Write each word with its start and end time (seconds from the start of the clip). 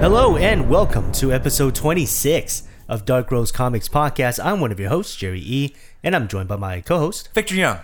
Hello 0.00 0.36
and 0.36 0.70
welcome 0.70 1.10
to 1.10 1.32
episode 1.32 1.74
26 1.74 2.62
of 2.88 3.04
Dark 3.04 3.32
Rose 3.32 3.50
Comics 3.50 3.88
Podcast. 3.88 4.38
I'm 4.42 4.60
one 4.60 4.70
of 4.70 4.78
your 4.78 4.90
hosts, 4.90 5.16
Jerry 5.16 5.42
E, 5.44 5.74
and 6.04 6.14
I'm 6.14 6.28
joined 6.28 6.48
by 6.48 6.54
my 6.54 6.80
co-host. 6.80 7.30
Victor 7.34 7.56
Young. 7.56 7.80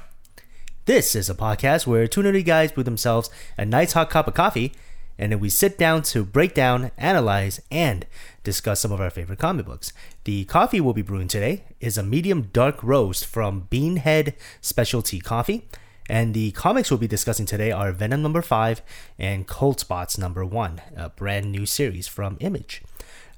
This 0.84 1.16
is 1.16 1.28
a 1.28 1.34
podcast 1.34 1.88
where 1.88 2.06
two 2.06 2.22
nerdy 2.22 2.44
guys 2.44 2.70
brew 2.70 2.84
themselves 2.84 3.30
a 3.58 3.66
nice 3.66 3.94
hot 3.94 4.10
cup 4.10 4.28
of 4.28 4.34
coffee, 4.34 4.72
and 5.18 5.32
then 5.32 5.40
we 5.40 5.48
sit 5.50 5.76
down 5.76 6.02
to 6.02 6.24
break 6.24 6.54
down, 6.54 6.92
analyze, 6.96 7.60
and 7.68 8.06
discuss 8.44 8.78
some 8.78 8.92
of 8.92 9.00
our 9.00 9.10
favorite 9.10 9.40
comic 9.40 9.66
books. 9.66 9.92
The 10.22 10.44
coffee 10.44 10.80
we'll 10.80 10.94
be 10.94 11.02
brewing 11.02 11.28
today 11.28 11.64
is 11.80 11.98
a 11.98 12.04
medium 12.04 12.42
dark 12.52 12.80
roast 12.80 13.26
from 13.26 13.66
Beanhead 13.72 14.34
Specialty 14.60 15.18
Coffee. 15.18 15.68
And 16.08 16.34
the 16.34 16.50
comics 16.50 16.90
we'll 16.90 16.98
be 16.98 17.08
discussing 17.08 17.46
today 17.46 17.70
are 17.70 17.90
Venom 17.90 18.22
number 18.22 18.42
5 18.42 18.82
and 19.18 19.46
Cold 19.46 19.80
Spots 19.80 20.18
number 20.18 20.44
1, 20.44 20.80
a 20.96 21.08
brand 21.08 21.50
new 21.50 21.64
series 21.64 22.06
from 22.06 22.36
Image. 22.40 22.82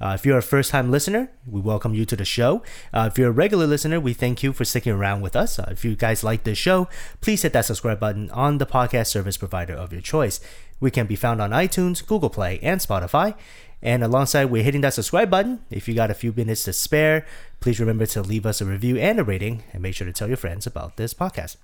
Uh, 0.00 0.12
if 0.14 0.26
you're 0.26 0.36
a 0.36 0.42
first 0.42 0.72
time 0.72 0.90
listener, 0.90 1.30
we 1.46 1.60
welcome 1.60 1.94
you 1.94 2.04
to 2.04 2.16
the 2.16 2.24
show. 2.24 2.62
Uh, 2.92 3.08
if 3.10 3.18
you're 3.18 3.30
a 3.30 3.32
regular 3.32 3.66
listener, 3.66 3.98
we 3.98 4.12
thank 4.12 4.42
you 4.42 4.52
for 4.52 4.64
sticking 4.64 4.92
around 4.92 5.20
with 5.22 5.34
us. 5.34 5.58
Uh, 5.58 5.68
if 5.70 5.84
you 5.84 5.96
guys 5.96 6.22
like 6.22 6.44
this 6.44 6.58
show, 6.58 6.88
please 7.20 7.42
hit 7.42 7.52
that 7.52 7.64
subscribe 7.64 8.00
button 8.00 8.30
on 8.30 8.58
the 8.58 8.66
podcast 8.66 9.06
service 9.06 9.36
provider 9.36 9.72
of 9.72 9.92
your 9.92 10.02
choice. 10.02 10.40
We 10.80 10.90
can 10.90 11.06
be 11.06 11.16
found 11.16 11.40
on 11.40 11.50
iTunes, 11.50 12.04
Google 12.04 12.30
Play, 12.30 12.58
and 12.62 12.80
Spotify. 12.80 13.34
And 13.80 14.02
alongside, 14.02 14.46
we're 14.46 14.64
hitting 14.64 14.80
that 14.82 14.94
subscribe 14.94 15.30
button. 15.30 15.60
If 15.70 15.86
you 15.86 15.94
got 15.94 16.10
a 16.10 16.14
few 16.14 16.32
minutes 16.32 16.64
to 16.64 16.72
spare, 16.72 17.24
please 17.60 17.78
remember 17.78 18.06
to 18.06 18.22
leave 18.22 18.44
us 18.44 18.60
a 18.60 18.66
review 18.66 18.96
and 18.96 19.20
a 19.20 19.24
rating, 19.24 19.62
and 19.72 19.82
make 19.82 19.94
sure 19.94 20.06
to 20.06 20.12
tell 20.12 20.28
your 20.28 20.36
friends 20.36 20.66
about 20.66 20.96
this 20.96 21.14
podcast. 21.14 21.56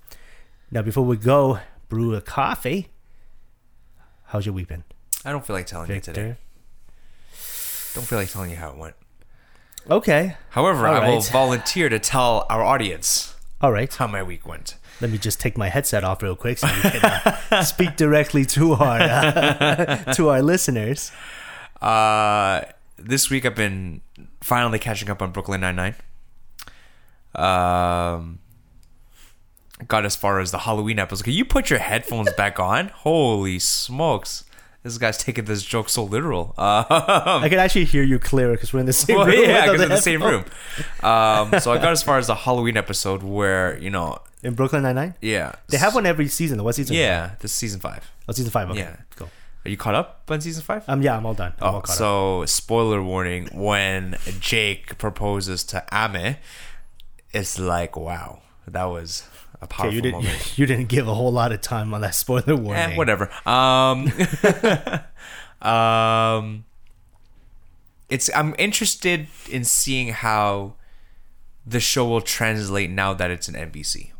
Now, 0.73 0.81
before 0.81 1.05
we 1.05 1.17
go 1.17 1.59
brew 1.87 2.15
a 2.15 2.21
coffee, 2.21 2.87
how's 4.25 4.47
your 4.47 4.55
week 4.55 4.69
been, 4.69 4.83
I 5.23 5.29
don't 5.31 5.45
feel 5.45 5.55
like 5.55 5.67
telling 5.67 5.91
you 5.91 5.99
today. 5.99 6.35
Don't 7.93 8.05
feel 8.07 8.17
like 8.17 8.31
telling 8.31 8.49
you 8.49 8.55
how 8.55 8.71
it 8.71 8.77
went. 8.77 8.95
Okay. 9.87 10.35
However, 10.49 10.87
All 10.87 10.95
I 10.95 11.07
will 11.07 11.21
volunteer 11.21 11.89
to 11.89 11.99
tell 11.99 12.47
our 12.49 12.63
audience 12.63 13.35
All 13.61 13.71
right. 13.71 13.93
how 13.93 14.07
my 14.07 14.23
week 14.23 14.47
went. 14.47 14.77
Let 14.99 15.11
me 15.11 15.19
just 15.19 15.39
take 15.39 15.59
my 15.59 15.69
headset 15.69 16.03
off 16.03 16.23
real 16.23 16.35
quick 16.35 16.57
so 16.57 16.65
you 16.65 16.81
can 16.89 17.05
uh, 17.51 17.63
speak 17.63 17.95
directly 17.95 18.43
to 18.45 18.73
our 18.73 18.99
uh, 18.99 19.95
to 20.15 20.29
our 20.29 20.41
listeners. 20.41 21.11
Uh, 21.83 22.61
this 22.97 23.29
week 23.29 23.45
I've 23.45 23.53
been 23.55 24.01
finally 24.41 24.79
catching 24.79 25.11
up 25.11 25.21
on 25.21 25.31
Brooklyn 25.31 25.61
Nine 25.61 25.75
Nine. 25.75 25.95
Um, 27.35 28.39
got 29.87 30.05
as 30.05 30.15
far 30.15 30.39
as 30.39 30.51
the 30.51 30.59
Halloween 30.59 30.99
episode. 30.99 31.23
Can 31.25 31.33
you 31.33 31.45
put 31.45 31.69
your 31.69 31.79
headphones 31.79 32.31
back 32.37 32.59
on? 32.59 32.89
Holy 32.89 33.59
smokes! 33.59 34.43
This 34.83 34.97
guy's 34.97 35.17
taking 35.17 35.45
this 35.45 35.63
joke 35.63 35.87
so 35.89 36.03
literal. 36.03 36.53
Um, 36.59 36.85
I 37.43 37.47
can 37.49 37.57
actually 37.59 37.85
hear 37.85 38.03
you 38.03 38.19
clearer 38.19 38.51
because 38.53 38.73
we're 38.73 38.81
in 38.81 38.85
the 38.85 38.91
same 38.93 39.17
well, 39.17 39.27
room. 39.27 39.41
yeah, 39.43 39.65
because 39.65 39.81
in 39.81 39.89
the 39.89 39.97
same 40.01 40.21
room. 40.21 40.43
Um, 41.01 41.57
so 41.61 41.71
I 41.71 41.77
got 41.77 41.91
as 41.93 42.03
far 42.03 42.17
as 42.17 42.27
the 42.27 42.35
Halloween 42.35 42.75
episode 42.77 43.23
where 43.23 43.77
you 43.79 43.89
know, 43.89 44.19
in 44.43 44.53
Brooklyn 44.55 44.83
Nine 44.83 44.95
Nine. 44.95 45.15
yeah, 45.21 45.53
They 45.69 45.77
have 45.77 45.95
one 45.95 46.05
every 46.05 46.27
season. 46.27 46.61
What 46.63 46.75
season? 46.75 46.95
Yeah, 46.97 47.35
this 47.39 47.51
is 47.51 47.57
season 47.57 47.79
five. 47.79 48.11
Oh, 48.27 48.33
season 48.33 48.51
five. 48.51 48.69
Okay. 48.71 48.79
Yeah. 48.79 48.95
Cool. 49.15 49.29
Are 49.65 49.69
you 49.69 49.77
caught 49.77 49.95
up 49.95 50.23
on 50.29 50.41
season 50.41 50.63
five? 50.63 50.83
Um. 50.89 51.01
Yeah, 51.01 51.15
I'm 51.15 51.25
all 51.25 51.33
done. 51.33 51.53
I'm 51.59 51.67
all 51.67 51.75
Oh, 51.77 51.81
caught 51.81 51.91
up. 51.91 51.95
so 51.97 52.45
spoiler 52.45 53.01
warning: 53.01 53.47
when 53.53 54.17
Jake 54.41 54.97
proposes 54.97 55.63
to 55.65 55.85
Amy, 55.93 56.35
it's 57.31 57.57
like, 57.57 57.95
wow, 57.95 58.41
that 58.67 58.83
was 58.85 59.23
a 59.63 59.67
powerful 59.67 59.87
Okay, 59.87 59.95
you 59.95 60.01
didn't. 60.01 60.23
moment. 60.23 60.53
You 60.57 60.65
didn't 60.65 60.87
give 60.89 61.07
a 61.07 61.13
whole 61.13 61.31
lot 61.31 61.51
of 61.51 61.61
time 61.61 61.93
on 61.93 62.01
that 62.01 62.13
spoiler 62.15 62.55
warning. 62.55 62.93
Eh, 62.93 62.95
whatever. 62.95 63.29
Um, 63.47 64.11
um, 65.61 66.65
it's. 68.09 68.29
I'm 68.35 68.53
interested 68.57 69.27
in 69.49 69.63
seeing 69.63 70.09
how 70.09 70.73
the 71.65 71.79
show 71.79 72.05
will 72.07 72.21
translate 72.21 72.89
now 72.89 73.13
that 73.13 73.31
it's 73.31 73.47
an 73.47 73.55
NBC 73.55 74.11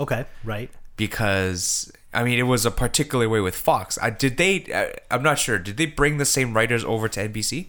Okay. 0.00 0.24
Right. 0.44 0.68
because 0.96 1.92
I 2.12 2.24
mean 2.24 2.38
it 2.40 2.42
was 2.42 2.66
a 2.66 2.70
particular 2.72 3.28
way 3.28 3.40
with 3.40 3.54
Fox. 3.54 3.98
I 4.02 4.10
did 4.10 4.36
they? 4.36 4.66
I, 4.74 4.92
I'm 5.10 5.22
not 5.22 5.38
sure. 5.38 5.58
Did 5.58 5.76
they 5.76 5.86
bring 5.86 6.18
the 6.18 6.24
same 6.24 6.54
writers 6.54 6.84
over 6.84 7.08
to 7.08 7.28
NBC? 7.28 7.66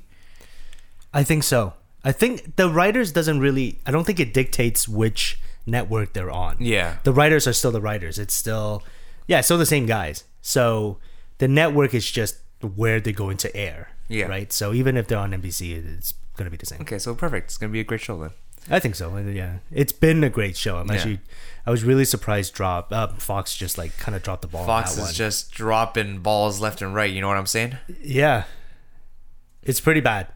I 1.13 1.23
think 1.23 1.43
so. 1.43 1.73
I 2.03 2.11
think 2.11 2.55
the 2.55 2.69
writers 2.69 3.11
doesn't 3.11 3.39
really. 3.39 3.79
I 3.85 3.91
don't 3.91 4.05
think 4.05 4.19
it 4.19 4.33
dictates 4.33 4.87
which 4.87 5.39
network 5.65 6.13
they're 6.13 6.31
on. 6.31 6.57
Yeah. 6.59 6.97
the 7.03 7.13
writers 7.13 7.47
are 7.47 7.53
still 7.53 7.71
the 7.71 7.81
writers. 7.81 8.17
It's 8.19 8.33
still, 8.33 8.83
yeah, 9.27 9.41
still 9.41 9.57
the 9.57 9.65
same 9.65 9.85
guys. 9.85 10.23
So 10.41 10.97
the 11.39 11.47
network 11.47 11.93
is 11.93 12.09
just 12.09 12.37
where 12.75 12.99
they're 12.99 13.13
going 13.13 13.37
to 13.37 13.55
air. 13.55 13.89
Yeah. 14.07 14.25
Right. 14.25 14.51
So 14.51 14.73
even 14.73 14.97
if 14.97 15.07
they're 15.07 15.19
on 15.19 15.31
NBC, 15.31 15.97
it's 15.97 16.13
gonna 16.35 16.49
be 16.49 16.57
the 16.57 16.65
same. 16.65 16.81
Okay, 16.81 16.97
so 16.97 17.13
perfect. 17.13 17.45
It's 17.45 17.57
gonna 17.57 17.71
be 17.71 17.79
a 17.79 17.83
great 17.83 18.01
show 18.01 18.19
then. 18.19 18.31
I 18.69 18.79
think 18.79 18.95
so. 18.95 19.15
Yeah, 19.17 19.59
it's 19.71 19.91
been 19.93 20.23
a 20.23 20.29
great 20.29 20.57
show. 20.57 20.77
I'm 20.77 20.87
Yeah. 20.87 20.95
actually, 20.95 21.19
I 21.65 21.71
was 21.71 21.83
really 21.83 22.05
surprised. 22.05 22.53
Drop 22.53 22.91
uh, 22.91 23.07
Fox 23.17 23.55
just 23.55 23.77
like 23.77 23.97
kind 23.97 24.15
of 24.15 24.23
dropped 24.23 24.41
the 24.41 24.47
ball. 24.47 24.65
Fox 24.65 24.91
on 24.91 24.97
that 24.97 25.01
is 25.03 25.07
one. 25.09 25.13
just 25.13 25.51
dropping 25.51 26.19
balls 26.19 26.59
left 26.59 26.81
and 26.81 26.93
right. 26.95 27.11
You 27.11 27.21
know 27.21 27.27
what 27.27 27.37
I'm 27.37 27.45
saying? 27.45 27.77
yeah, 28.01 28.43
it's 29.63 29.79
pretty 29.79 30.01
bad 30.01 30.27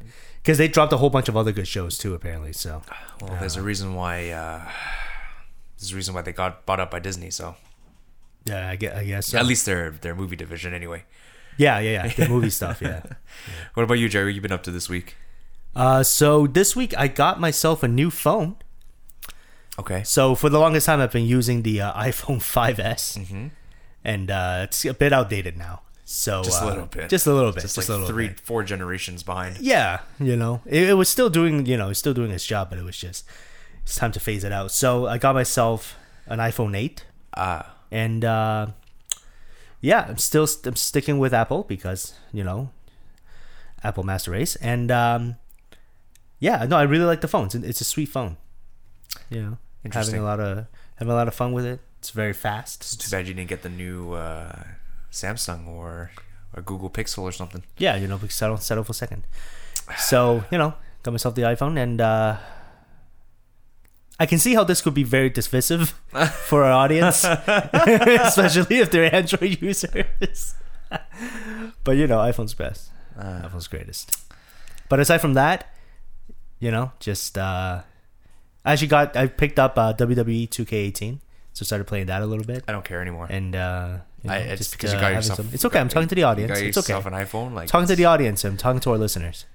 because 0.42 0.58
they 0.58 0.68
dropped 0.68 0.94
a 0.94 0.98
whole 0.98 1.10
bunch 1.10 1.28
of 1.30 1.36
other 1.36 1.52
good 1.52 1.68
shows 1.68 1.98
too. 1.98 2.14
Apparently, 2.14 2.54
so 2.54 2.82
Well, 3.22 3.36
there's 3.40 3.56
a 3.58 3.62
reason 3.64 3.96
why. 3.96 4.30
Uh, 4.30 4.70
there's 5.84 5.94
a 5.94 5.96
reason 5.96 6.14
why 6.14 6.22
they 6.22 6.32
got 6.32 6.66
bought 6.66 6.80
up 6.80 6.92
by 6.92 7.00
Disney. 7.00 7.30
So 7.30 7.56
yeah, 8.46 8.70
I 8.70 8.76
guess. 8.76 8.98
I 8.98 9.04
guess 9.06 9.28
so. 9.28 9.38
at 9.38 9.46
least 9.46 9.66
their 9.66 9.92
their 9.92 10.16
movie 10.16 10.36
division, 10.36 10.74
anyway. 10.74 11.04
yeah, 11.58 11.80
yeah, 11.80 12.06
yeah. 12.06 12.14
The 12.14 12.30
movie 12.30 12.50
stuff. 12.50 12.82
Yeah. 12.82 13.02
What 13.74 13.84
about 13.84 13.96
you, 13.96 14.08
Jerry? 14.10 14.26
What 14.26 14.36
you 14.36 14.42
been 14.42 14.52
up 14.52 14.64
to 14.64 14.72
this 14.72 14.88
week? 14.90 15.16
Uh, 15.76 16.04
so 16.04 16.46
this 16.48 16.76
week 16.76 16.94
I 16.98 17.08
got 17.08 17.40
myself 17.40 17.84
a 17.84 17.88
new 17.88 18.10
phone. 18.12 18.56
Okay. 19.80 20.04
So 20.04 20.36
for 20.36 20.50
the 20.50 20.60
longest 20.60 20.86
time, 20.86 21.02
I've 21.02 21.12
been 21.12 21.26
using 21.26 21.64
the 21.64 21.82
uh, 21.82 21.94
iPhone 22.10 22.38
5s, 22.38 23.50
and 24.04 24.32
uh, 24.32 24.62
it's 24.66 24.86
a 24.86 24.94
bit 24.94 25.12
outdated 25.12 25.58
now. 25.58 25.82
So 26.06 26.42
Mm-hmm. 26.42 26.46
Just 26.46 26.62
a 26.62 26.64
uh, 26.64 26.70
little 26.70 26.86
bit. 26.86 27.10
just 27.10 27.28
a 27.28 27.34
little 27.34 27.52
bit, 27.52 27.62
Just, 27.62 27.76
just, 27.76 27.90
like 27.90 27.96
a 27.96 28.00
little 28.00 28.08
three, 28.16 28.28
bit. 28.28 28.40
four 28.40 28.64
generations 28.64 29.24
behind. 29.24 29.58
Yeah, 29.60 30.02
you 30.20 30.36
know, 30.36 30.62
it, 30.66 30.90
it 30.90 30.94
was 30.94 31.10
still 31.10 31.30
doing, 31.32 31.66
you 31.66 31.76
know, 31.78 31.90
it's 31.90 32.00
still 32.00 32.14
doing 32.14 32.30
its 32.30 32.46
job, 32.46 32.70
but 32.70 32.78
it 32.78 32.86
was 32.86 32.98
just 32.98 33.26
it's 33.84 33.96
time 33.96 34.12
to 34.14 34.20
phase 34.20 34.44
it 34.44 34.52
out. 34.52 34.72
So 34.72 35.08
I 35.08 35.18
got 35.18 35.36
myself 35.36 35.96
an 36.26 36.40
iPhone 36.40 36.76
8, 36.76 37.06
Ah, 37.36 37.76
and 37.92 38.24
uh, 38.24 38.68
yeah, 39.82 40.06
I'm 40.08 40.18
still 40.18 40.48
I'm 40.66 40.76
sticking 40.76 41.20
with 41.20 41.34
Apple 41.34 41.64
because 41.64 42.14
you 42.32 42.44
know, 42.44 42.70
Apple 43.84 44.04
Master 44.04 44.32
Race, 44.32 44.56
and 44.58 44.92
um, 44.92 45.36
yeah, 46.40 46.66
no, 46.66 46.78
I 46.78 46.84
really 46.84 47.06
like 47.06 47.22
the 47.22 47.28
phone. 47.28 47.46
It's, 47.46 47.56
it's 47.56 47.82
a 47.82 47.86
sweet 47.86 48.10
phone. 48.10 48.38
You 49.30 49.42
know, 49.42 49.58
having 49.92 50.16
a 50.16 50.24
lot 50.24 50.40
of 50.40 50.68
having 50.96 51.12
a 51.12 51.16
lot 51.16 51.28
of 51.28 51.34
fun 51.34 51.54
with 51.54 51.66
it. 51.66 51.80
It's 52.00 52.12
very 52.12 52.34
fast. 52.34 53.00
too 53.00 53.10
bad 53.10 53.28
you 53.28 53.34
didn't 53.34 53.50
get 53.50 53.64
the 53.64 53.70
new 53.70 54.14
uh, 54.14 54.64
Samsung 55.12 55.68
or 55.68 56.12
or 56.56 56.62
Google 56.62 56.90
Pixel 56.90 57.20
or 57.20 57.32
something. 57.32 57.64
Yeah, 57.78 57.96
you 57.96 58.08
know, 58.08 58.18
because 58.18 58.36
settle 58.36 58.58
settle 58.58 58.84
for 58.84 58.94
second. 58.94 59.24
So 59.98 60.44
you 60.52 60.58
know, 60.58 60.76
got 61.02 61.12
myself 61.12 61.36
the 61.36 61.44
iPhone, 61.44 61.78
and 61.82 62.00
uh, 62.00 62.38
I 64.20 64.26
can 64.26 64.38
see 64.38 64.54
how 64.54 64.64
this 64.64 64.82
could 64.82 64.94
be 64.94 65.04
very 65.04 65.30
divisive 65.30 65.90
for 66.46 66.64
our 66.64 66.72
audience, 66.72 67.24
especially 67.74 68.78
if 68.80 68.92
they're 68.92 69.14
Android 69.14 69.62
users. 69.62 70.56
but 71.84 71.92
you 71.98 72.08
know, 72.08 72.18
iPhone's 72.20 72.54
best. 72.54 72.90
Uh, 73.18 73.42
iPhone's 73.48 73.68
greatest. 73.68 74.18
But 74.90 75.00
aside 75.00 75.20
from 75.20 75.34
that, 75.34 75.74
you 76.60 76.72
know, 76.72 76.92
just 77.00 77.38
uh, 77.38 77.82
I 78.66 78.72
actually 78.72 78.88
got 78.88 79.16
I 79.18 79.28
picked 79.28 79.60
up 79.60 79.78
uh, 79.78 79.94
WWE 79.94 80.48
2K18, 80.50 81.20
so 81.54 81.66
started 81.66 81.86
playing 81.88 82.06
that 82.08 82.22
a 82.22 82.26
little 82.26 82.46
bit, 82.46 82.64
I 82.68 82.72
don't 82.72 82.86
care 82.86 83.02
anymore. 83.02 83.28
and 83.30 83.56
uh, 83.56 83.98
you 84.24 84.30
know, 84.30 84.36
I, 84.36 84.38
it's 84.40 84.60
just, 84.60 84.72
because 84.74 84.92
you 84.94 84.98
uh, 85.00 85.02
got 85.02 85.14
yourself. 85.14 85.38
some- 85.38 85.50
it's 85.52 85.66
okay. 85.66 85.80
I'm 85.80 85.90
talking 85.90 86.08
to 86.10 86.16
the 86.16 86.24
audience. 86.24 86.50
You 86.50 86.56
got 86.56 86.64
It's 86.68 86.78
okay. 86.78 86.94
yourself 86.94 87.06
an 87.06 87.14
iPhone. 87.14 87.54
Like 87.54 87.68
talking 87.68 87.88
to 87.88 87.96
the 87.96 88.06
audience. 88.06 88.44
I'm 88.46 88.58
talking 88.58 88.80
to 88.82 88.92
our 88.92 88.98
listeners. 88.98 89.46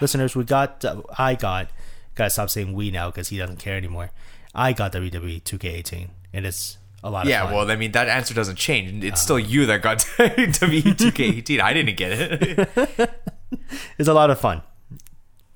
listeners, 0.00 0.34
we 0.36 0.44
got. 0.44 0.84
Uh, 0.84 1.02
I 1.18 1.34
got. 1.34 1.68
Gotta 2.14 2.30
stop 2.30 2.50
saying 2.50 2.72
we 2.72 2.90
now 2.90 3.10
because 3.10 3.28
he 3.28 3.38
doesn't 3.38 3.58
care 3.58 3.76
anymore. 3.76 4.10
I 4.54 4.72
got 4.72 4.92
WWE 4.92 5.42
2K18, 5.42 6.08
and 6.32 6.44
it's 6.44 6.76
a 7.04 7.10
lot 7.10 7.24
of 7.24 7.30
Yeah, 7.30 7.44
fun. 7.44 7.54
well, 7.54 7.70
I 7.70 7.76
mean, 7.76 7.92
that 7.92 8.08
answer 8.08 8.34
doesn't 8.34 8.56
change. 8.56 9.04
It's 9.04 9.14
Uh. 9.20 9.24
still 9.24 9.38
you 9.38 9.64
that 9.66 9.80
got 9.80 9.98
WWE 10.18 10.82
2K18. 10.96 11.60
I 11.60 11.72
didn't 11.72 11.96
get 11.96 12.12
it. 12.12 13.10
it's 13.98 14.08
a 14.08 14.12
lot 14.14 14.30
of 14.30 14.40
fun. 14.40 14.62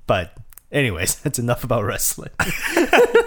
But, 0.07 0.35
anyways, 0.75 1.15
that's 1.23 1.39
enough 1.39 1.63
about 1.63 1.83
wrestling. 1.85 2.29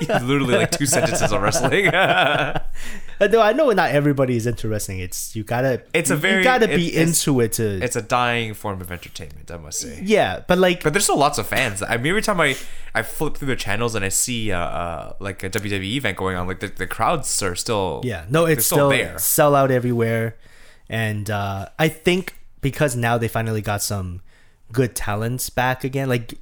Literally 0.00 0.54
like 0.54 0.70
two 0.70 0.86
sentences 0.86 1.32
on 1.32 1.42
wrestling. 1.42 1.90
Though 3.20 3.42
I 3.42 3.52
know 3.52 3.70
not 3.72 3.90
everybody 3.90 4.36
is 4.36 4.46
into 4.46 4.68
wrestling. 4.68 5.00
It's 5.00 5.34
you 5.34 5.42
gotta. 5.42 5.82
It's 5.92 6.10
a 6.10 6.16
very 6.16 6.38
you 6.38 6.44
gotta 6.44 6.68
be 6.68 6.88
it's- 6.94 7.08
into 7.26 7.40
it 7.40 7.52
to. 7.54 7.82
it's 7.82 7.96
a 7.96 8.02
dying 8.02 8.54
form 8.54 8.80
of 8.80 8.92
entertainment, 8.92 9.50
I 9.50 9.56
must 9.56 9.80
say. 9.80 10.00
yeah, 10.04 10.44
but 10.46 10.58
like 10.58 10.84
But 10.84 10.92
there's 10.92 11.04
still 11.04 11.18
lots 11.18 11.38
of 11.38 11.46
fans. 11.48 11.82
I 11.82 11.96
mean, 11.96 12.06
every 12.06 12.22
time 12.22 12.40
I, 12.40 12.56
I 12.94 13.02
flip 13.02 13.36
through 13.36 13.48
the 13.48 13.56
channels 13.56 13.96
and 13.96 14.04
I 14.04 14.10
see 14.10 14.52
uh, 14.52 14.58
uh 14.60 15.12
like 15.18 15.42
a 15.42 15.50
WWE 15.50 15.96
event 15.96 16.16
going 16.16 16.36
on, 16.36 16.46
like 16.46 16.60
the, 16.60 16.68
the 16.68 16.86
crowds 16.86 17.42
are 17.42 17.56
still 17.56 18.02
Yeah, 18.04 18.26
no, 18.28 18.46
it's 18.46 18.66
still, 18.66 18.90
there. 18.90 19.18
sell 19.18 19.56
out 19.56 19.70
everywhere, 19.72 20.36
and 20.88 21.28
uh, 21.28 21.68
I 21.78 21.88
think 21.88 22.36
because 22.60 22.94
now 22.94 23.18
they 23.18 23.28
finally 23.28 23.62
got 23.62 23.82
some 23.82 24.20
good 24.72 24.94
talents 24.94 25.50
back 25.50 25.82
again, 25.82 26.08
like 26.08 26.34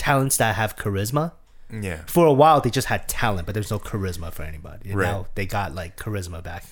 talents 0.00 0.38
that 0.38 0.56
have 0.56 0.76
charisma. 0.76 1.32
Yeah. 1.70 2.00
For 2.06 2.26
a 2.26 2.32
while, 2.32 2.60
they 2.60 2.70
just 2.70 2.88
had 2.88 3.06
talent, 3.08 3.46
but 3.46 3.52
there's 3.52 3.70
no 3.70 3.78
charisma 3.78 4.32
for 4.32 4.42
anybody. 4.42 4.90
And 4.90 4.98
Right. 4.98 5.06
Now 5.06 5.26
they 5.34 5.46
got 5.46 5.74
like 5.74 5.96
charisma 5.96 6.42
back. 6.42 6.64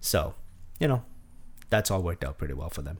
So, 0.00 0.34
you 0.78 0.86
know, 0.86 1.02
that's 1.70 1.90
all 1.90 2.02
worked 2.02 2.22
out 2.22 2.38
pretty 2.38 2.54
well 2.54 2.70
for 2.70 2.82
them. 2.82 2.98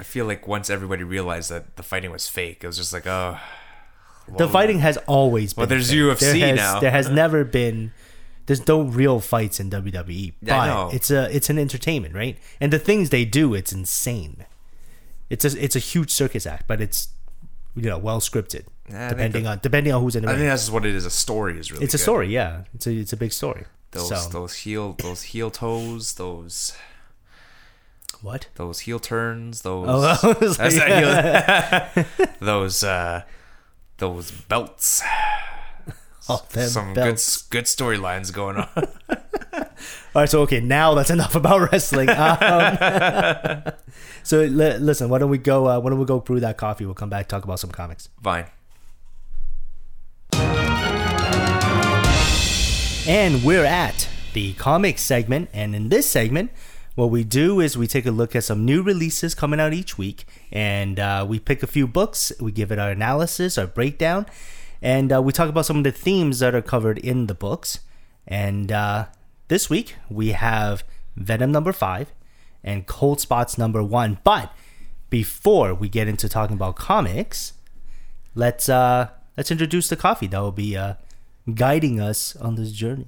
I 0.00 0.02
feel 0.02 0.26
like 0.26 0.48
once 0.48 0.70
everybody 0.70 1.04
realized 1.04 1.50
that 1.50 1.76
the 1.76 1.82
fighting 1.82 2.10
was 2.10 2.28
fake, 2.28 2.64
it 2.64 2.66
was 2.66 2.76
just 2.76 2.92
like, 2.92 3.06
oh. 3.06 3.38
the 4.36 4.48
fighting 4.48 4.80
has 4.80 4.96
always 5.06 5.52
been. 5.52 5.62
well, 5.62 5.68
there's 5.68 5.90
fake. 5.90 5.98
UFC 5.98 6.40
there 6.40 6.48
has, 6.48 6.56
now. 6.56 6.80
There 6.80 6.90
has 6.90 7.08
never 7.08 7.44
been. 7.44 7.92
There's 8.46 8.66
no 8.68 8.82
real 8.82 9.20
fights 9.20 9.58
in 9.58 9.70
WWE, 9.70 10.34
but 10.42 10.94
it's 10.94 11.10
a 11.10 11.34
it's 11.34 11.50
an 11.50 11.58
entertainment, 11.58 12.14
right? 12.14 12.38
And 12.60 12.72
the 12.72 12.78
things 12.78 13.10
they 13.10 13.24
do, 13.24 13.54
it's 13.54 13.72
insane. 13.72 14.46
It's 15.30 15.44
a 15.44 15.62
it's 15.62 15.74
a 15.74 15.80
huge 15.80 16.10
circus 16.10 16.46
act, 16.46 16.68
but 16.68 16.80
it's 16.80 17.08
you 17.74 17.88
know 17.90 17.98
well 17.98 18.20
scripted, 18.20 18.66
I 18.92 19.08
depending 19.08 19.44
that- 19.44 19.50
on 19.50 19.58
depending 19.62 19.92
on 19.92 20.02
who's 20.02 20.16
in 20.16 20.22
the 20.22 20.28
I 20.28 20.32
ring. 20.32 20.40
think 20.42 20.50
that's 20.50 20.70
what 20.70 20.84
it 20.86 20.94
is. 20.94 21.04
A 21.06 21.10
story 21.10 21.58
is 21.58 21.72
really. 21.72 21.84
It's 21.84 21.94
a 21.94 21.98
good. 21.98 22.02
story, 22.02 22.28
yeah. 22.32 22.62
It's 22.74 22.86
a 22.86 22.92
it's 22.94 23.12
a 23.12 23.16
big 23.16 23.32
story. 23.32 23.64
Those 23.92 24.08
so 24.08 24.28
those 24.30 24.54
heel 24.56 24.94
those 24.98 25.22
heel 25.22 25.50
toes, 25.50 26.14
those 26.14 26.76
what? 28.22 28.48
those 28.56 28.80
heel 28.80 28.98
turns, 28.98 29.62
those 29.62 29.86
Oh, 29.88 30.02
I 30.22 30.44
was 30.44 30.56
That's 30.56 30.76
like- 30.76 30.88
not 30.88 31.92
heel- 31.94 32.26
those 32.40 32.82
uh 32.84 33.22
those 33.98 34.30
belts. 34.30 35.02
Oh, 36.28 36.44
Some 36.50 36.92
belts. 36.92 37.42
good 37.42 37.58
good 37.60 37.64
storylines 37.66 38.32
going 38.32 38.56
on. 38.56 38.68
All 38.74 40.22
right, 40.22 40.28
so 40.28 40.40
okay, 40.42 40.58
now 40.58 40.92
that's 40.94 41.08
enough 41.08 41.36
about 41.36 41.70
wrestling. 41.70 42.08
Um, 42.10 43.62
so 44.24 44.40
li- 44.42 44.76
listen, 44.78 45.08
why 45.08 45.18
don't 45.18 45.30
we 45.30 45.38
go? 45.38 45.68
Uh, 45.68 45.78
why 45.78 45.88
don't 45.90 46.00
we 46.00 46.04
go 46.04 46.18
brew 46.18 46.40
that 46.40 46.56
coffee? 46.56 46.84
We'll 46.84 46.94
come 46.96 47.08
back 47.10 47.28
talk 47.28 47.44
about 47.44 47.60
some 47.60 47.70
comics. 47.70 48.08
Fine. 48.24 48.46
And 53.08 53.44
we're 53.44 53.64
at 53.64 54.08
the 54.32 54.54
comics 54.54 55.00
segment, 55.00 55.48
and 55.52 55.76
in 55.76 55.90
this 55.90 56.08
segment, 56.10 56.50
what 56.96 57.08
we 57.08 57.22
do 57.22 57.60
is 57.60 57.78
we 57.78 57.86
take 57.86 58.04
a 58.04 58.10
look 58.10 58.34
at 58.34 58.42
some 58.42 58.64
new 58.64 58.82
releases 58.82 59.32
coming 59.32 59.60
out 59.60 59.72
each 59.72 59.96
week, 59.96 60.24
and 60.50 60.98
uh, 60.98 61.24
we 61.28 61.38
pick 61.38 61.62
a 61.62 61.68
few 61.68 61.86
books, 61.86 62.32
we 62.40 62.50
give 62.50 62.72
it 62.72 62.80
our 62.80 62.90
analysis, 62.90 63.58
our 63.58 63.68
breakdown, 63.68 64.26
and 64.82 65.12
uh, 65.12 65.22
we 65.22 65.32
talk 65.32 65.48
about 65.48 65.66
some 65.66 65.76
of 65.78 65.84
the 65.84 65.92
themes 65.92 66.40
that 66.40 66.52
are 66.52 66.62
covered 66.62 66.98
in 66.98 67.28
the 67.28 67.34
books. 67.34 67.78
And 68.26 68.72
uh, 68.72 69.06
this 69.46 69.70
week 69.70 69.94
we 70.10 70.32
have 70.32 70.82
Venom 71.14 71.52
number 71.52 71.72
five 71.72 72.12
and 72.64 72.86
Cold 72.86 73.20
Spots 73.20 73.56
number 73.56 73.84
one. 73.84 74.18
But 74.24 74.52
before 75.10 75.74
we 75.74 75.88
get 75.88 76.08
into 76.08 76.28
talking 76.28 76.56
about 76.56 76.74
comics, 76.74 77.52
let's 78.34 78.68
uh, 78.68 79.10
let's 79.36 79.52
introduce 79.52 79.88
the 79.88 79.96
coffee 79.96 80.26
that 80.26 80.40
will 80.40 80.50
be 80.50 80.76
uh, 80.76 80.94
guiding 81.54 82.00
us 82.00 82.36
on 82.36 82.54
this 82.56 82.72
journey. 82.72 83.06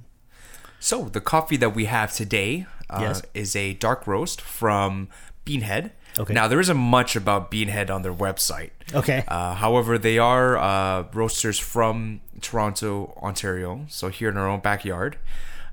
So 0.79 1.09
the 1.09 1.21
coffee 1.21 1.57
that 1.57 1.75
we 1.75 1.85
have 1.85 2.13
today 2.13 2.65
uh, 2.89 2.99
Yes. 3.01 3.21
is 3.33 3.55
a 3.55 3.73
dark 3.73 4.07
roast 4.07 4.39
from 4.41 5.09
Beanhead. 5.45 5.91
Okay. 6.17 6.33
Now 6.33 6.47
there 6.47 6.59
isn't 6.59 6.77
much 6.77 7.15
about 7.15 7.51
Beanhead 7.51 7.89
on 7.89 8.01
their 8.01 8.13
website. 8.13 8.71
Okay. 8.93 9.23
Uh, 9.27 9.55
however, 9.55 9.97
they 9.97 10.17
are 10.17 10.57
uh, 10.57 11.03
roasters 11.13 11.59
from 11.59 12.21
Toronto, 12.41 13.13
Ontario, 13.21 13.85
so 13.89 14.07
here 14.09 14.29
in 14.29 14.37
our 14.37 14.47
own 14.47 14.59
backyard, 14.61 15.17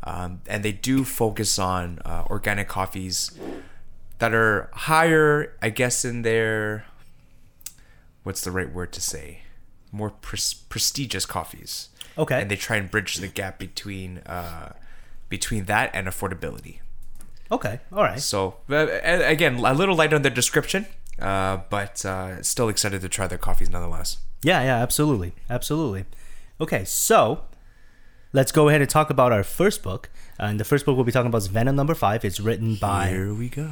um, 0.05 0.43
and 0.47 0.63
they 0.65 0.73
do 0.73 1.05
focus 1.05 1.59
on 1.59 2.01
uh, 2.05 2.25
organic 2.29 2.69
coffees 2.69 3.31
that 4.19 4.35
are 4.35 4.69
higher, 4.73 5.55
I 5.63 5.71
guess, 5.71 6.05
in 6.05 6.23
their 6.23 6.85
what's 8.25 8.43
the 8.43 8.51
right 8.51 8.73
word 8.73 8.93
to 8.93 9.01
say, 9.01 9.43
more 9.93 10.11
pres- 10.11 10.55
prestigious 10.55 11.25
coffees. 11.27 11.89
Okay. 12.19 12.41
and 12.41 12.51
they 12.51 12.57
try 12.57 12.77
and 12.77 12.91
bridge 12.91 13.17
the 13.17 13.29
gap 13.29 13.59
between 13.59 14.19
uh, 14.27 14.73
between 15.29 15.65
that 15.67 15.91
and 15.93 16.07
affordability. 16.07 16.81
Okay. 17.51 17.81
All 17.93 18.03
right. 18.03 18.21
So 18.21 18.57
uh, 18.71 18.87
again, 19.03 19.57
a 19.57 19.75
little 19.75 19.95
light 19.95 20.13
on 20.13 20.23
the 20.23 20.31
description, 20.31 20.87
uh, 21.21 21.59
but 21.71 22.05
uh, 22.05 22.43
still 22.43 22.69
excited 22.69 23.01
to 23.03 23.09
try 23.09 23.27
their 23.27 23.39
coffees 23.39 23.71
nonetheless. 23.71 24.19
Yeah, 24.43 24.63
yeah, 24.63 24.77
absolutely. 24.77 25.35
Absolutely. 25.51 26.05
Okay, 26.61 26.85
so 26.85 27.45
let's 28.33 28.53
go 28.53 28.69
ahead 28.69 28.81
and 28.81 28.89
talk 28.89 29.11
about 29.11 29.33
our 29.33 29.43
first 29.43 29.83
book. 29.83 30.11
Uh, 30.39 30.45
and 30.45 30.61
the 30.61 30.65
first 30.65 30.85
book 30.87 30.97
we'll 30.97 31.05
be 31.05 31.13
talking 31.13 31.29
about 31.29 31.39
is 31.39 31.47
Venom 31.49 31.77
number 31.77 31.95
five. 31.95 32.25
It's 32.25 32.41
written 32.41 32.77
by 32.77 33.09
Here 33.09 33.35
we 33.35 33.49
go. 33.49 33.71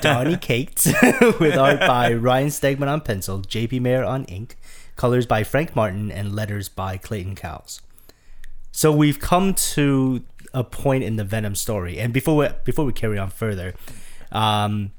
Donny 0.00 0.36
Cates 0.36 0.86
with 1.40 1.56
art 1.56 1.80
by 1.80 2.12
Ryan 2.12 2.48
Stegman 2.48 2.88
on 2.88 3.00
pencil, 3.00 3.40
JP 3.40 3.80
Mayer 3.80 4.04
on 4.04 4.24
ink, 4.24 4.56
colors 4.96 5.26
by 5.26 5.44
Frank 5.44 5.76
Martin, 5.76 6.10
and 6.10 6.34
letters 6.34 6.68
by 6.68 6.96
Clayton 6.96 7.36
Cowles. 7.36 7.80
So 8.72 8.92
we've 8.92 9.20
come 9.20 9.54
to 9.54 10.24
a 10.52 10.64
point 10.64 11.04
in 11.04 11.16
the 11.16 11.24
Venom 11.24 11.54
story, 11.54 11.98
and 11.98 12.12
before 12.12 12.36
we, 12.36 12.48
before 12.64 12.84
we 12.84 12.92
carry 12.92 13.18
on 13.18 13.30
further, 13.30 13.74
um, 14.32 14.92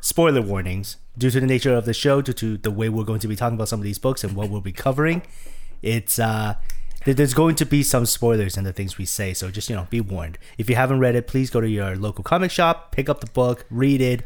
spoiler 0.00 0.42
warnings 0.42 0.96
due 1.16 1.30
to 1.30 1.40
the 1.40 1.46
nature 1.46 1.74
of 1.74 1.84
the 1.84 1.94
show, 1.94 2.20
due 2.22 2.32
to 2.32 2.56
the 2.56 2.70
way 2.70 2.88
we're 2.88 3.04
going 3.04 3.20
to 3.20 3.28
be 3.28 3.36
talking 3.36 3.56
about 3.56 3.68
some 3.68 3.80
of 3.80 3.84
these 3.84 3.98
books 3.98 4.24
and 4.24 4.34
what 4.34 4.50
we'll 4.50 4.60
be 4.60 4.72
covering. 4.72 5.22
It's 5.82 6.18
uh, 6.18 6.54
there's 7.04 7.34
going 7.34 7.54
to 7.56 7.66
be 7.66 7.82
some 7.82 8.06
spoilers 8.06 8.56
in 8.56 8.64
the 8.64 8.72
things 8.72 8.96
we 8.96 9.04
say, 9.04 9.34
so 9.34 9.50
just 9.50 9.68
you 9.68 9.76
know, 9.76 9.86
be 9.90 10.00
warned. 10.00 10.38
If 10.56 10.70
you 10.70 10.76
haven't 10.76 11.00
read 11.00 11.14
it, 11.14 11.26
please 11.26 11.50
go 11.50 11.60
to 11.60 11.68
your 11.68 11.96
local 11.96 12.24
comic 12.24 12.50
shop, 12.50 12.92
pick 12.92 13.08
up 13.08 13.20
the 13.20 13.30
book, 13.30 13.66
read 13.70 14.00
it, 14.00 14.22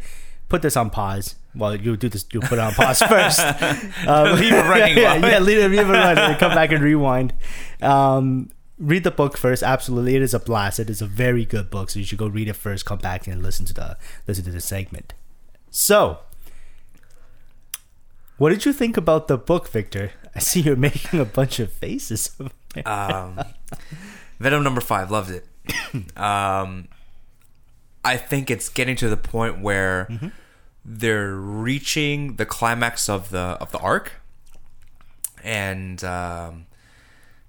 put 0.49 0.63
this 0.63 0.77
on 0.77 0.91
pause. 0.91 1.35
Well, 1.55 1.75
you 1.77 1.97
do 1.97 2.09
this, 2.09 2.25
you 2.33 2.41
put 2.41 2.53
it 2.53 2.59
on 2.61 2.73
pause 2.75 3.01
first. 3.09 3.41
Um, 3.41 4.37
Leave 4.41 4.53
it 4.53 4.65
running 4.65 4.97
yeah, 4.99 5.19
while- 5.21 5.31
yeah, 5.31 5.39
leave 5.39 5.59
it, 5.59 5.71
leave 5.71 5.81
it 5.89 5.93
running. 5.93 6.37
Come 6.39 6.55
back 6.55 6.71
and 6.73 6.83
rewind. 6.83 7.33
Um, 7.83 8.51
read 8.79 9.03
the 9.05 9.11
book 9.11 9.37
first. 9.37 9.63
Absolutely, 9.63 10.15
it 10.17 10.23
is 10.23 10.35
a 10.35 10.39
blast. 10.39 10.79
It 10.79 10.89
is 10.91 11.03
a 11.03 11.07
very 11.07 11.45
good 11.45 11.69
book, 11.71 11.91
so 11.91 11.99
you 11.99 12.05
should 12.05 12.19
go 12.19 12.29
read 12.29 12.49
it 12.49 12.55
first. 12.55 12.85
Come 12.87 12.99
back 12.99 13.27
and 13.27 13.43
listen 13.43 13.67
to 13.67 13.75
the 13.75 13.97
listen 14.27 14.45
to 14.45 14.51
the 14.53 14.61
segment. 14.61 15.15
So, 15.71 16.19
what 18.37 18.51
did 18.51 18.65
you 18.65 18.73
think 18.73 18.97
about 18.97 19.27
the 19.29 19.37
book, 19.37 19.69
Victor? 19.69 20.13
I 20.35 20.39
see 20.39 20.61
you're 20.61 20.77
making 20.77 21.19
a 21.19 21.25
bunch 21.25 21.59
of 21.59 21.73
faces. 21.73 22.31
Um, 22.87 23.41
Venom 24.39 24.63
number 24.63 24.81
five, 24.81 25.11
loved 25.11 25.31
it. 25.31 25.47
um, 26.17 26.87
I 28.05 28.17
think 28.17 28.51
it's 28.51 28.69
getting 28.69 28.97
to 28.97 29.09
the 29.09 29.17
point 29.17 29.61
where 29.61 30.07
Mm-hmm. 30.11 30.29
they're 30.85 31.35
reaching 31.35 32.37
the 32.37 32.47
climax 32.47 33.09
of 33.09 33.31
the 33.31 33.39
of 33.61 33.73
the 33.73 33.79
arc, 33.79 34.13
and 35.45 36.03
um, 36.05 36.67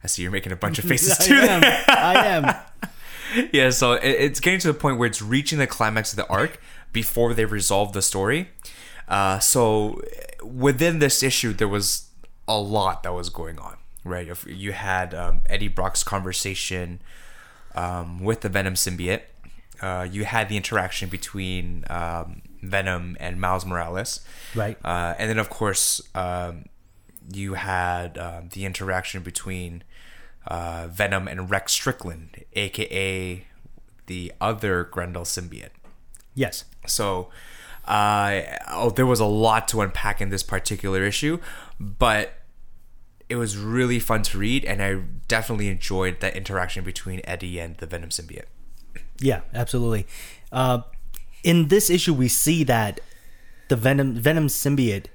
I 0.03 0.07
see 0.07 0.21
you're 0.24 0.31
making 0.31 0.51
a 0.51 0.55
bunch 0.57 0.79
of 0.79 0.85
faces 0.89 1.19
I 1.19 1.24
too. 1.24 1.35
am. 1.35 1.62
I 1.88 2.25
am. 2.27 3.50
yeah, 3.53 3.69
so 3.69 3.93
it, 3.93 4.05
it's 4.09 4.39
getting 4.39 4.59
to 4.62 4.67
the 4.67 4.74
point 4.77 4.97
where 4.97 5.07
it's 5.07 5.21
reaching 5.21 5.59
the 5.59 5.67
climax 5.67 6.12
of 6.12 6.17
the 6.17 6.27
arc 6.27 6.59
before 6.91 7.33
they 7.33 7.45
resolve 7.45 7.93
the 7.93 8.01
story. 8.01 8.50
Uh, 9.07 9.39
so 9.39 10.01
within 10.43 11.00
this 11.00 11.24
issue, 11.24 11.53
there 11.53 11.67
was 11.67 12.07
a 12.47 12.59
lot 12.59 13.03
that 13.03 13.13
was 13.13 13.29
going 13.29 13.57
on, 13.59 13.77
right? 14.03 14.27
If 14.27 14.45
you 14.47 14.71
had 14.71 15.13
um, 15.13 15.41
Eddie 15.47 15.67
Brock's 15.67 16.03
conversation 16.03 17.01
um, 17.75 18.19
with 18.24 18.41
the 18.41 18.50
Venom 18.50 18.74
symbiote. 18.75 19.21
Uh, 19.81 20.07
you 20.09 20.25
had 20.25 20.50
the 20.50 20.57
interaction 20.57 21.09
between 21.09 21.86
um, 21.89 22.41
Venom 22.62 23.15
and 23.19 23.39
Miles 23.39 23.65
Morales, 23.65 24.21
Right. 24.55 24.77
uh, 24.83 25.15
and 25.17 25.29
then 25.29 25.39
of 25.39 25.50
course 25.50 26.01
um, 26.15 26.65
you 27.31 27.53
had 27.53 28.17
um, 28.17 28.50
the 28.51 28.65
interaction 28.65 29.24
between 29.24 29.83
uh, 30.48 30.88
Venom 30.91 31.27
and 31.27 31.50
Rex 31.50 31.71
Strickland, 31.74 32.43
aka 32.53 33.45
the 34.07 34.33
other 34.41 34.83
Grendel 34.86 35.24
symbiote. 35.24 35.69
Yes. 36.33 36.65
So, 36.88 37.29
uh, 37.88 38.41
oh, 38.71 38.89
there 38.89 39.05
was 39.05 39.19
a 39.19 39.25
lot 39.25 39.67
to 39.69 39.81
unpack 39.81 40.19
in 40.21 40.29
this 40.29 40.43
particular 40.43 41.03
issue, 41.03 41.39
but 41.79 42.33
it 43.29 43.36
was 43.36 43.55
really 43.57 44.00
fun 44.00 44.24
to 44.24 44.39
read, 44.39 44.65
and 44.65 44.81
I 44.81 45.01
definitely 45.27 45.67
enjoyed 45.67 46.19
that 46.21 46.36
interaction 46.36 46.83
between 46.83 47.21
Eddie 47.25 47.59
and 47.59 47.77
the 47.77 47.86
Venom 47.86 48.09
symbiote. 48.09 48.45
Yeah, 49.21 49.41
absolutely. 49.53 50.07
Uh, 50.51 50.81
in 51.43 51.67
this 51.67 51.89
issue, 51.89 52.13
we 52.13 52.27
see 52.27 52.63
that 52.65 53.01
the 53.69 53.75
Venom 53.75 54.15
Venom 54.15 54.47
symbiote 54.47 55.05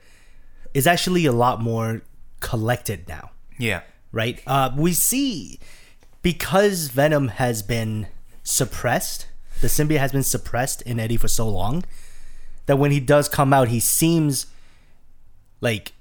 is 0.72 0.86
actually 0.86 1.26
a 1.26 1.32
lot 1.32 1.60
more 1.60 2.02
collected 2.40 3.08
now, 3.08 3.30
Yeah, 3.58 3.82
right? 4.12 4.40
Uh, 4.46 4.70
we 4.76 4.92
see 4.92 5.58
because 6.22 6.88
Venom 6.88 7.28
has 7.28 7.62
been 7.62 8.08
suppressed, 8.42 9.26
the 9.60 9.68
symbiote 9.68 9.98
has 9.98 10.12
been 10.12 10.22
suppressed 10.22 10.82
in 10.82 10.98
Eddie 10.98 11.16
for 11.16 11.28
so 11.28 11.48
long 11.48 11.84
that 12.66 12.76
when 12.76 12.90
he 12.90 13.00
does 13.00 13.28
come 13.28 13.52
out, 13.52 13.68
he 13.68 13.80
seems 13.80 14.46
like 15.60 15.92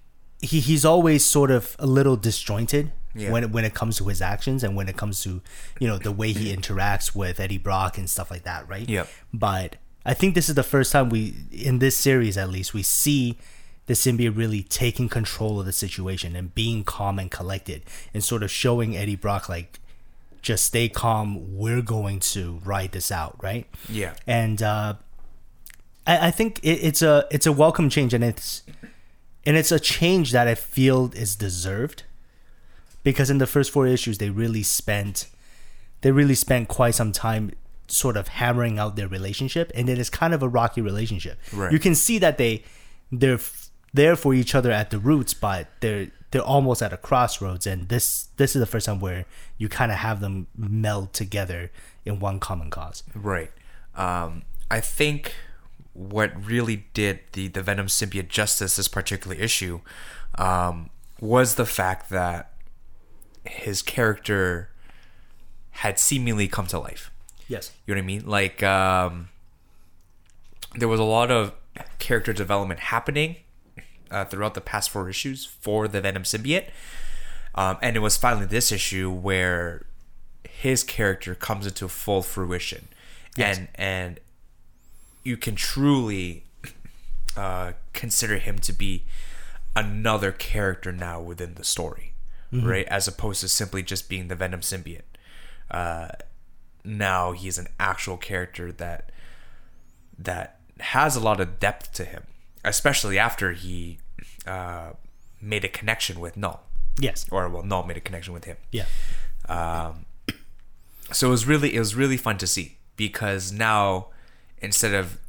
he, 0.42 0.60
he's 0.60 0.86
always 0.86 1.26
sort 1.26 1.52
of 1.52 1.76
a 1.80 1.86
little 1.86 2.16
disjointed 2.16 2.92
Yeah. 3.16 3.32
when 3.32 3.44
it, 3.44 3.52
when 3.52 3.64
it 3.66 3.74
comes 3.74 3.98
to 3.98 4.06
his 4.08 4.22
actions 4.22 4.64
and 4.64 4.76
when 4.76 4.88
it 4.90 4.98
comes 4.98 5.22
to 5.24 5.42
you 5.80 5.88
know 5.88 5.98
the 5.98 6.12
way 6.12 6.32
he 6.34 6.56
interacts 6.56 7.14
with 7.16 7.40
Eddie 7.40 7.58
Brock 7.58 7.98
and 7.98 8.10
stuff 8.10 8.32
like 8.32 8.44
that, 8.44 8.68
right? 8.68 8.88
Yep. 8.90 9.08
But 9.34 9.76
I 10.06 10.14
think 10.14 10.36
this 10.36 10.50
is 10.50 10.56
the 10.56 10.64
first 10.64 10.92
time 10.92 11.10
we 11.10 11.34
in 11.52 11.80
this 11.80 11.96
series 11.98 12.38
at 12.38 12.50
least 12.50 12.74
we 12.74 12.84
see 12.84 13.38
the 13.86 13.94
symbiote 13.94 14.36
really 14.38 14.64
taking 14.64 15.10
control 15.10 15.60
of 15.60 15.66
the 15.66 15.74
situation 15.74 16.36
and 16.36 16.56
being 16.56 16.84
calm 16.84 17.20
and 17.20 17.30
collected 17.30 17.84
and 18.14 18.24
sort 18.24 18.42
of 18.44 18.50
showing 18.50 18.96
Eddie 18.96 19.16
Brock 19.18 19.48
like 19.50 19.80
just 20.42 20.66
stay 20.66 20.90
calm 20.90 21.56
we're 21.58 21.82
going 21.82 22.20
to 22.20 22.60
ride 22.66 22.92
this 22.94 23.12
out 23.12 23.38
right 23.42 23.66
Yeah. 23.90 24.14
and 24.28 24.62
uh, 24.62 24.96
I, 26.08 26.28
I 26.28 26.32
think 26.32 26.60
it, 26.64 26.80
it's 26.82 27.02
a 27.02 27.26
it's 27.32 27.46
a 27.46 27.52
welcome 27.52 27.90
change 27.90 28.14
and 28.14 28.24
it's 28.24 28.64
and 29.46 29.56
it's 29.58 29.72
a 29.72 29.80
change 29.80 30.32
that 30.32 30.48
I 30.48 30.56
feel 30.56 31.12
is 31.14 31.36
deserved 31.36 32.04
because 33.04 33.30
in 33.30 33.38
the 33.38 33.48
first 33.48 33.72
four 33.72 33.86
issues 33.88 34.18
they 34.18 34.30
really 34.30 34.64
spent 34.64 35.28
they 36.02 36.12
really 36.12 36.36
spent 36.36 36.68
quite 36.68 36.96
some 36.96 37.12
time 37.12 37.52
sort 37.88 38.18
of 38.18 38.28
hammering 38.30 38.80
out 38.80 38.96
their 38.96 39.08
relationship 39.08 39.72
and 39.76 39.90
it 39.90 39.98
is 40.00 40.10
kind 40.10 40.34
of 40.34 40.42
a 40.42 40.48
rocky 40.50 40.82
relationship 40.82 41.38
Right. 41.52 41.72
you 41.72 41.80
can 41.80 41.96
see 41.96 42.18
that 42.20 42.38
they 42.38 42.64
they're 43.12 43.36
f- 43.36 43.70
there 43.94 44.16
for 44.16 44.34
each 44.34 44.56
other 44.56 44.72
at 44.72 44.90
the 44.90 44.98
roots 45.00 45.34
but 45.34 45.68
they're 45.82 46.08
they're 46.32 46.42
almost 46.42 46.82
at 46.82 46.92
a 46.92 46.98
crossroads 46.98 47.68
and 47.68 47.90
this 47.90 48.30
this 48.38 48.56
is 48.56 48.60
the 48.60 48.66
first 48.66 48.86
time 48.88 49.00
where 49.00 49.26
you 49.58 49.70
kind 49.70 49.92
of 49.92 50.00
have 50.00 50.20
them 50.20 50.48
meld 50.58 51.14
together 51.14 51.70
in 52.06 52.20
one 52.20 52.40
common 52.40 52.70
cause 52.72 53.04
Right. 53.14 53.52
Um, 53.96 54.42
I 54.72 54.80
think 54.80 55.36
what 55.94 56.32
really 56.44 56.86
did 56.96 57.20
the, 57.34 57.48
the 57.50 57.62
Venom 57.62 57.86
symbiote 57.86 58.28
justice 58.30 58.78
this 58.78 58.88
particular 58.88 59.36
issue 59.36 59.82
um, 60.40 60.90
was 61.22 61.54
the 61.56 61.66
fact 61.68 62.10
that 62.10 62.53
his 63.46 63.82
character 63.82 64.70
had 65.72 66.00
seemingly 66.00 66.48
come 66.48 66.68
to 66.68 66.80
life. 66.80 67.12
yes 67.48 67.72
You 67.86 67.94
know 67.94 68.00
what 68.00 68.04
I 68.04 68.08
mean? 68.08 68.28
Like, 68.28 68.64
um, 68.64 69.30
there 70.76 70.88
was 70.88 71.00
a 71.00 71.04
lot 71.04 71.32
of 71.32 71.54
character 72.00 72.34
development 72.34 72.80
happening 72.80 73.38
uh, 74.12 74.26
throughout 74.26 74.54
the 74.54 74.62
past 74.62 74.90
four 74.90 75.10
issues 75.10 75.46
for 75.46 75.88
the 75.88 76.02
Venom 76.02 76.24
symbiote. 76.24 76.70
Um, 77.56 77.78
and 77.82 77.96
it 77.96 78.00
was 78.00 78.18
finally 78.18 78.46
this 78.46 78.72
issue 78.72 79.12
where 79.12 79.86
his 80.48 80.84
character 80.84 81.36
comes 81.36 81.68
into 81.68 81.88
full 81.88 82.22
fruition. 82.22 82.88
Yes. 83.36 83.58
And, 83.58 83.68
and 83.76 84.20
you 85.24 85.38
can 85.38 85.56
truly 85.56 86.44
uh, 87.36 87.74
consider 87.94 88.38
him 88.38 88.60
to 88.60 88.74
be 88.74 89.04
another 89.76 90.32
character 90.32 90.92
now 90.92 91.20
within 91.20 91.56
the 91.56 91.64
story, 91.64 92.13
right? 92.62 92.86
As 92.88 93.08
opposed 93.08 93.42
to 93.42 93.48
simply 93.48 93.84
just 93.84 94.10
being 94.10 94.28
the 94.28 94.36
Venom 94.36 94.62
symbiote. 94.62 95.02
Uh, 95.72 96.10
now 96.84 97.32
he's 97.32 97.58
an 97.58 97.68
actual 97.80 98.18
character 98.18 98.72
that 98.72 99.12
that 100.18 100.60
has 100.80 101.16
a 101.16 101.20
lot 101.20 101.40
of 101.40 101.60
depth 101.60 101.94
to 101.94 102.06
him, 102.06 102.24
especially 102.64 103.18
after 103.18 103.54
he 103.54 104.00
uh, 104.46 104.92
made 105.42 105.64
a 105.64 105.70
connection 105.70 106.20
with 106.20 106.36
Knull, 106.38 106.62
yes 107.00 107.26
or 107.32 107.50
well, 107.50 107.64
Knull 107.64 107.84
made 107.84 107.98
a 107.98 108.02
connection 108.02 108.34
with 108.34 108.46
him. 108.46 108.58
yeah 108.72 108.86
So 111.12 111.28
it 111.28 111.32
was 111.32 111.46
really 111.46 111.76
it 111.76 111.80
was 111.80 111.96
really 111.96 112.18
fun 112.18 112.38
to 112.38 112.48
see 112.48 112.78
because 112.96 113.52
now 113.52 114.08
instead 114.62 114.94
of 114.94 115.20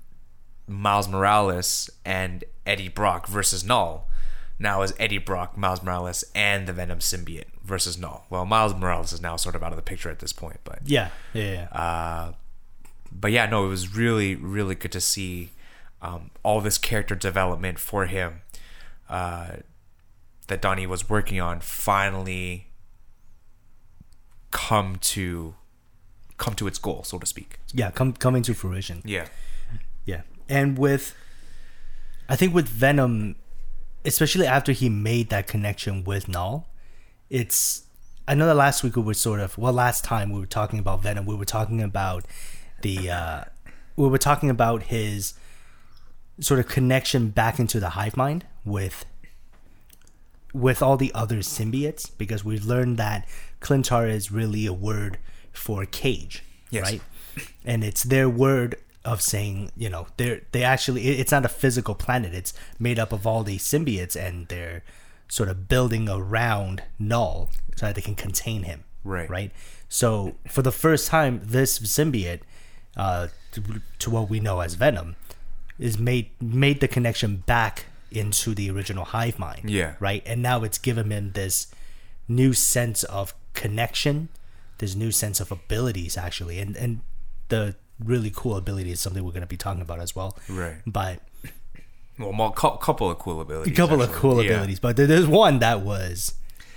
Miles 0.66 1.08
Morales 1.08 1.90
and 2.04 2.44
Eddie 2.66 2.88
Brock 2.88 3.26
versus 3.26 3.64
Knull, 3.64 4.08
now 4.64 4.82
is 4.82 4.92
Eddie 4.98 5.18
Brock, 5.18 5.56
Miles 5.56 5.82
Morales, 5.82 6.24
and 6.34 6.66
the 6.66 6.72
Venom 6.72 6.98
symbiote 6.98 7.44
versus 7.62 7.96
Knull. 7.96 8.24
Well, 8.30 8.44
Miles 8.44 8.74
Morales 8.74 9.12
is 9.12 9.22
now 9.22 9.36
sort 9.36 9.54
of 9.54 9.62
out 9.62 9.70
of 9.70 9.76
the 9.76 9.82
picture 9.82 10.10
at 10.10 10.18
this 10.18 10.32
point, 10.32 10.58
but 10.64 10.80
Yeah, 10.84 11.10
yeah, 11.32 11.68
yeah. 11.72 11.78
Uh, 11.78 12.32
but 13.12 13.30
yeah, 13.30 13.46
no, 13.46 13.66
it 13.66 13.68
was 13.68 13.94
really, 13.94 14.34
really 14.34 14.74
good 14.74 14.90
to 14.92 15.00
see 15.00 15.50
um, 16.02 16.30
all 16.42 16.60
this 16.60 16.78
character 16.78 17.14
development 17.14 17.78
for 17.78 18.06
him 18.06 18.42
uh, 19.08 19.56
that 20.48 20.60
Donny 20.60 20.86
was 20.86 21.08
working 21.08 21.40
on 21.40 21.60
finally 21.60 22.66
come 24.50 24.96
to 24.96 25.54
come 26.36 26.54
to 26.54 26.66
its 26.66 26.78
goal, 26.78 27.04
so 27.04 27.18
to 27.18 27.26
speak. 27.26 27.58
yeah, 27.72 27.90
come 27.90 28.12
coming 28.12 28.42
to 28.42 28.54
fruition. 28.54 29.00
Yeah, 29.04 29.26
Yeah, 30.04 30.22
and 30.48 30.76
with, 30.76 31.14
I 32.28 32.36
think 32.36 32.52
with 32.52 32.68
Venom, 32.68 33.36
especially 34.04 34.46
after 34.46 34.72
he 34.72 34.88
made 34.88 35.30
that 35.30 35.46
connection 35.46 36.04
with 36.04 36.28
Knull, 36.28 36.66
it's. 37.30 37.82
I 38.26 38.34
know 38.34 38.46
that 38.46 38.54
last 38.54 38.82
week 38.82 38.96
we 38.96 39.02
were 39.02 39.12
sort 39.14 39.40
of 39.40 39.58
well, 39.58 39.72
last 39.72 40.02
time 40.04 40.32
we 40.32 40.40
were 40.40 40.46
talking 40.46 40.78
about 40.78 41.02
Venom, 41.02 41.26
we 41.26 41.34
were 41.34 41.44
talking 41.44 41.82
about 41.82 42.24
the, 42.80 43.10
uh, 43.10 43.44
we 43.96 44.08
were 44.08 44.16
talking 44.18 44.48
about 44.48 44.84
his 44.84 45.34
sort 46.40 46.58
of 46.58 46.66
connection 46.66 47.28
back 47.28 47.58
into 47.58 47.78
the 47.78 47.90
hive 47.90 48.16
mind 48.16 48.46
with 48.64 49.04
with 50.52 50.80
all 50.82 50.96
the 50.96 51.12
other 51.14 51.38
symbiotes 51.38 52.10
because 52.16 52.44
we 52.44 52.58
learned 52.58 52.96
that 52.96 53.28
Klyntar 53.60 54.08
is 54.08 54.30
really 54.30 54.66
a 54.66 54.72
word 54.72 55.18
for 55.52 55.84
cage, 55.84 56.44
Yes. 56.70 56.82
right? 56.84 57.02
And 57.64 57.82
it's 57.82 58.04
their 58.04 58.28
word 58.28 58.76
of 59.04 59.20
saying, 59.20 59.70
you 59.76 59.90
know, 59.90 60.06
they're 60.16 60.42
they 60.52 60.62
actually 60.62 61.06
it's 61.08 61.32
not 61.32 61.44
a 61.44 61.48
physical 61.48 61.94
planet. 61.94 62.34
It's 62.34 62.54
made 62.78 62.98
up 62.98 63.12
of 63.12 63.26
all 63.26 63.42
these 63.44 63.62
symbiotes 63.62 64.16
and 64.16 64.48
they're 64.48 64.82
sort 65.28 65.48
of 65.48 65.68
building 65.68 66.08
around 66.08 66.82
Knull 66.98 67.50
so 67.76 67.86
that 67.86 67.94
they 67.94 68.00
can 68.00 68.14
contain 68.14 68.62
him. 68.64 68.84
Right. 69.04 69.28
Right. 69.28 69.52
So 69.88 70.34
for 70.48 70.62
the 70.62 70.72
first 70.72 71.08
time, 71.08 71.40
this 71.44 71.78
symbiote, 71.78 72.40
uh, 72.96 73.28
to, 73.52 73.62
to 73.98 74.10
what 74.10 74.30
we 74.30 74.40
know 74.40 74.60
as 74.60 74.74
Venom, 74.74 75.16
is 75.78 75.98
made 75.98 76.30
made 76.40 76.80
the 76.80 76.88
connection 76.88 77.36
back 77.36 77.86
into 78.10 78.54
the 78.54 78.70
original 78.70 79.04
hive 79.04 79.38
mind. 79.38 79.68
Yeah. 79.70 79.94
Right. 80.00 80.22
And 80.24 80.42
now 80.42 80.62
it's 80.62 80.78
given 80.78 81.10
him 81.10 81.32
this 81.32 81.66
new 82.26 82.52
sense 82.52 83.04
of 83.04 83.34
connection, 83.52 84.30
this 84.78 84.94
new 84.94 85.10
sense 85.10 85.40
of 85.40 85.52
abilities 85.52 86.16
actually, 86.16 86.58
and 86.58 86.76
and 86.76 87.00
the 87.48 87.76
really 87.98 88.32
cool 88.34 88.56
ability 88.56 88.90
is 88.90 89.00
something 89.00 89.22
we're 89.24 89.30
going 89.32 89.42
to 89.42 89.46
be 89.46 89.56
talking 89.56 89.82
about 89.82 90.00
as 90.00 90.14
well. 90.16 90.36
Right. 90.48 90.76
But 90.86 91.20
well, 92.18 92.48
a 92.48 92.52
cou- 92.52 92.76
couple 92.78 93.10
of 93.10 93.18
cool 93.18 93.40
abilities. 93.40 93.72
a 93.72 93.76
couple 93.76 94.00
of 94.02 94.10
cool 94.12 94.42
Yeah. 94.42 94.52
abilities, 94.52 94.80
but 94.80 94.96
there's 94.96 95.26
one 95.26 95.58
that 95.60 95.80
was 95.82 96.34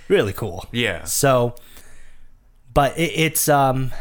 really 0.08 0.32
cool. 0.32 0.66
Yeah. 0.72 1.04
So, 1.04 1.54
but 2.74 2.96
it, 2.98 3.12
it's 3.14 3.48
um, 3.48 3.92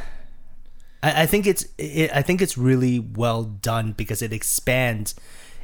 I, 1.03 1.23
I 1.23 1.25
think 1.25 1.45
it's 1.47 1.65
it, 1.77 2.11
I 2.13 2.21
think 2.21 2.41
it's 2.41 2.57
really 2.57 2.99
well 2.99 3.43
done 3.43 3.91
because 3.93 4.21
it 4.21 4.33
expands 4.33 5.15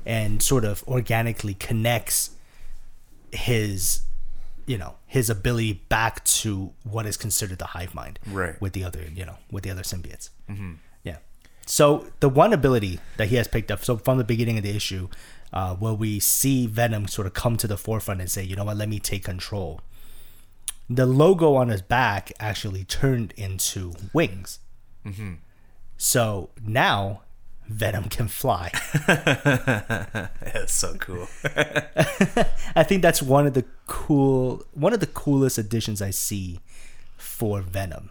and 0.05 0.41
sort 0.41 0.65
of 0.65 0.83
organically 0.87 1.53
connects 1.53 2.31
his, 3.31 4.01
you 4.65 4.77
know, 4.77 4.95
his 5.07 5.29
ability 5.29 5.73
back 5.89 6.23
to 6.25 6.73
what 6.83 7.05
is 7.05 7.17
considered 7.17 7.57
the 7.59 7.67
hive 7.67 7.95
mind, 7.95 8.19
Right. 8.27 8.59
With 8.61 8.73
the 8.73 8.83
other, 8.83 9.05
you 9.13 9.25
know, 9.25 9.37
with 9.51 9.63
the 9.63 9.71
other 9.71 9.81
symbiotes. 9.83 10.29
Mm-hmm. 10.49 10.73
So 11.65 12.07
the 12.19 12.29
one 12.29 12.53
ability 12.53 12.99
that 13.17 13.29
he 13.29 13.35
has 13.37 13.47
picked 13.47 13.71
up, 13.71 13.83
so 13.83 13.97
from 13.97 14.17
the 14.17 14.23
beginning 14.23 14.57
of 14.57 14.63
the 14.63 14.75
issue, 14.75 15.07
uh, 15.51 15.75
where 15.75 15.93
we 15.93 16.19
see 16.19 16.67
Venom 16.67 17.07
sort 17.07 17.27
of 17.27 17.33
come 17.33 17.57
to 17.57 17.67
the 17.67 17.77
forefront 17.77 18.19
and 18.19 18.29
say, 18.29 18.43
you 18.43 18.55
know 18.55 18.65
what, 18.65 18.77
let 18.77 18.89
me 18.89 18.99
take 18.99 19.23
control. 19.23 19.81
The 20.89 21.05
logo 21.05 21.55
on 21.55 21.69
his 21.69 21.81
back 21.81 22.31
actually 22.39 22.83
turned 22.83 23.33
into 23.37 23.93
wings. 24.13 24.59
Mm-hmm. 25.05 25.35
So 25.97 26.49
now 26.61 27.21
Venom 27.67 28.09
can 28.09 28.27
fly. 28.27 28.71
That's 29.07 30.73
so 30.73 30.95
cool. 30.95 31.27
I 32.75 32.83
think 32.83 33.01
that's 33.01 33.21
one 33.21 33.47
of 33.47 33.53
the 33.53 33.65
cool, 33.87 34.63
one 34.73 34.93
of 34.93 34.99
the 34.99 35.07
coolest 35.07 35.57
additions 35.57 36.01
I 36.01 36.09
see 36.09 36.59
for 37.15 37.61
Venom 37.61 38.09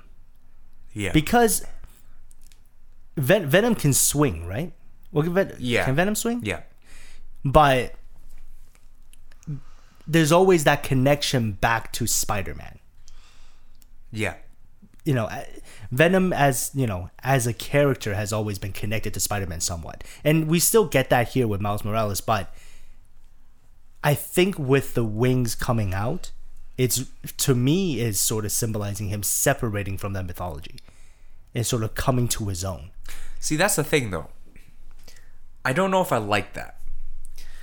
yeah. 0.94 1.12
because 1.12 1.64
Ven- 3.16 3.46
Venom 3.46 3.74
can 3.74 3.92
swing, 3.92 4.46
right? 4.46 4.72
Well, 5.10 5.28
Ven- 5.30 5.56
Yeah. 5.58 5.84
Can 5.84 5.94
Venom 5.94 6.14
swing? 6.14 6.40
yeah. 6.44 6.60
but 7.44 7.94
there's 10.06 10.32
always 10.32 10.64
that 10.64 10.82
connection 10.82 11.52
back 11.52 11.92
to 11.92 12.06
Spider-Man. 12.06 12.78
Yeah. 14.10 14.34
You 15.04 15.14
know, 15.14 15.24
uh, 15.26 15.44
Venom 15.90 16.32
as 16.32 16.70
you 16.74 16.86
know 16.86 17.10
as 17.22 17.46
a 17.46 17.52
character 17.52 18.14
has 18.14 18.32
always 18.32 18.58
been 18.58 18.72
connected 18.72 19.12
to 19.14 19.20
Spider-Man 19.20 19.60
somewhat, 19.60 20.04
and 20.22 20.46
we 20.48 20.58
still 20.60 20.86
get 20.86 21.10
that 21.10 21.30
here 21.30 21.48
with 21.48 21.60
Miles 21.60 21.84
Morales. 21.84 22.20
But 22.20 22.54
I 24.04 24.14
think 24.14 24.58
with 24.58 24.94
the 24.94 25.04
wings 25.04 25.54
coming 25.56 25.92
out, 25.92 26.30
it's 26.78 27.04
to 27.38 27.54
me 27.56 27.98
is 28.00 28.20
sort 28.20 28.44
of 28.44 28.52
symbolizing 28.52 29.08
him 29.08 29.24
separating 29.24 29.98
from 29.98 30.12
that 30.12 30.24
mythology 30.24 30.76
and 31.54 31.66
sort 31.66 31.82
of 31.82 31.94
coming 31.96 32.28
to 32.28 32.46
his 32.46 32.64
own. 32.64 32.90
See, 33.42 33.56
that's 33.56 33.74
the 33.74 33.82
thing, 33.82 34.12
though. 34.12 34.28
I 35.64 35.72
don't 35.72 35.90
know 35.90 36.00
if 36.00 36.12
I 36.12 36.18
like 36.18 36.52
that. 36.54 36.76